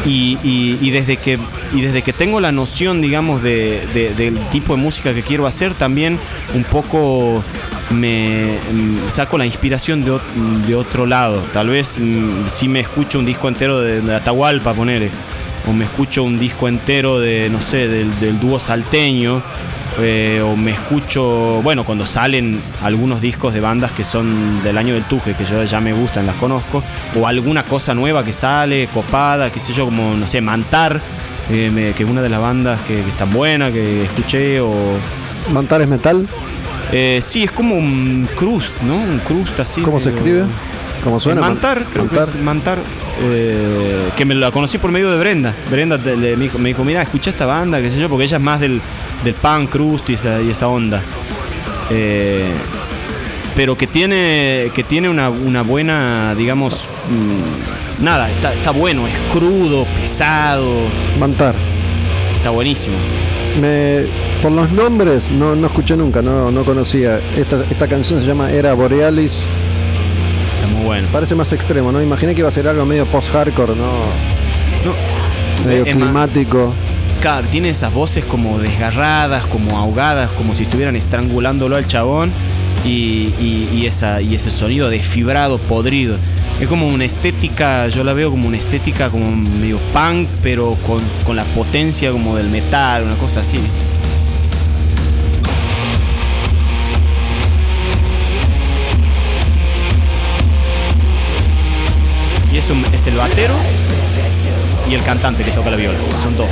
[0.06, 1.38] y, y- y desde que
[1.74, 5.46] y desde que tengo la noción digamos de, de- del tipo de música que quiero
[5.46, 6.18] hacer también
[6.54, 7.42] un poco
[7.90, 10.18] me mm, saco la inspiración de,
[10.66, 11.40] de otro lado.
[11.52, 15.10] Tal vez mm, si me escucho un disco entero de, Atahualpa ponele
[15.66, 19.42] o me escucho un disco entero de no sé del, del dúo salteño
[19.98, 24.92] eh, o me escucho, bueno, cuando salen algunos discos de bandas que son del año
[24.94, 26.82] del Tuje, que yo ya me gustan, las conozco,
[27.18, 31.00] o alguna cosa nueva que sale, copada, qué sé yo, como, no sé, Mantar,
[31.50, 34.70] eh, me- que es una de las bandas que, que están buenas, que escuché, o...
[35.50, 36.26] Mantar es metal.
[36.92, 38.96] eh, sí, es como un crust, ¿no?
[38.96, 39.80] Un crust así.
[39.80, 40.44] ¿Cómo se escribe?
[41.06, 41.40] ¿Cómo suena?
[41.40, 42.24] Mantar, creo Mantar.
[42.24, 42.78] que es Mantar.
[43.22, 45.54] eh, que me la conocí por medio de Brenda.
[45.70, 48.24] Brenda te- le- me, dijo, me dijo, mira, escucha esta banda, qué sé yo, porque
[48.24, 48.80] ella es más del,
[49.24, 51.00] del punk, crust y esa, y esa onda.
[51.90, 52.50] Eh,
[53.54, 56.74] pero que tiene, que tiene una, una buena, digamos,
[57.08, 60.74] mm, nada, está, está bueno, es crudo, pesado,
[61.20, 61.54] Mantar.
[62.34, 62.96] está buenísimo.
[63.60, 64.06] Me,
[64.42, 67.20] por los nombres no, no escuché nunca, no, no conocía.
[67.36, 69.40] Esta, esta canción se llama Era Borealis.
[70.86, 71.06] Bueno.
[71.12, 72.00] Parece más extremo, ¿no?
[72.02, 73.84] Imaginé que iba a ser algo medio post-hardcore, ¿no?
[74.84, 76.72] No, Medio es más- climático.
[77.20, 82.30] Claro, tiene esas voces como desgarradas, como ahogadas, como si estuvieran estrangulándolo al chabón.
[82.84, 86.16] Y, y- y esa, y ese sonido desfibrado, podrido.
[86.60, 91.00] Es como una estética, yo la veo como una estética como medio punk, pero con,
[91.24, 93.58] con la potencia como del metal, una cosa así.
[102.92, 103.54] Es el batero.
[104.90, 105.96] y el cantante que toca la viola.
[106.20, 106.48] Son dos.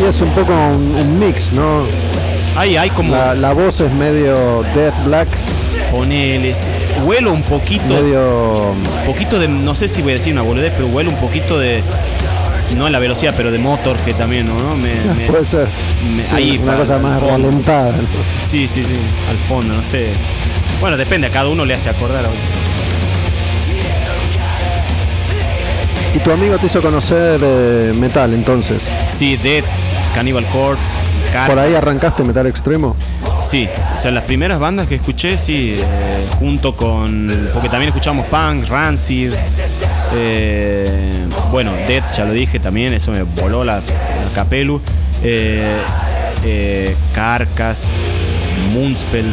[0.00, 1.82] Y es un poco un, un mix, ¿no?
[2.56, 5.28] Ahí hay como La, la voz es medio death black,
[5.90, 6.68] poneles.
[7.04, 7.84] Huelo un poquito.
[7.86, 8.74] medio
[9.04, 11.82] poquito de, no sé si voy a decir una boludez, pero huele un poquito de,
[12.76, 14.76] no en la velocidad, pero de motor que también, ¿no?
[14.76, 15.66] Me- me- puede ser
[16.16, 17.92] me- Sí, ahí una para- cosa más ralentada.
[18.40, 18.96] Sí, sí, sí,
[19.30, 20.08] al fondo, no sé.
[20.80, 22.24] Bueno, depende, a cada uno le hace acordar.
[26.14, 28.90] Y tu amigo te hizo conocer eh, metal entonces.
[29.08, 29.64] Sí, Dead,
[30.14, 30.98] Cannibal Corpse,
[31.46, 32.94] Por ahí arrancaste metal extremo.
[33.42, 37.34] Sí, o sea, las primeras bandas que escuché, sí, eh, junto con.
[37.54, 39.32] Porque también escuchamos punk, Rancid.
[40.14, 44.80] Eh, bueno, Dead, ya lo dije también, eso me voló la, la capelu.
[45.22, 45.76] Eh,
[46.44, 47.92] eh, Carcass,
[48.74, 49.26] Moonspell.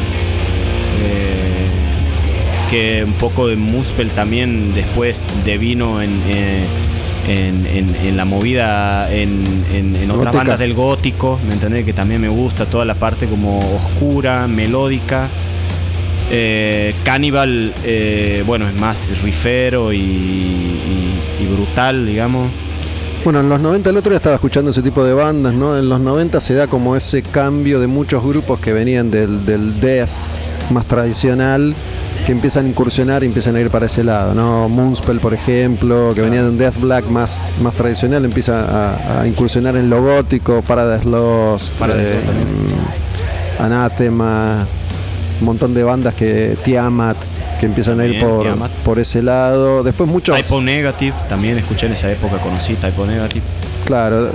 [2.69, 6.11] que un poco de Moonspell también después devino en.
[6.31, 6.79] en,
[7.27, 9.43] en- en la movida en,
[9.73, 11.85] en- otras bandas del gótico, ¿me entendés?
[11.85, 15.27] Que también me gusta toda la parte como oscura, melódica.
[16.31, 22.51] Eh, Cannibal, eh, bueno, es más rifero y, y- y brutal, digamos.
[23.23, 25.77] Bueno, en los 90, el otro día estaba escuchando ese tipo de bandas, ¿no?
[25.77, 29.79] En los 90 se da como ese cambio de muchos grupos que venían del, del
[29.81, 30.09] death
[30.71, 31.73] más tradicional,
[32.25, 34.69] que empiezan a incursionar y empiezan a ir para ese lado, ¿no?
[34.69, 39.27] Moonspell, por ejemplo, que venía de un death black más, más tradicional, empieza a, a
[39.27, 42.19] incursionar en lo gótico, Paradise Lost, Paradise eh,
[45.39, 47.17] un montón de bandas que Tiamat,
[47.59, 48.71] que empiezan a ir por, Tiamat.
[48.83, 49.83] por ese lado.
[49.83, 50.35] Después muchos...
[50.39, 53.43] Typo Negative, también escuché en esa época, conocí Typo Negative.
[53.85, 54.29] Claro,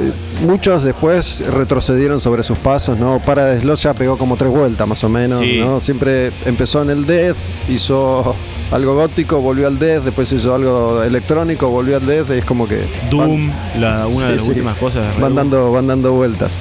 [0.46, 3.20] muchos después retrocedieron sobre sus pasos, ¿no?
[3.20, 5.60] Para Sloss ya pegó como tres vueltas más o menos, Sí.
[5.60, 5.78] ¿no?
[5.80, 7.36] Siempre empezó en el death,
[7.68, 8.34] hizo
[8.72, 12.66] algo gótico, volvió al death, después hizo algo electrónico, volvió al death, y es como
[12.66, 14.48] que Doom, la, una Sí, de las sí.
[14.48, 15.06] últimas cosas.
[15.20, 16.56] van dando, van dando vueltas.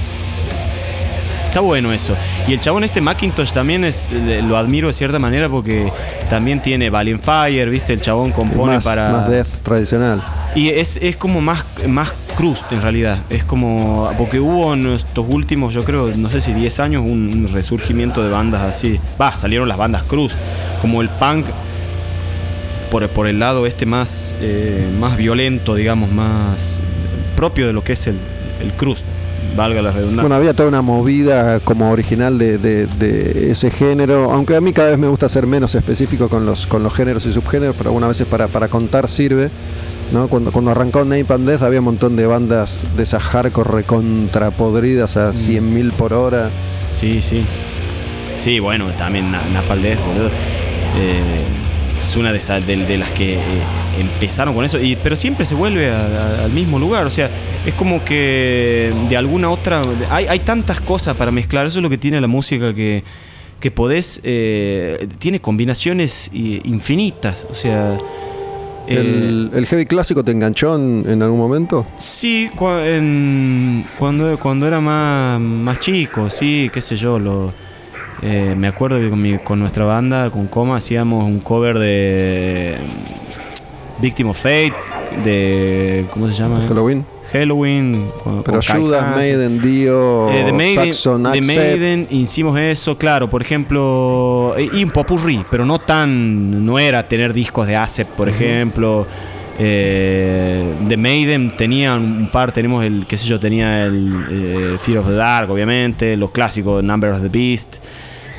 [1.53, 2.15] Está bueno eso.
[2.47, 4.11] Y el chabón este Macintosh también es
[4.47, 5.93] lo admiro de cierta manera porque
[6.27, 7.93] también tiene Valiant Fire, ¿viste?
[7.93, 10.23] El chabón compone Más, para más death tradicional.
[10.55, 13.19] y es, es como más más crust en realidad.
[13.29, 17.29] Es como porque hubo en estos últimos, yo creo, no sé si 10 años un,
[17.31, 18.99] un resurgimiento de bandas así.
[19.21, 20.35] Va, salieron las bandas crust,
[20.81, 21.45] como el punk
[22.89, 26.81] por, por el lado este más eh, más violento, digamos, más
[27.35, 28.17] propio de lo que es el
[28.59, 29.03] el crust,
[29.55, 30.21] valga la redundancia.
[30.23, 34.73] Bueno, había toda una movida como original de, de- de ese género, aunque a mí
[34.73, 37.89] cada vez me gusta ser menos específico con los, con los géneros y subgéneros, pero
[37.89, 39.49] algunas veces para, para contar sirve.
[40.11, 40.27] ¿no?
[40.27, 45.29] Cuando, cuando arrancó Napalm Death había un montón de bandas de esas hardcore recontrapodridas a
[45.31, 46.49] 100.000 por hora.
[46.87, 47.41] Sí, sí.
[48.37, 49.97] Sí, bueno, también Na- Napalm Death.
[50.97, 51.21] Eh,
[52.03, 53.39] es una de, esas, de, de las que eh,
[53.99, 56.05] empezaron con eso, y, pero siempre se vuelve a-
[56.39, 57.05] a- al mismo lugar.
[57.05, 57.29] O sea,
[57.65, 59.81] es como que de alguna otra.
[60.09, 63.03] Hay, hay tantas cosas para mezclar, eso es lo que tiene la música que,
[63.59, 64.19] que podés.
[64.23, 67.45] eh, tiene combinaciones eh, infinitas.
[67.49, 67.95] O sea.
[68.87, 71.85] eh, ¿El, el heavy clásico te enganchó en, en algún momento?
[71.97, 77.53] Sí, en- cuando, cuando era más, más chico, sí, qué sé yo, lo,
[78.21, 82.75] eh, me acuerdo que con, mi- con nuestra banda, con Coma, hacíamos un cover de
[84.03, 84.73] Victim of Fate,
[85.23, 86.61] de, ¿cómo se llama?
[86.67, 87.05] Halloween.
[87.31, 88.05] Halloween.
[88.23, 89.15] con- Pero con Judas.
[89.15, 91.41] Maiden, Dio, Eh, de Maiden, Saxon, de.
[91.41, 97.07] Maiden hicimos eso, claro, por ejemplo, eh, y un popurrí, pero no tan, no era
[97.07, 99.07] tener discos de Acep, por ejemplo.
[99.57, 104.97] Eh, de Maiden tenía un par, tenemos el, qué sé yo, tenía el eh, Fear
[104.99, 107.77] of the Dark, obviamente, los clásicos Number of the Beast,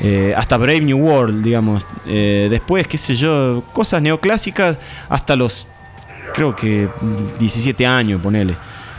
[0.05, 1.87] eh, hasta Brave New World, digamos.
[2.07, 4.79] Eh, después, qué sé yo, cosas neoclásicas
[5.09, 5.67] hasta los,
[6.35, 6.89] creo que
[7.39, 8.55] 17 años, ponele.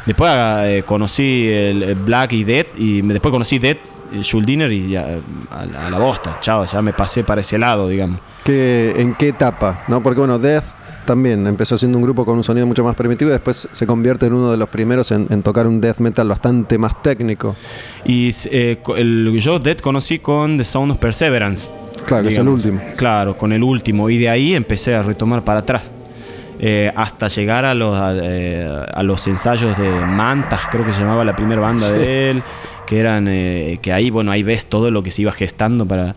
[0.05, 3.77] Después eh, conocí el, el Black y Dead y después conocí Dead,
[4.13, 5.21] eh, Schuldiner y ya eh,
[5.51, 8.19] a, la- bosta, chao, ya me pasé para ese lado, digamos.
[8.43, 9.83] ¿Qué- ¿En qué etapa?
[9.87, 10.01] ¿No?
[10.03, 10.65] Porque bueno, Death
[11.05, 14.25] también empezó siendo un grupo con un sonido mucho más primitivo y después se convierte
[14.25, 17.55] en uno de los primeros en, en tocar un death metal bastante más técnico.
[18.03, 21.69] Y eh, el, yo Dead conocí con The Sound of Perseverance.
[22.05, 22.81] Claro, que es el último.
[22.95, 24.09] Claro, con el último.
[24.09, 25.93] Y de ahí empecé a retomar para atrás.
[26.59, 31.01] Eh, hasta llegar a los, a, eh, a los ensayos de Mantas, creo que se
[31.01, 32.43] llamaba la primera banda de él.
[32.85, 33.25] Que eran.
[33.25, 36.15] que ahí, bueno, ahí ves todo lo que se iba gestando para.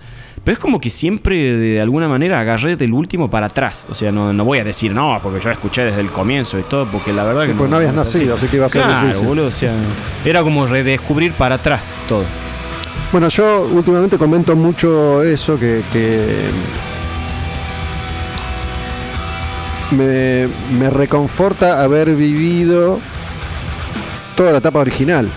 [0.48, 3.84] Pero es como que siempre de alguna manera agarré del último para atrás.
[3.90, 6.62] O sea, no, no voy a decir no, porque yo escuché desde el comienzo y
[6.62, 7.52] todo, porque la verdad que.
[7.52, 8.16] Pues no habías así.
[8.20, 9.26] nacido, así que iba a ser Claro, difícil.
[9.26, 9.74] boludo, o sea,
[10.24, 12.24] era como redescubrir para atrás todo.
[13.12, 16.48] Bueno, yo últimamente comento mucho eso, que, que
[19.90, 20.48] me,
[20.78, 23.00] me reconforta haber vivido
[24.34, 25.28] toda la etapa original.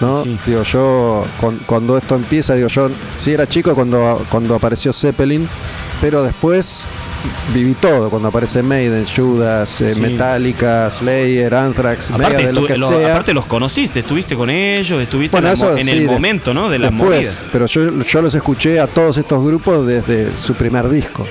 [0.00, 0.22] ¿No?
[0.22, 0.38] Sí.
[0.46, 5.48] Digo, yo cuan- cuando esto empieza, digo, yo sí era chico cuando, cuando apareció Zeppelin,
[6.00, 6.86] pero después
[7.52, 10.00] viví todo, cuando aparece Maiden, Judas, eh, Sí.
[10.00, 13.10] Metallica, Slayer, Anthrax, Aparte, Megadeth, lo que lo- sea.
[13.12, 16.06] aparte los conociste, estuviste con ellos, estuviste Bueno, en, la mo- eso en sí, el
[16.06, 16.68] de- momento, ¿no?
[16.68, 17.48] De la Después, movida.
[17.52, 21.26] pero yo, yo los escuché a todos estos grupos desde su primer disco.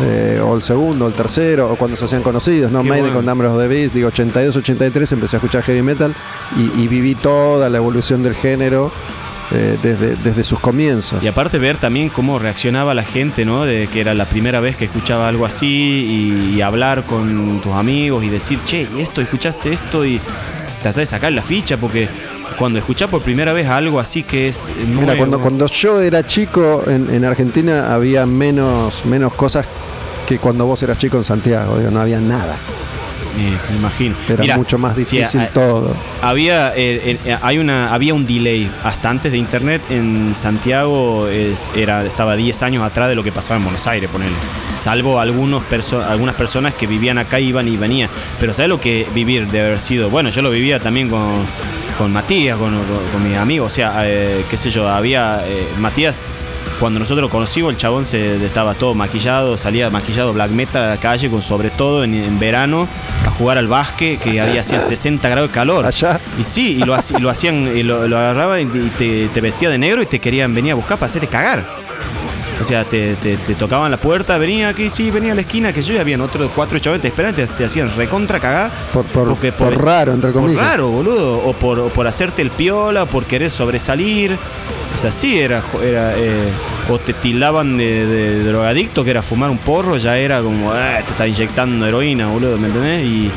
[0.00, 2.82] eh, o el segundo, o el tercero, o cuando se hacían conocidos, ¿no?
[2.82, 3.16] Qué Maiden bueno.
[3.18, 6.14] con Number of the Beast, digo 82, 83 empecé a escuchar heavy metal
[6.56, 8.90] y, y viví toda la evolución del género
[9.52, 11.22] eh, desde, desde sus comienzos.
[11.22, 13.64] Y aparte ver también cómo reaccionaba la gente, ¿no?
[13.64, 17.72] De que era la primera vez que escuchaba algo así y, y hablar con tus
[17.72, 19.20] amigos y decir, che, ¿y esto?
[19.20, 20.04] ¿Escuchaste esto?
[20.04, 20.20] Y
[20.82, 22.08] tratar de sacar la ficha porque
[22.58, 26.26] cuando escuchás por primera vez algo así que es nuevo, Mira, cuando, cuando yo era
[26.26, 29.66] chico en, en Argentina había menos, menos cosas
[30.26, 32.56] que cuando vos eras chico en Santiago, digo, no había nada.
[33.38, 34.14] Eh, me imagino.
[34.28, 35.94] Era Mira, mucho más difícil a- todo.
[36.20, 41.70] Había, eh, eh, hay una, había un delay hasta antes de internet en Santiago es-
[41.76, 44.32] era, estaba 10 años atrás de lo que pasaba en Buenos Aires, ponele.
[44.76, 48.08] Salvo algunos perso- algunas personas que vivían acá, iban y venían.
[48.40, 50.10] Pero ¿sabes lo que vivir de haber sido?
[50.10, 51.22] Bueno, yo lo vivía también con,
[51.98, 53.72] con Matías, con, con- con mis amigos.
[53.72, 55.42] O sea, qué sé yo, había.
[55.78, 56.22] Matías
[56.82, 60.88] cuando nosotros lo conocimos, el chabón se estaba todo maquillado, salía maquillado black metal a
[60.88, 62.88] la calle con sobre todo en, en verano
[63.24, 65.86] a jugar al básquet que había hacía 60 grados de calor.
[65.86, 66.18] Allá.
[66.40, 69.40] Y sí, y lo, haci- y lo hacían, y lo, lo agarraban y te, te
[69.40, 71.64] vestía de negro y te querían venir a buscar para hacerte cagar.
[72.62, 75.72] O sea, te, te- te tocaban la puerta, venía aquí, sí, venía a la esquina,
[75.72, 78.70] que yo, y habían otros cuatro chavales te esperaban, te, te hacían recontra cagar.
[78.92, 80.64] Por, por, Porque por raro, entre por comillas.
[80.64, 81.38] raro, boludo.
[81.44, 84.38] O por, o por hacerte el piola, por querer sobresalir.
[84.96, 85.62] O sea, sí, era.
[85.84, 86.48] era eh,
[86.88, 90.98] o te tildaban de, de drogadicto, que era fumar un porro, ya era como, ah,
[91.04, 93.04] te está inyectando heroína, boludo, ¿me entendés?
[93.04, 93.30] Y,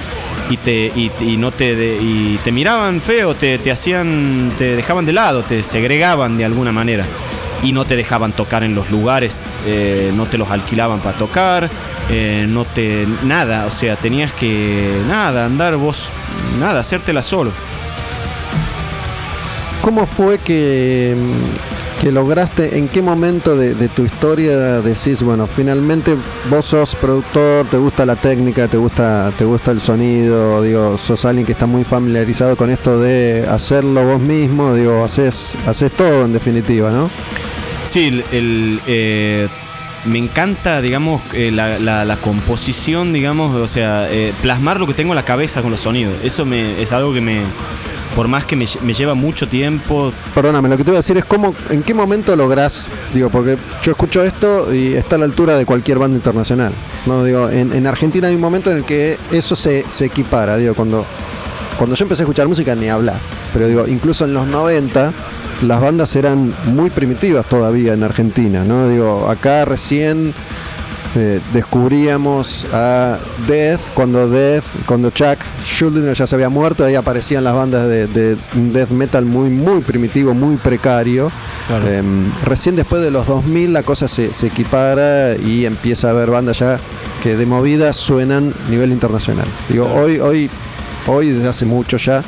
[0.50, 4.76] y te, y, y no te, de- y te miraban feo, te, te hacían, te
[4.76, 7.06] dejaban de lado, te segregaban de alguna manera.
[7.64, 11.70] Y no te dejaban tocar en los lugares, eh, no te los alquilaban para tocar,
[12.10, 13.08] eh, no te.
[13.24, 15.02] nada, o sea, tenías que.
[15.08, 16.10] nada, andar vos,
[16.60, 17.52] nada, hacértela solo.
[19.82, 21.16] ¿Cómo fue que,
[22.02, 26.16] que lograste, en qué momento de, de tu historia decís, bueno, finalmente
[26.50, 31.24] vos sos productor, te gusta la técnica, te gusta, te gusta el sonido, digo, sos
[31.26, 36.26] alguien que está muy familiarizado con esto de hacerlo vos mismo, digo, haces, haces todo
[36.26, 37.10] en definitiva, ¿no?
[37.86, 39.48] Sí, el, eh,
[40.06, 45.16] me encanta, digamos, eh, la, composición, digamos, o sea, eh, plasmar lo que tengo en
[45.16, 46.14] la cabeza con los sonidos.
[46.24, 47.42] Eso me, es algo que me,
[48.16, 51.18] por más que me, me lleva mucho tiempo, Perdóname, lo que te voy a decir
[51.18, 55.26] es cómo, en qué momento lográs, digo, porque yo escucho esto y está a la
[55.26, 56.74] altura de cualquier banda internacional.
[57.06, 60.58] No, digo, en, en Argentina hay un momento en el que eso se, se equipara,
[60.58, 61.06] digo, cuando,
[61.78, 63.20] cuando yo empecé a escuchar música ni hablar,
[63.54, 65.14] pero digo, incluso en los 90
[65.62, 68.90] las bandas eran muy primitivas todavía en Argentina, ¿no?
[68.90, 70.34] Digo, acá recién
[71.18, 73.18] eh, descubríamos a
[73.48, 78.08] Death, cuando Death, cuando Chuck Schuldiner ya se había muerto, ahí aparecían las bandas de,
[78.08, 81.32] de death metal muy, muy primitivo, muy precario.
[81.68, 81.86] Claro.
[81.88, 82.04] Eh,
[82.44, 86.60] recién después de los 2000 la cosa se, se equipara y empieza a haber bandas
[86.60, 86.80] ya
[87.24, 89.48] que de movida suenan a nivel internacional.
[89.70, 90.02] Digo, Claro.
[90.04, 90.50] hoy, hoy,
[91.08, 92.24] hoy desde hace mucho ya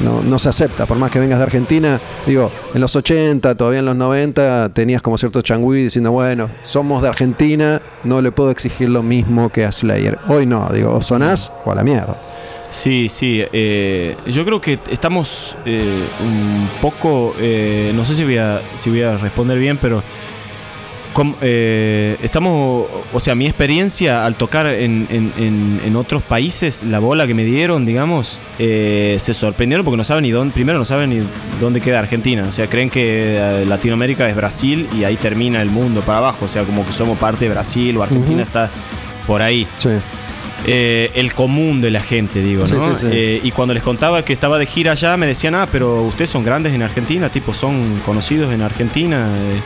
[0.00, 3.80] no, no se acepta, por más que vengas de Argentina, digo, en los 80, todavía
[3.80, 8.50] en los 90, tenías como cierto changüí diciendo, bueno, somos de Argentina, no le puedo
[8.50, 10.18] exigir lo mismo que a Slayer.
[10.28, 12.16] Hoy no, digo, o sonás o a la mierda.
[12.70, 13.42] Sí, sí.
[13.52, 15.82] eh, yo creo que estamos eh,
[16.24, 17.34] un poco.
[17.40, 20.02] eh, no sé si voy, a, si voy a responder bien, pero.
[21.12, 22.86] Com- eh, estamos.
[23.12, 27.34] O sea, mi experiencia al tocar en, en- en- en otros países, la bola que
[27.34, 30.52] me dieron, digamos, eh, se sorprendieron porque no saben ni dónde.
[30.54, 31.20] Primero, no saben ni
[31.60, 32.44] dónde queda Argentina.
[32.48, 36.44] O sea, creen que eh, Latinoamérica es Brasil y ahí termina el mundo para abajo.
[36.44, 38.70] O sea, como que somos parte de Brasil o Argentina está
[39.26, 39.66] por ahí.
[39.78, 39.90] Sí.
[40.66, 42.82] Eh, el común de la gente, digo, Sí, ¿no?
[42.96, 43.06] sí, sí.
[43.10, 46.28] Eh, y cuando les contaba que estaba de gira allá, me decían, ah, pero ustedes
[46.28, 49.26] son grandes en Argentina, tipo, son conocidos en Argentina.
[49.38, 49.60] eh".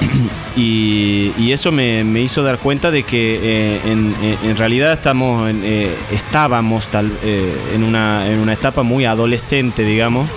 [0.56, 5.62] y, eso me, me hizo dar cuenta de que eh, en, en- realidad estamos en,
[5.64, 10.28] eh, estábamos tal, eh, en, una, en una etapa muy adolescente, digamos.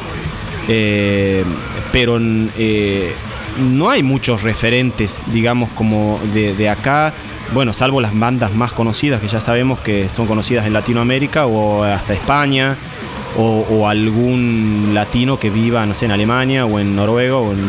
[0.68, 1.44] Eh,
[1.92, 3.14] pero eh,
[3.60, 7.14] no hay muchos referentes, digamos, como de, de acá.
[7.54, 11.84] Bueno, salvo las bandas más conocidas que ya sabemos que son conocidas en Latinoamérica o
[11.84, 12.76] hasta España.
[13.36, 17.60] o, o algún latino que viva, no sé, en Alemania o en Noruega o en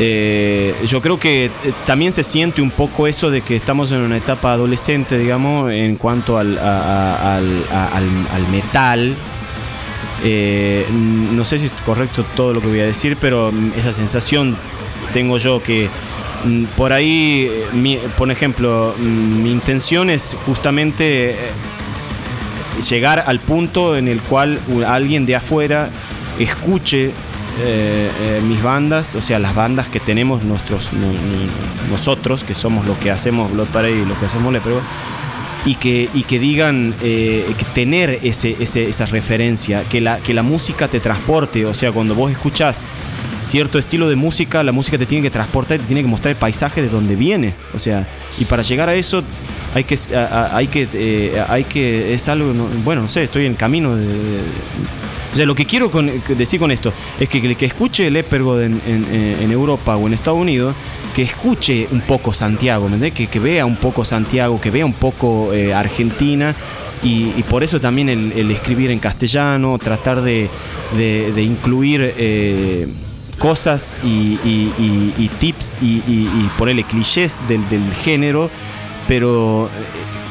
[0.00, 1.50] eh, yo creo que eh,
[1.86, 5.96] también se siente un poco eso de que estamos en una etapa adolescente, digamos, en
[5.96, 9.14] cuanto al, al- al- al metal.
[10.24, 13.92] Eh, no sé si es correcto todo lo que voy a decir, pero mm, esa
[13.92, 14.56] sensación
[15.12, 15.88] tengo yo que
[16.44, 17.50] mm, por ahí,
[18.16, 21.36] por ejemplo, mm, mi intención es justamente
[22.88, 25.90] llegar al punto en el cual alguien de afuera
[26.38, 27.10] escuche
[27.60, 32.54] eh, eh, mis bandas, o sea, las bandas que tenemos nuestros, no- no- nosotros, que
[32.54, 34.80] somos lo que hacemos Blood Parade y lo que hacemos Leprego,
[35.64, 40.42] y que, y que digan eh, que tener ese, esa referencia, que la, que la
[40.42, 42.86] música te transporte, o sea, cuando vos escuchás
[43.42, 46.36] cierto estilo de música, la música te tiene que transportar, te tiene que mostrar el
[46.38, 48.08] paisaje de donde viene, o sea,
[48.38, 49.22] y para llegar a eso
[49.74, 49.98] hay que,
[50.52, 54.06] hay que, hay que, es algo, no- bueno, no sé, estoy en camino de-
[55.32, 55.90] o sea, lo que quiero
[56.36, 59.06] decir con esto es que el que escuche el Eppergod en, en-
[59.40, 60.74] en Europa o en Estados Unidos,
[61.14, 63.10] que escuche un poco Santiago, ¿me?
[63.12, 66.54] Que, que vea un poco Santiago, que vea un poco eh, Argentina.
[67.04, 70.48] Y, por eso también el, escribir en castellano, tratar de,
[70.96, 72.86] de- incluir eh,
[73.38, 74.36] cosas y,
[75.40, 78.50] tips y ponerle clichés del, del género,
[79.08, 79.68] pero,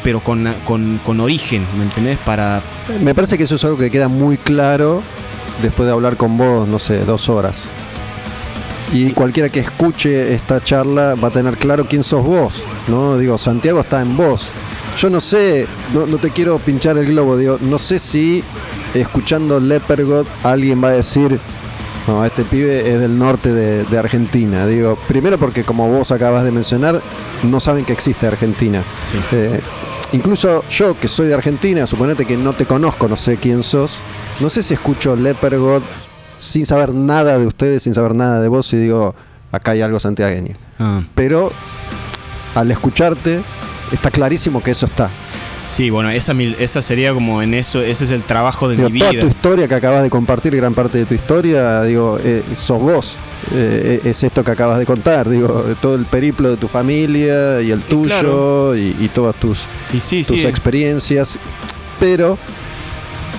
[0.03, 2.17] pero con, con- con origen, ¿me entendés?
[2.19, 2.61] Para,
[3.03, 5.01] Me parece que eso es algo que queda muy claro
[5.61, 7.63] después de hablar con vos, no sé, dos horas.
[8.93, 13.17] Y cualquiera que escuche esta charla va a tener claro quién sos vos, ¿no?
[13.17, 14.51] Digo, Santiago está en vos.
[14.97, 18.43] Yo no sé, no, no te quiero pinchar el globo, digo, no sé si
[18.93, 21.39] escuchando Lepergot alguien va a decir,
[22.07, 24.65] no, este pibe es del norte de, de Argentina.
[24.65, 27.01] Digo, primero porque como vos acabas de mencionar,
[27.43, 28.83] no saben que existe Argentina.
[29.09, 29.17] Sí.
[29.31, 29.59] Eh,
[30.13, 33.99] incluso yo que soy de Argentina, suponete que no te conozco, no sé quién sos,
[34.39, 35.83] no sé si escucho Lepergot
[36.37, 39.13] sin saber nada de ustedes, sin saber nada de vos y digo,
[39.51, 40.55] acá hay algo santiagueño.
[40.79, 41.01] ah.
[41.13, 41.51] Pero
[42.55, 43.41] al escucharte,
[43.91, 45.09] está clarísimo que eso está.
[45.71, 48.89] Sí, bueno, esa, mil- esa sería como en eso, ese es el trabajo de Digo,
[48.89, 49.21] mi toda vida.
[49.21, 53.15] tu historia que acabas de compartir, gran parte de tu historia, digo, eh, sos vos.
[53.53, 57.71] Eh, es esto que acabas de contar, digo, todo el periplo de tu familia y
[57.71, 58.75] el tuyo claro.
[58.75, 59.59] y, y todas tus,
[59.93, 60.45] Y sí, tus sí.
[60.45, 61.39] experiencias.
[62.01, 62.37] Pero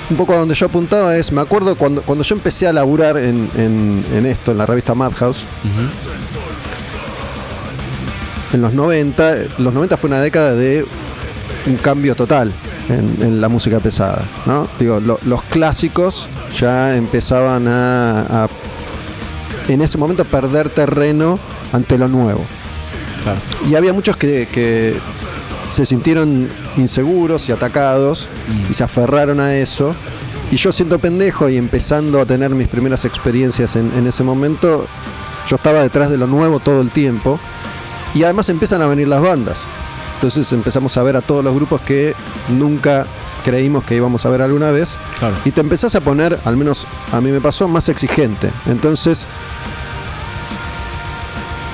[0.08, 3.18] un poco a donde yo apuntaba es, me acuerdo cuando, cuando yo empecé a laburar
[3.18, 5.44] en, en- en esto, en la revista Madhouse,
[8.54, 10.86] en los 90, los 90 fue una década de
[11.66, 12.52] un cambio total
[12.88, 14.66] en, en la música pesada, ¿no?
[14.78, 16.26] Digo, lo- los clásicos
[16.58, 18.48] ya empezaban a, a,
[19.68, 21.38] en ese momento, a perder terreno
[21.72, 22.44] ante lo nuevo.
[23.22, 23.38] Claro.
[23.70, 24.94] Y había muchos que, que
[25.70, 28.28] se sintieron inseguros y atacados
[28.68, 29.94] y se aferraron a eso.
[30.50, 34.86] Y yo siendo pendejo y empezando a tener mis primeras experiencias en, en ese momento,
[35.48, 37.38] yo estaba detrás de lo nuevo todo el tiempo.
[38.14, 39.60] Y además empiezan a venir las bandas.
[40.22, 42.14] Entonces empezamos a ver a todos los grupos que
[42.48, 43.08] nunca
[43.42, 44.96] creímos que íbamos a ver alguna vez.
[45.18, 45.34] Claro.
[45.44, 48.48] Y te empezás a poner, al menos a mí me pasó, más exigente.
[48.66, 49.26] Entonces,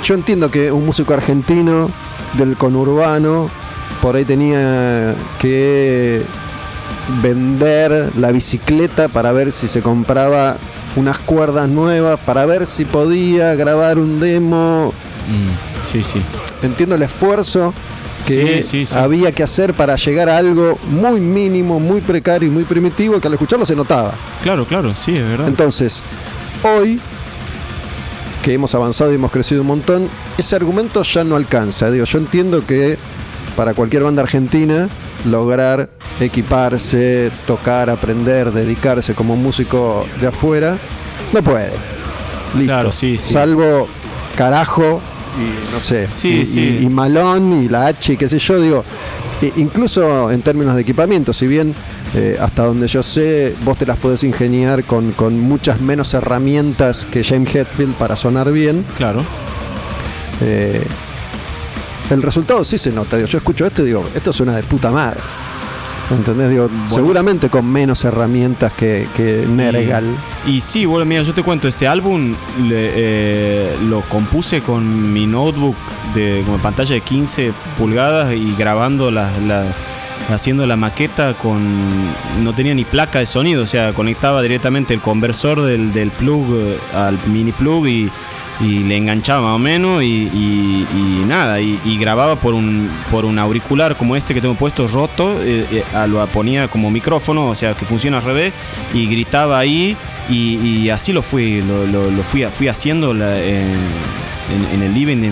[0.03, 1.91] yo entiendo que un músico argentino
[2.39, 3.51] del conurbano
[4.01, 6.23] por ahí tenía que
[7.21, 10.57] vender la bicicleta para ver si se compraba
[10.97, 14.95] unas cuerdas nuevas, para ver si podía grabar un demo.
[15.29, 16.23] Mm, sí, sí.
[16.63, 17.75] Entiendo el esfuerzo
[18.27, 18.95] que Sí, sí, sí.
[18.99, 23.27] había que hacer para llegar a algo muy mínimo, muy precario y muy primitivo que
[23.29, 24.13] al escucharlo se notaba.
[24.43, 25.49] Claro, claro, sí, es verdad.
[25.49, 26.01] Entonces,
[26.63, 27.01] hoy
[28.43, 30.09] que hemos avanzado y hemos crecido un montón,
[30.39, 31.91] ese argumento ya no alcanza.
[31.91, 32.97] Digo, yo entiendo que
[33.57, 34.89] para cualquier banda argentina
[35.29, 35.91] lograr
[36.21, 40.77] equiparse, tocar, aprender, dedicarse como músico de afuera,
[41.33, 41.73] no puede.
[42.55, 42.73] Listo.
[42.73, 43.33] Claro, sí, sí.
[43.33, 43.89] Salvo
[44.37, 45.01] carajo
[45.39, 46.79] y no sé, Sí, y, sí.
[46.81, 48.85] y- y malón y la H y qué sé yo, digo,
[49.43, 51.75] i- incluso en términos de equipamiento, si bien
[52.15, 57.07] eh, hasta donde yo sé, vos te las podés ingeniar con, con muchas menos herramientas
[57.11, 59.23] que James Hetfield para sonar bien, Claro.
[60.41, 60.83] eh,
[62.11, 63.17] el resultado sí se nota.
[63.17, 65.21] Digo, yo escucho esto y digo, esto suena de puta madre.
[66.11, 66.49] ¿Entendés?
[66.49, 70.05] Digo, seguramente con menos herramientas que, que Nergal.
[70.47, 72.35] Y sí, bueno, mira, yo te cuento, este álbum
[72.67, 75.77] le- eh, lo compuse con mi notebook
[76.15, 79.67] de pantalla de 15 pulgadas y grabando la, la-
[80.35, 81.63] haciendo la maqueta con
[82.43, 86.47] no tenía ni placa de sonido, o sea, conectaba directamente el conversor del, del plug
[86.55, 88.11] eh, al mini plug y,
[88.61, 90.85] y le enganchaba más o menos y,
[91.27, 95.65] nada, y, grababa por un, por un auricular como este que tengo puesto roto, eh,
[95.71, 98.53] eh, lo ponía como micrófono, o sea que funciona al revés,
[98.95, 99.97] y gritaba ahí
[100.29, 103.75] y, así lo fui, lo, lo- lo fui, fui haciendo la- en,
[104.51, 105.31] en- en el living mi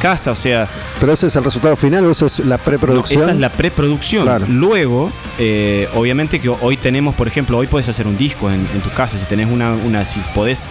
[0.00, 0.68] casa, o sea...
[1.00, 3.18] Pero ese es el resultado final o eso es la preproducción.
[3.20, 4.24] No, esa es la preproducción.
[4.24, 4.46] Claro.
[4.48, 8.80] Luego, eh, obviamente que hoy tenemos, por ejemplo, hoy puedes hacer un disco en, en
[8.80, 9.16] tu casa.
[9.18, 10.68] Si tenés una, una si podés,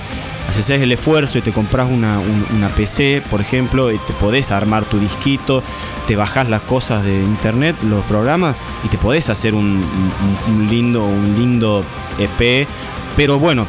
[0.50, 4.52] haces el esfuerzo y te compras una, un- una PC, por ejemplo, y te podés
[4.52, 5.64] armar tu disquito,
[6.08, 9.84] te bajás las cosas de internet, los programas, y te podés hacer un,
[10.48, 11.84] un- un lindo, un lindo
[12.20, 12.68] EP.
[13.16, 13.66] Pero bueno,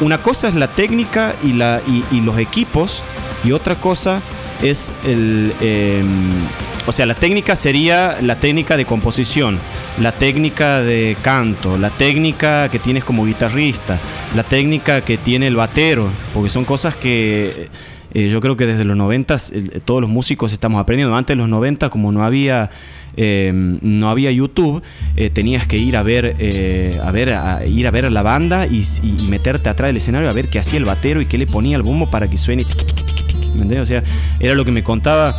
[0.00, 3.02] una cosa es la técnica y, la, y, y los equipos
[3.44, 4.20] y otra cosa
[4.62, 5.52] es el...
[5.60, 6.02] eh,
[6.86, 9.58] o sea, la técnica sería la técnica de composición,
[10.00, 13.98] la técnica de canto, la técnica que tienes como guitarrista,
[14.34, 17.68] la técnica que tiene el batero, porque son cosas que
[18.14, 21.14] eh, yo creo que desde los 90 eh, todos los músicos estamos aprendiendo.
[21.14, 22.70] Antes de los 90, como no había
[23.16, 24.82] eh, no había YouTube,
[25.16, 28.22] eh, tenías que ir a ver, eh, a ver, a ir a ver a la
[28.22, 28.84] banda y,
[29.28, 31.82] meterte atrás del escenario a ver qué hacía el batero y qué le ponía al
[31.82, 32.64] bombo para que suene.
[33.54, 33.80] ¿Me entendés?
[33.80, 34.02] O sea,
[34.40, 35.34] era lo que me contaba.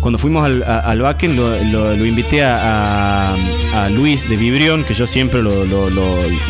[0.00, 3.32] Cuando fuimos al, a- al Wacken, lo, lo- lo invité a,
[3.74, 5.88] a- Luis de Vibrión, que yo siempre lo, lo-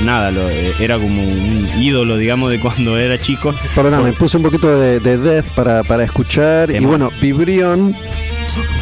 [0.05, 0.49] nada, lo-
[0.81, 3.55] era como un ídolo, digamos, de cuando era chico.
[3.75, 6.71] Perdóname, puse un poquito de, de Death para, para escuchar.
[6.71, 6.91] Y Temón.
[6.91, 7.95] bueno, Vibrión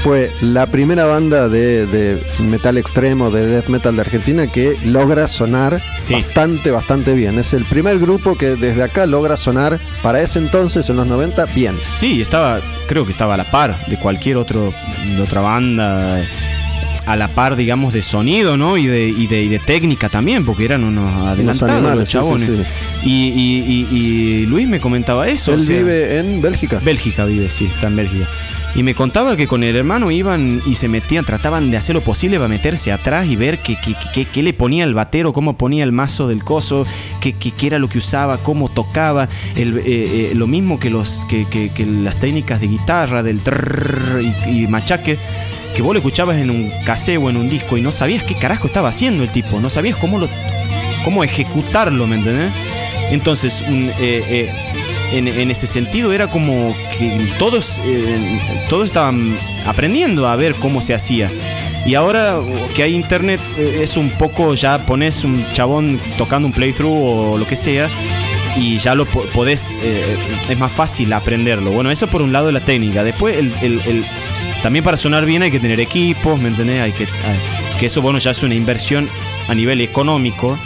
[0.03, 2.19] fue la primera banda de, de
[2.49, 6.15] metal extremo, de death metal de Argentina que logra sonar Sí.
[6.15, 7.39] bastante, bastante bien.
[7.39, 11.47] Es el primer grupo que desde acá logra sonar para ese entonces, en los 90,
[11.47, 11.75] bien.
[11.97, 14.73] Sí, estaba, creo que estaba a la par de cualquier otro,
[15.17, 16.21] de otra banda,
[17.07, 18.77] a la par, digamos, de sonido, ¿no?
[18.79, 22.13] Y de, y de, y de técnica también, porque eran unos adelantados animales, los sí,
[22.13, 22.49] sí, chabones.
[23.03, 23.09] sí.
[23.09, 23.97] Y, y- y-
[24.43, 25.53] y Luis me comentaba eso.
[25.53, 26.81] Él o sea, vive en Bélgica.
[26.83, 28.27] Bélgica vive, sí, está en Bélgica.
[28.77, 32.01] Y me contaba que con el hermano iban y se metían, trataban de hacer lo
[32.03, 35.57] posible para meterse atrás y ver qué, qué- qué- qué le ponía el batero, cómo
[35.57, 36.85] ponía el mazo del coso,
[37.21, 39.29] qué, era lo que usaba, cómo tocaba.
[39.55, 43.41] El- eh, eh, lo mismo que, los, que, que- que las técnicas de guitarra, del
[43.41, 45.19] trrr y, y machaque,
[45.77, 48.35] que vos lo escuchabas en un cassette o en un disco y no sabías qué
[48.35, 50.29] carajo estaba haciendo el tipo, no sabías cómo, lo,
[51.05, 52.53] cómo ejecutarlo, ¿me entendés?
[53.11, 54.53] Entonces, un, eh, eh,
[55.13, 59.37] en, en ese sentido era como que todos, eh, todos estaban
[59.67, 61.31] aprendiendo a ver cómo se hacía.
[61.87, 62.39] Y ahora
[62.75, 66.93] que hay internet, eh, es un poco, ya pones un chabón tocando un playthrough
[67.35, 67.89] o lo que sea,
[68.57, 70.17] y ya lo po- podés, eh,
[70.49, 71.73] es más fácil aprenderlo.
[71.73, 73.03] Bueno, eso por un lado la técnica.
[73.05, 74.05] Después, el, el- el-
[74.63, 76.81] también para sonar bien hay que tener equipos, ¿me entendés?
[76.81, 79.09] Hay que, hay- que eso, bueno, ya es una inversión
[79.49, 80.59] a nivel económico,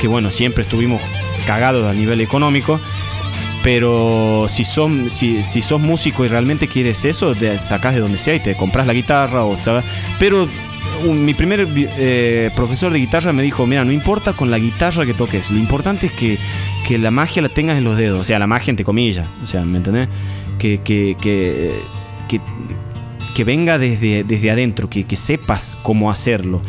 [0.00, 1.00] que bueno, siempre estuvimos
[1.46, 2.78] cagados a nivel económico.
[3.66, 8.16] Pero si sos, si, si sos músico y realmente quieres eso, te sacás de donde
[8.16, 9.84] sea y te compras la guitarra o ¿sabes?
[10.20, 10.46] Pero
[11.04, 15.14] mi primer eh, profesor de guitarra me dijo, mira, no importa con la guitarra que
[15.14, 16.38] toques, lo importante es que,
[16.86, 19.48] que la magia la tengas en los dedos, o sea, la magia entre comillas, o
[19.48, 20.10] sea, ¿me entendés?
[20.60, 21.72] Que, que, que,
[22.28, 22.40] que,
[23.34, 26.62] que venga desde, desde adentro, que, que sepas cómo hacerlo.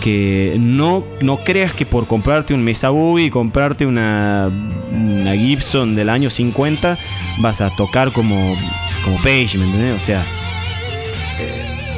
[0.00, 4.50] Que no, no creas que por comprarte un Mesa Boogie y comprarte una,
[4.92, 6.96] una Gibson del año 50
[7.40, 8.56] vas a tocar como,
[9.04, 9.96] como Page, ¿me entendés?
[9.96, 10.24] O sea,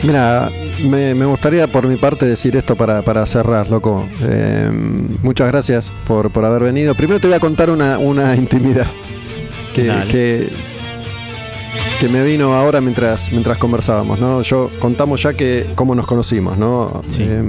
[0.03, 0.51] Mira,
[0.89, 4.09] me, me gustaría por mi parte decir esto para, para cerrar, loco.
[4.23, 4.71] Eh,
[5.23, 6.95] muchas gracias por, por haber venido.
[6.95, 8.87] Primero te voy a contar una, una intimidad
[9.75, 10.49] que,
[12.01, 14.41] que me vino ahora mientras, mientras conversábamos, ¿no?
[14.43, 17.03] Yo contamos ya que cómo nos conocimos, ¿no?
[17.09, 17.23] Sí.
[17.27, 17.43] Eh,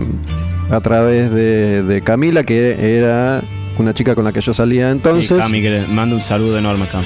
[0.70, 3.42] a través de, de Camila, que era
[3.80, 5.38] una chica con la que yo salía entonces.
[5.40, 7.04] Cami, que le mando un saludo enorme, Cam.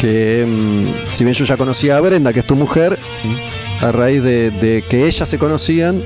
[0.00, 3.28] que mm, si bien yo ya conocía a Brenda, que es tu mujer, ¿Sí?
[3.84, 6.02] a raíz de, de que ellas se conocían,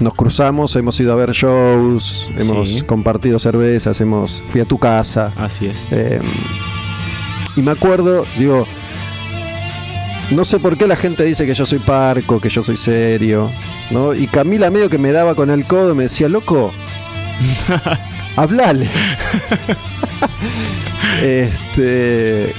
[0.00, 2.80] nos cruzamos, hemos ido a ver shows, hemos Sí.
[2.82, 5.32] compartido cervezas, hemos fui a tu casa.
[5.36, 5.86] Así es.
[5.92, 6.20] eh,
[7.56, 8.66] y me acuerdo, digo,
[10.30, 13.50] no sé por qué la gente dice que yo soy parco, que yo soy serio,
[13.90, 14.14] ¿no?
[14.14, 16.72] Y Camila medio que me daba con el codo y me decía, loco,
[18.36, 18.88] hablale.
[21.22, 22.52] este,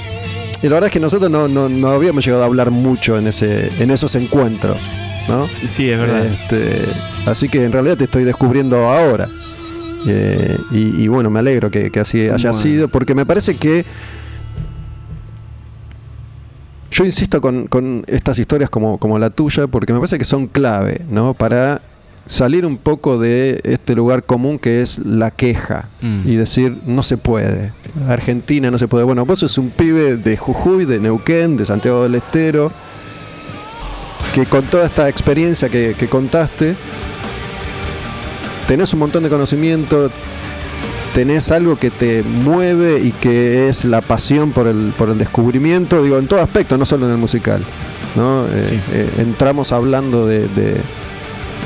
[0.62, 3.28] y la verdad es que nosotros no, no- no habíamos llegado a hablar mucho en,
[3.28, 4.82] ese, en esos encuentros,
[5.28, 5.48] ¿no?
[5.66, 6.26] Sí, es verdad.
[6.26, 6.82] Este,
[7.26, 9.30] así que en realidad te estoy descubriendo ahora.
[10.08, 12.54] Eh, y, y bueno, me alegro que, que así haya Bueno.
[12.54, 13.86] sido, porque me parece que
[17.00, 20.48] yo insisto con, con estas historias como, como la tuya, porque me parece que son
[20.48, 21.34] clave, ¿no?
[21.34, 21.80] Para
[22.26, 26.22] salir un poco de este lugar común que es la queja Mm.
[26.26, 27.72] y decir no se puede.
[28.10, 29.06] Argentina, no se puede.
[29.06, 32.70] Bueno, vos sos un pibe de Jujuy, de Neuquén, de Santiago del Estero,
[34.36, 36.76] que con toda esta experiencia que, que contaste,
[38.68, 40.12] tenés un montón de conocimiento,
[41.14, 46.02] tenés algo que te mueve y que es la pasión por el, por el descubrimiento,
[46.04, 47.62] digo, en todo aspecto, no solo en el musical.
[48.16, 48.46] ¿no?
[48.48, 48.80] Eh, Sí.
[48.94, 50.78] eh, entramos hablando de, de-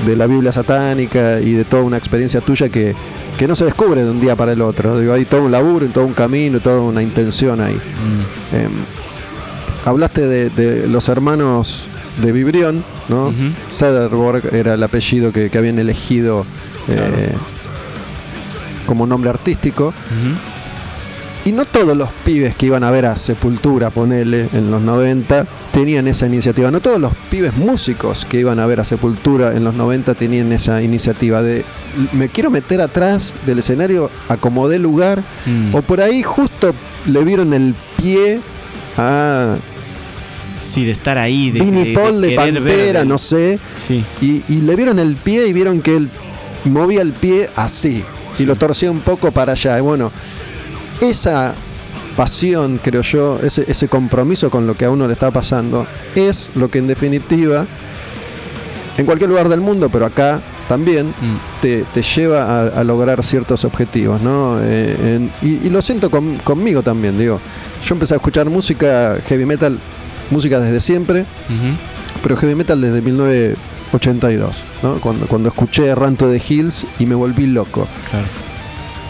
[0.07, 2.93] de la Biblia satánica y de toda una experiencia tuya que,
[3.37, 4.99] que no se descubre de un día para el otro.
[4.99, 7.75] Digo, hay todo un laburo, todo un camino, toda una intención ahí.
[7.75, 8.55] Mm.
[8.55, 8.67] Eh,
[9.85, 11.87] hablaste de, de los hermanos
[12.21, 13.33] de Vibrión, ¿no?
[13.69, 16.45] Söderborg era el apellido que, que habían elegido
[16.87, 17.33] eh,
[18.83, 19.93] como nombre artístico.
[21.45, 25.45] Y no todos los pibes que iban a ver a Sepultura, ponele, en los 90,
[25.73, 26.71] tenían esa iniciativa.
[26.71, 30.53] No todos los pibes músicos que iban a ver a Sepultura en los 90 tenían
[30.53, 31.65] esa iniciativa de
[32.13, 35.75] me quiero meter atrás del escenario, acomodé lugar, Mm.
[35.75, 36.73] o por ahí justo
[37.07, 38.39] le vieron el pie
[38.97, 39.55] a
[40.61, 44.43] Sí, de estar ahí, de, Vinnie de- Paul de ver Pantera, no sé, Sí, y,
[44.47, 46.09] y le vieron el pie y vieron que él
[46.63, 48.01] movía el pie así
[48.35, 48.43] Sí.
[48.43, 49.77] y lo torcía un poco para allá.
[49.77, 50.11] Y bueno,
[51.01, 51.53] esa
[52.15, 55.85] pasión, creo yo, ese, ese compromiso con lo que a uno le está pasando,
[56.15, 57.65] es lo que en definitiva,
[58.97, 60.39] en cualquier lugar del mundo, pero acá
[60.69, 61.61] también, Mm.
[61.61, 64.59] te, te lleva a, a lograr ciertos objetivos, ¿no?
[64.61, 67.39] Eh, en- y, y lo siento con- conmigo también, digo.
[67.85, 69.77] Yo empecé a escuchar música, heavy metal,
[70.29, 71.25] música desde siempre,
[72.21, 73.01] pero heavy metal desde
[73.99, 74.95] 1982, ¿no?
[75.01, 77.87] Cuando, cuando escuché Ranto de Hills y me volví loco.
[78.09, 78.25] claro.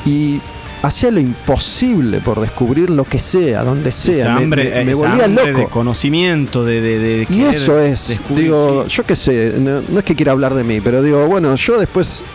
[0.05, 0.41] Y
[0.81, 4.13] hacía lo imposible por descubrir lo que sea, donde sea.
[4.15, 5.59] Esa Me- hambre, me, me esa volvía hambre loco.
[5.59, 8.95] de conocimiento, de, de, de Y eso es, digo, sí.
[8.97, 11.79] yo qué sé, no, no es que quiera hablar de mí, pero digo, bueno, yo
[11.79, 12.25] después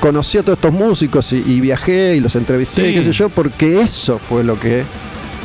[0.00, 2.94] conocí a todos estos músicos y, y viajé y los entrevisté, Sí.
[2.94, 4.82] qué sé yo, porque eso fue lo que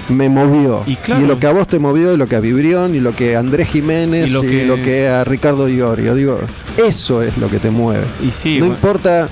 [0.09, 0.83] me movió.
[0.85, 1.25] Y claro.
[1.25, 3.39] lo que a vos te movió, y lo que a Vibrión, y lo que a
[3.39, 4.43] Andrés Jiménez, Y y lo
[4.75, 6.13] lo que- a Ricardo Iorio.
[6.15, 6.39] Digo,
[6.77, 8.05] eso es lo que te mueve.
[8.23, 9.27] Y sí, no bueno, importa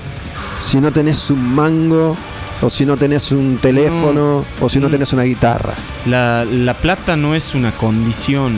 [0.58, 2.16] si no tenés un mango,
[2.62, 4.90] o si no tenés un teléfono, o si no Mm.
[4.92, 5.74] tenés una guitarra.
[6.06, 8.54] la, la plata no es una condición,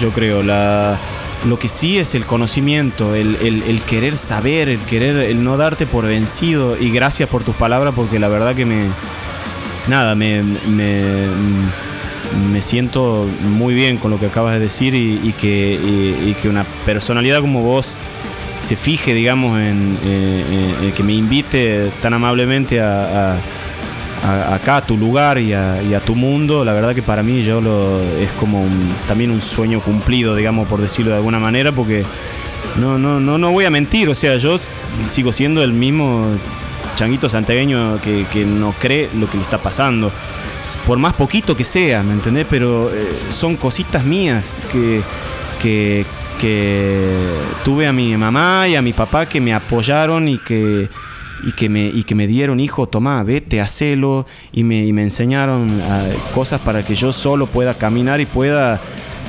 [0.00, 0.42] yo creo.
[0.42, 0.96] La,
[1.48, 5.56] lo que sí es el conocimiento, el, el- el querer saber, el querer, el no
[5.56, 6.76] darte por vencido.
[6.78, 8.84] Y gracias por tus palabras, porque la verdad que me.
[9.90, 10.42] Nada, me.
[12.52, 17.40] me siento muy bien con lo que acabas de decir y, que, que una personalidad
[17.40, 17.96] como vos
[18.60, 23.36] se fije, digamos, en, eh, eh, que me invite tan amablemente a-
[24.54, 27.42] acá a tu lugar y a, y a tu mundo, la verdad que para mí
[27.42, 31.72] yo lo, es como un- también un sueño cumplido, digamos, por decirlo de alguna manera,
[31.72, 32.04] porque
[32.78, 34.60] no, no, no, no voy a mentir, o sea, yo
[35.08, 36.26] sigo siendo el mismo
[37.00, 40.12] changuito santiagueño que, que no cree lo que le está pasando.
[40.86, 42.46] Por más poquito que sea, ¿me entendés?
[42.50, 45.00] Pero eh, son cositas mías que,
[45.62, 46.04] que,
[46.38, 47.16] que
[47.64, 50.90] tuve a mi mamá y a mi papá que me apoyaron y que,
[51.42, 55.80] y que, me, y que me dieron, hijo, tomá, vete, hacelo, y me, me enseñaron
[55.88, 56.04] ah,
[56.34, 58.78] cosas para que yo solo pueda caminar y pueda,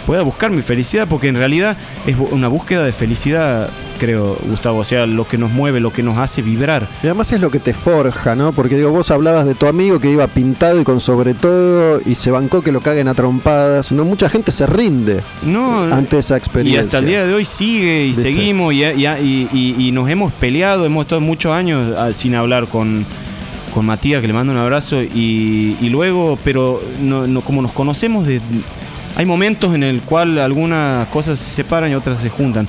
[0.06, 3.70] pueda buscar mi felicidad, porque en realidad es una búsqueda de felicidad,
[4.02, 6.88] creo, Gustavo, o sea, lo que nos mueve, lo que nos hace vibrar.
[7.04, 8.52] Y además es lo que te forja, ¿no?
[8.52, 12.16] Porque digo, vos hablabas de tu amigo que iba pintado y con sobre todo y
[12.16, 13.92] se bancó que lo caguen a trompadas.
[13.92, 16.82] No, mucha gente se rinde No, ante esa Y experiencia.
[16.82, 18.24] hasta el día de hoy sigue y ¿Viste?
[18.24, 22.34] seguimos y, y- y- y- y nos hemos peleado, hemos estado muchos años ah, sin
[22.34, 23.06] hablar con,
[23.72, 27.72] con Matías, que le mando un abrazo, y, y luego, pero no, no- como nos
[27.72, 28.42] conocemos, de,
[29.16, 32.68] hay momentos en el cual algunas cosas se separan y otras se juntan.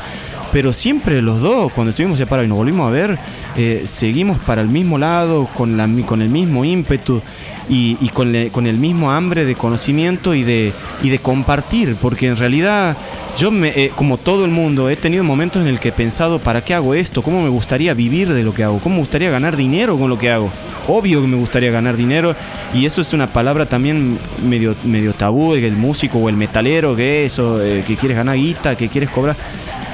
[0.52, 3.18] Pero siempre los dos, cuando estuvimos separados y nos volvimos a ver,
[3.56, 7.22] eh, seguimos para el mismo lado, con, la, con el mismo ímpetu
[7.68, 10.72] y, con, con el mismo hambre de conocimiento y de,
[11.02, 11.96] y de compartir.
[12.00, 12.96] Porque en realidad
[13.38, 16.38] yo, me, eh, como todo el mundo, he tenido momentos en el que he pensado,
[16.38, 17.22] ¿para qué hago esto?
[17.22, 18.78] ¿Cómo me gustaría vivir de lo que hago?
[18.78, 20.50] ¿Cómo me gustaría ganar dinero con lo que hago?
[20.86, 22.34] Obvio que me gustaría ganar dinero
[22.74, 27.24] y eso es una palabra también medio, medio tabú, el músico o el metalero, que
[27.24, 29.36] eso, eh, que quieres ganar guita, que quieres cobrar.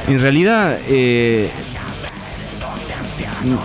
[0.08, 1.50] En realidad, eh,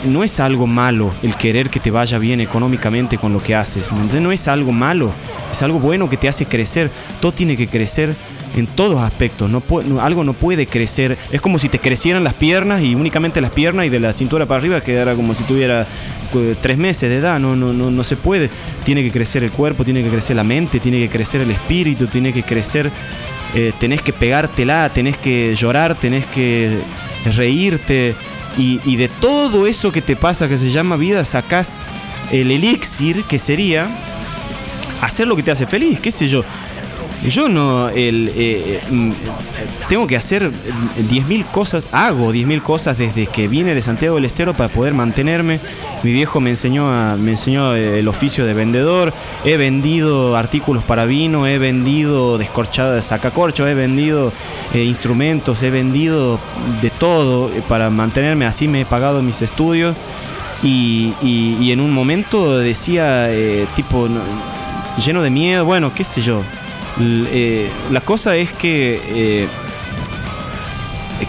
[0.05, 3.91] no es algo malo el querer que te vaya bien económicamente con lo que haces.
[3.91, 5.11] No es algo malo,
[5.51, 6.91] es algo bueno que te hace crecer.
[7.21, 8.13] Todo tiene que crecer
[8.55, 9.49] en todos aspectos.
[10.01, 11.17] Algo no puede crecer.
[11.31, 14.45] Es como si te crecieran las piernas y únicamente las piernas y de la cintura
[14.45, 15.87] para arriba quedara como si tuviera
[16.61, 17.39] tres meses de edad.
[17.39, 18.49] No, no, no, no se puede.
[18.83, 22.07] Tiene que crecer el cuerpo, tiene que crecer la mente, tiene que crecer el espíritu,
[22.07, 22.91] tiene que crecer
[23.53, 26.79] eh, tenés que pegártela, tenés que llorar, tenés que
[27.35, 28.15] reírte.
[28.57, 31.79] Y, y de todo eso que te pasa, que se llama vida, sacás
[32.31, 33.87] el elixir, que sería
[35.01, 36.43] hacer lo que te hace feliz, qué sé yo.
[37.29, 39.11] Yo no el, eh, mm,
[39.87, 44.53] tengo que hacer 10.000 cosas, hago 10.000 cosas desde que vine de Santiago del Estero
[44.53, 45.59] para poder mantenerme.
[46.03, 46.85] Mi viejo me enseñó,
[47.17, 49.13] me enseñó el oficio de vendedor,
[49.45, 54.33] he vendido artículos para vino, he vendido descorchada de sacacorcho, he vendido
[54.73, 56.39] eh, instrumentos, he vendido
[56.81, 59.95] de todo eh, para mantenerme, así me he pagado mis estudios.
[60.61, 61.13] Y,
[61.71, 64.21] en un momento decía, eh, tipo, no-
[65.03, 66.41] lleno de miedo, bueno, qué sé yo.
[66.99, 69.47] Eh, la cosa es que, eh,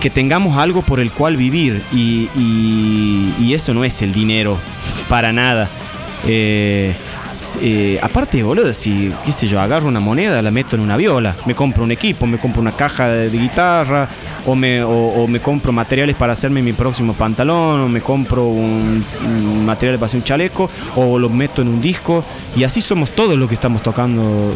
[0.01, 4.59] que tengamos algo por el cual vivir y, eso no es el dinero,
[5.09, 5.69] para nada.
[6.27, 6.93] Eh,
[7.62, 11.35] eh, aparte, boludo, si, qué sé yo, agarro una moneda, la meto en una viola,
[11.47, 14.09] me compro un equipo, me compro una caja de, guitarra,
[14.47, 19.05] o me, o, me compro materiales para hacerme mi próximo pantalón, o me compro un
[19.65, 22.24] material para hacer un chaleco, o lo meto en un disco,
[22.57, 24.53] y así somos todos los que estamos tocando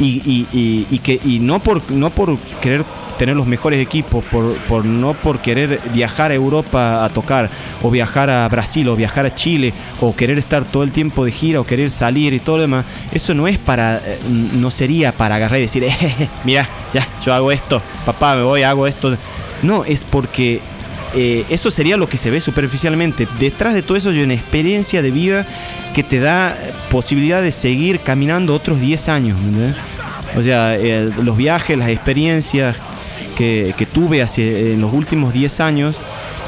[0.00, 2.84] y, y- y- y no por no por querer
[3.18, 7.50] tener los mejores equipos por, por no por querer viajar a Europa a tocar
[7.82, 11.32] o viajar a Brasil o viajar a Chile o querer estar todo el tiempo de
[11.32, 14.18] gira o querer salir y todo lo demás eso no es para eh,
[14.54, 15.96] no sería para agarrar y decir eh,
[16.44, 19.16] mira ya yo hago esto papá me voy hago esto
[19.64, 20.60] no es porque
[21.14, 23.26] eh, eso sería lo que se ve superficialmente.
[23.38, 25.46] Detrás de todo eso hay una experiencia de vida
[25.94, 26.56] que te da
[26.90, 29.38] posibilidad de seguir caminando otros 10 años.
[30.36, 32.76] O sea, eh, los viajes, las experiencias
[33.36, 36.00] que, que tuve en los últimos 10 años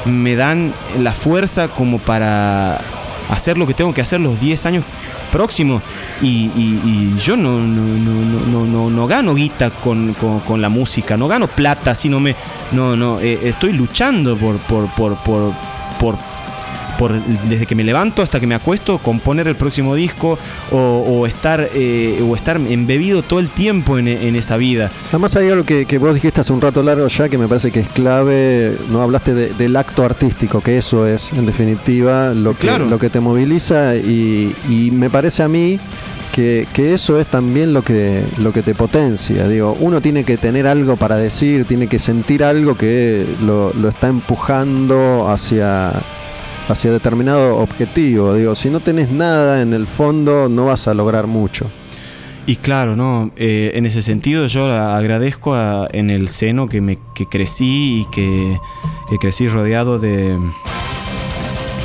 [0.05, 2.81] me dan la fuerza como para
[3.31, 4.83] hacer lo que tengo que hacer los 10 años
[5.31, 5.81] próximos.
[6.21, 10.69] Y, y- yo no, no, no, no, no, no- no gano guita con, con- la
[10.69, 12.35] música, no gano plata, sino me.
[12.71, 15.15] No, no, eh, estoy luchando por, por, por,
[15.99, 16.17] por,
[17.01, 17.19] por-
[17.49, 20.37] desde que me levanto hasta que me acuesto, componer el próximo disco
[20.71, 24.91] o, o estar, eh, o estar embebido todo el tiempo en, en esa vida.
[25.09, 27.71] Además hay algo que, que vos dijiste hace un rato largo ya que me parece
[27.71, 32.53] que es clave, no hablaste de- del acto artístico, que eso es en definitiva lo
[32.53, 32.85] que, Claro.
[32.85, 35.79] lo que te moviliza y, y me parece a mí
[36.31, 39.47] que, que eso es también lo que, lo que te potencia.
[39.47, 43.89] Digo, uno tiene que tener algo para decir, tiene que sentir algo que lo, lo
[43.89, 45.91] está empujando hacia,
[46.71, 48.33] hacia determinado objetivo.
[48.33, 51.69] Digo, si no tenés nada en el fondo no vas a lograr mucho.
[52.47, 56.97] Y claro, no, Eh, en ese sentido yo agradezco a- en el seno que me
[57.13, 58.57] que crecí y que,
[59.19, 60.37] crecí rodeado de,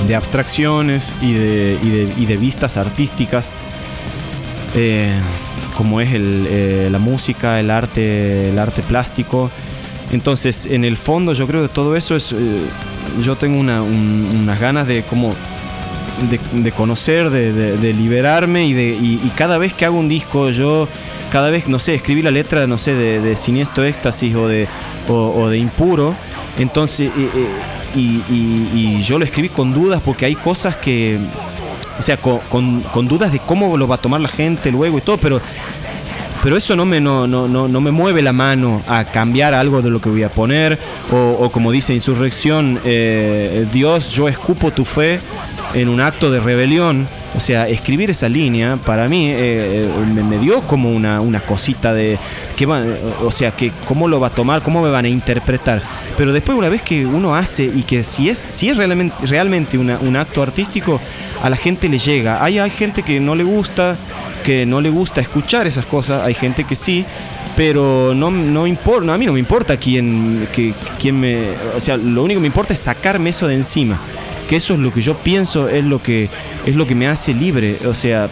[0.06, 1.78] de abstracciones y de,
[2.16, 3.52] y de, vistas artísticas,
[4.74, 5.18] eh,
[5.76, 9.50] como es el, eh, la música, el arte, el arte plástico.
[10.12, 12.32] Entonces, en el fondo yo creo que todo eso es,
[13.22, 15.30] yo tengo una- un- unas ganas de como
[16.30, 20.88] de, de conocer, de, liberarme y, de, y, cada vez que hago un disco yo,
[21.30, 24.66] cada vez, no sé, escribí la letra, no sé, de, Siniestro Éxtasis o de,
[25.08, 26.14] o, de Impuro,
[26.58, 27.28] entonces, eh,
[27.94, 28.20] eh,
[28.74, 31.18] y, yo lo escribí con dudas porque hay cosas que,
[31.98, 35.00] o sea, con- con dudas de cómo lo va a tomar la gente luego y
[35.02, 35.40] todo, pero...
[36.46, 39.82] Pero eso no me, no, no, no, no me mueve la mano a cambiar algo
[39.82, 40.78] de lo que voy a poner.
[41.10, 45.18] O, como dice Insurrección, eh, Dios, yo escupo tu fe
[45.74, 47.08] en un acto de rebelión.
[47.36, 51.92] O sea, escribir esa línea para mí eh, eh, me, dio como una, una cosita
[51.92, 52.16] de,
[52.54, 52.80] que va-
[53.24, 55.82] o sea, que cómo lo va a tomar, cómo me van a interpretar.
[56.16, 59.78] Pero después una vez que uno hace y que si es, si es realmente, realmente
[59.78, 61.00] una- un acto artístico,
[61.42, 62.42] a la gente le llega.
[62.44, 63.96] Hay, hay gente que no le gusta,
[64.46, 67.04] que no le gusta escuchar esas cosas, hay gente que sí,
[67.56, 70.46] pero no, no importa, a mí no me importa quién,
[71.00, 71.42] quién me,
[71.76, 74.00] o sea, lo único que me importa es sacarme eso de encima,
[74.48, 76.30] que eso es lo que yo pienso, es lo que,
[76.64, 78.30] es lo que me hace libre, o sea,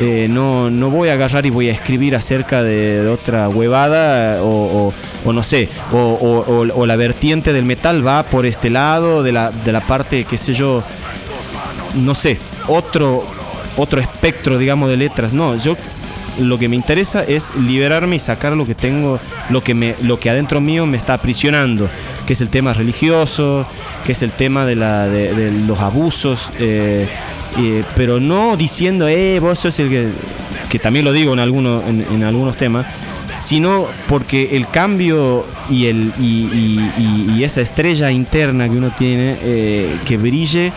[0.00, 4.92] eh, no, no voy a agarrar y voy a escribir acerca de, otra huevada o,
[5.24, 9.72] no sé, o- o la vertiente del metal va por este lado, de la, de
[9.72, 10.82] la parte, qué sé yo,
[11.96, 12.38] no sé,
[12.68, 13.24] otro,
[13.76, 15.32] otro espectro, digamos, de letras.
[15.32, 15.76] No, yo
[16.40, 19.20] lo que me interesa es liberarme y sacar lo que tengo,
[19.50, 21.88] lo que, me, lo que adentro mío me está aprisionando,
[22.26, 23.66] que es el tema religioso,
[24.06, 27.06] que es el tema de, la, de, los abusos, eh,
[27.96, 30.08] pero no diciendo, eh, vos sos el que,
[30.70, 32.86] que también lo digo en, algunos en, algunos temas,
[33.36, 36.80] sino porque el cambio y, el, y-
[37.36, 40.72] y esa estrella interna que uno tiene, eh, que brille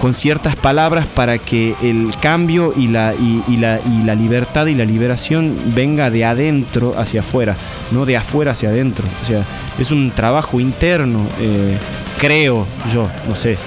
[0.00, 4.74] con ciertas palabras para que el cambio y la, y, la, y la libertad y
[4.74, 7.54] la liberación venga de adentro hacia afuera,
[7.90, 9.04] no de afuera hacia adentro.
[9.22, 9.42] O sea,
[9.78, 11.76] es un trabajo interno, eh,
[12.18, 13.58] creo yo, no sé.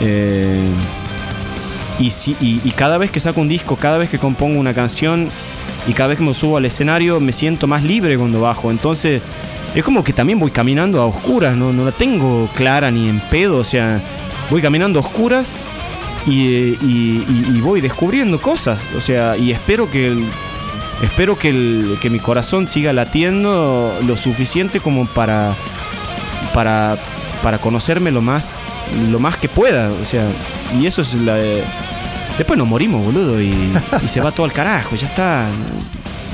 [0.00, 0.64] Eh,
[1.98, 5.28] y, si- y cada vez que saco un disco, cada vez que compongo una canción,
[5.86, 8.70] y cada vez que me subo al escenario me siento más libre cuando bajo.
[8.70, 9.20] Entonces
[9.74, 13.20] es como que también voy caminando a oscuras, no, no la tengo clara ni en
[13.20, 14.00] pedo, o sea,
[14.50, 15.54] voy caminando a oscuras
[16.26, 16.42] y,
[16.80, 20.16] y- y voy descubriendo cosas, o sea, y espero que
[21.02, 25.54] espero que, que mi corazón siga latiendo lo suficiente como para
[26.54, 26.96] para
[27.42, 28.62] para conocerme lo más
[29.10, 30.26] lo más que pueda, o sea,
[30.80, 31.34] y eso es la
[32.38, 33.52] después nos morimos, boludo, y,
[34.02, 35.46] y se va todo al carajo, ya está.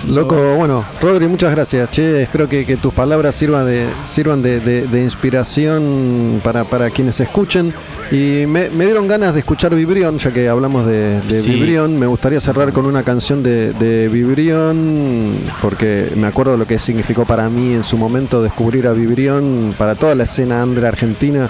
[0.09, 1.89] Loco, bueno, Rodri, muchas gracias.
[1.91, 6.91] Che, espero que, que tus palabras sirvan de, sirvan de, de- de inspiración para, para
[6.91, 7.73] quienes escuchen.
[8.11, 11.51] Y me, me dieron ganas de escuchar Vibrión, ya que hablamos de, de Sí.
[11.51, 11.97] Vibrión.
[11.99, 15.33] Me gustaría cerrar con una canción de, de Vibrión,
[15.63, 19.95] porque me acuerdo lo que significó para mí en su momento descubrir a Vibrión, para
[19.95, 21.49] toda la escena under argentina.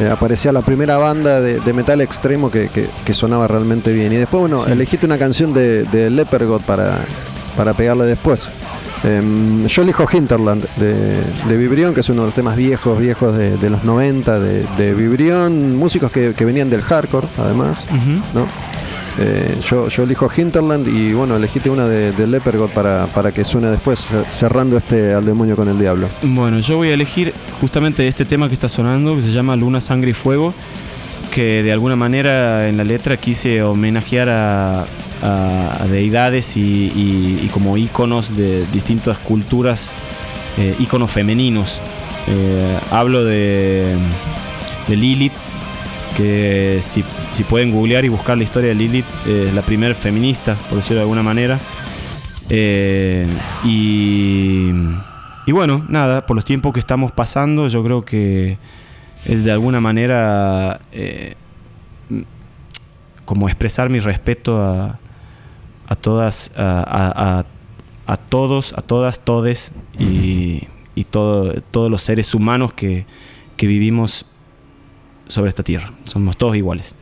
[0.00, 4.12] Eh, aparecía la primera banda de, de metal extremo que, que- que sonaba realmente bien.
[4.12, 4.72] Y después, bueno, Sí.
[4.72, 7.00] elegiste una canción de, de Lepergot para,
[7.60, 8.48] para pegarle después.
[9.04, 10.94] Em, yo elijo Hinterland de,
[11.46, 14.64] de Vibrión, que es uno de los temas viejos, viejos de, de los 90 de,
[14.78, 17.84] de Vibrión, músicos que, que venían del hardcore, además,
[18.32, 18.46] ¿no?
[19.18, 23.44] Eh, yo, yo elijo Hinterland y bueno, elegiste una de, de Lepergot para, para que
[23.44, 26.08] suene después, eh, cerrando este al demonio con el diablo.
[26.22, 29.82] Bueno, yo voy a elegir justamente este tema que está sonando, que se llama Luna,
[29.82, 30.54] Sangre y Fuego,
[31.30, 34.86] que de alguna manera en la letra quise homenajear a,
[35.22, 39.92] a- a deidades y, como íconos de distintas culturas,
[40.58, 41.80] eh, íconos femeninos.
[42.28, 43.96] Eh, hablo de,
[44.88, 45.32] de Lilith,
[46.16, 50.54] que si, si pueden googlear y buscar la historia de Lilith, es la primer feminista,
[50.68, 51.58] por decirlo de alguna manera.
[52.48, 53.26] Eh,
[53.64, 54.70] y,
[55.46, 58.58] y bueno, nada, por los tiempos que estamos pasando, yo creo que
[59.24, 61.34] es de alguna manera eh,
[63.24, 64.98] como expresar mi respeto a,
[65.90, 66.80] a todas, a,
[67.40, 67.44] a-
[68.06, 70.62] a- todos, a todas, todes y,
[70.94, 73.04] y todo- todos los seres humanos que,
[73.58, 74.24] que vivimos
[75.28, 75.92] sobre esta tierra.
[76.04, 76.96] Somos todos iguales.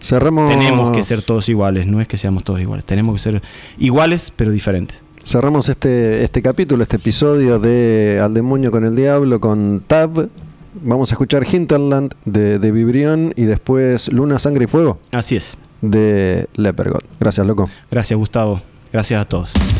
[0.00, 2.84] Cerramos, Tenemos que ser todos iguales, no es que seamos todos iguales.
[2.84, 3.42] Tenemos que ser
[3.78, 5.02] iguales pero diferentes.
[5.24, 10.28] Cerramos este, este capítulo, este episodio de Al demonio con el diablo con Tab.
[10.82, 15.58] Vamos a escuchar Hinterland de, de Vibrión y después Luna, Sangre y Fuego Así es.
[15.80, 17.04] De Lepergot.
[17.20, 17.68] Gracias, loco.
[17.90, 18.60] Gracias Gustavo.
[18.92, 19.77] Gracias a todos.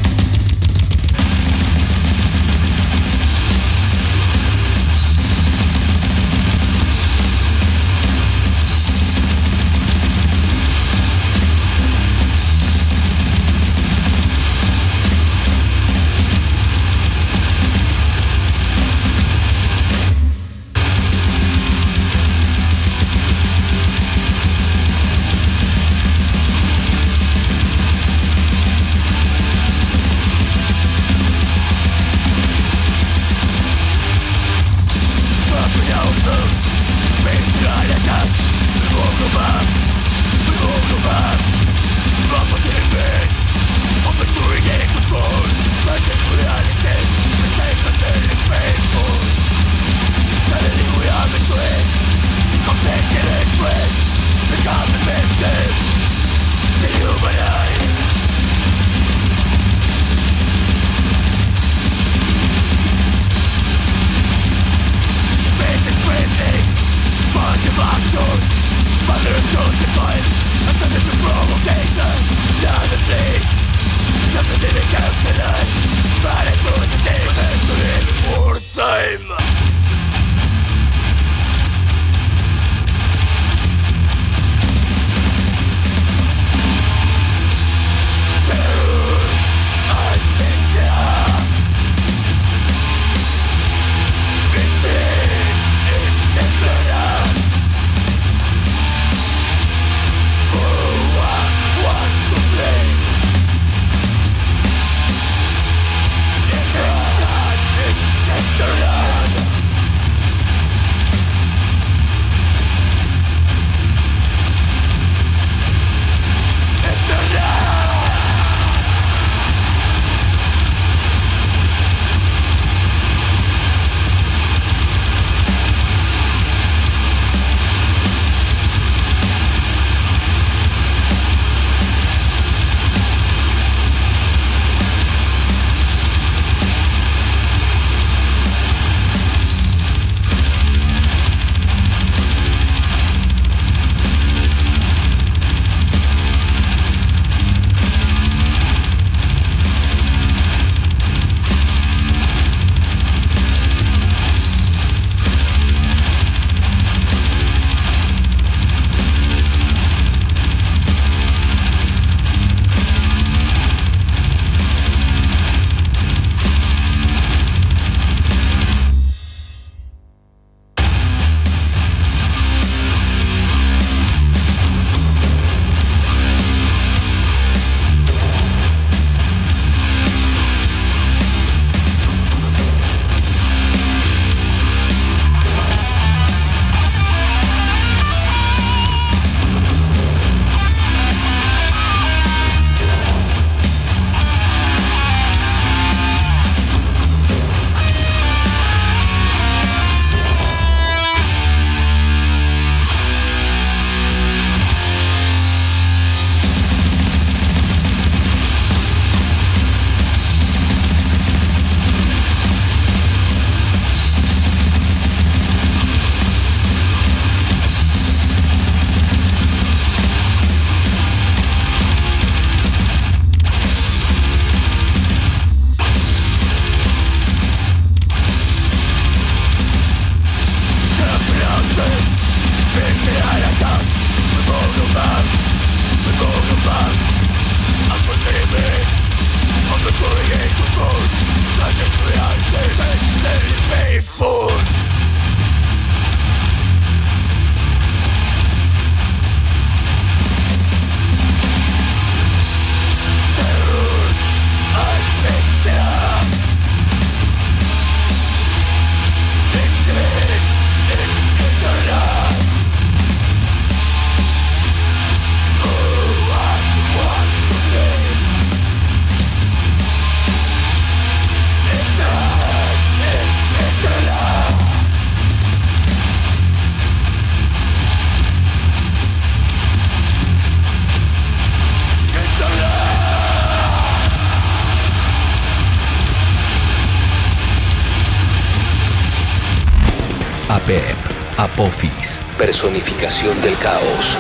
[292.39, 294.17] Personificación del caos.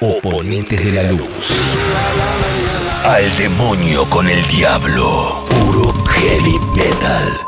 [0.00, 1.62] Oponentes de la luz.
[3.04, 5.46] Al demonio con el diablo.
[5.48, 7.43] Puro heavy metal.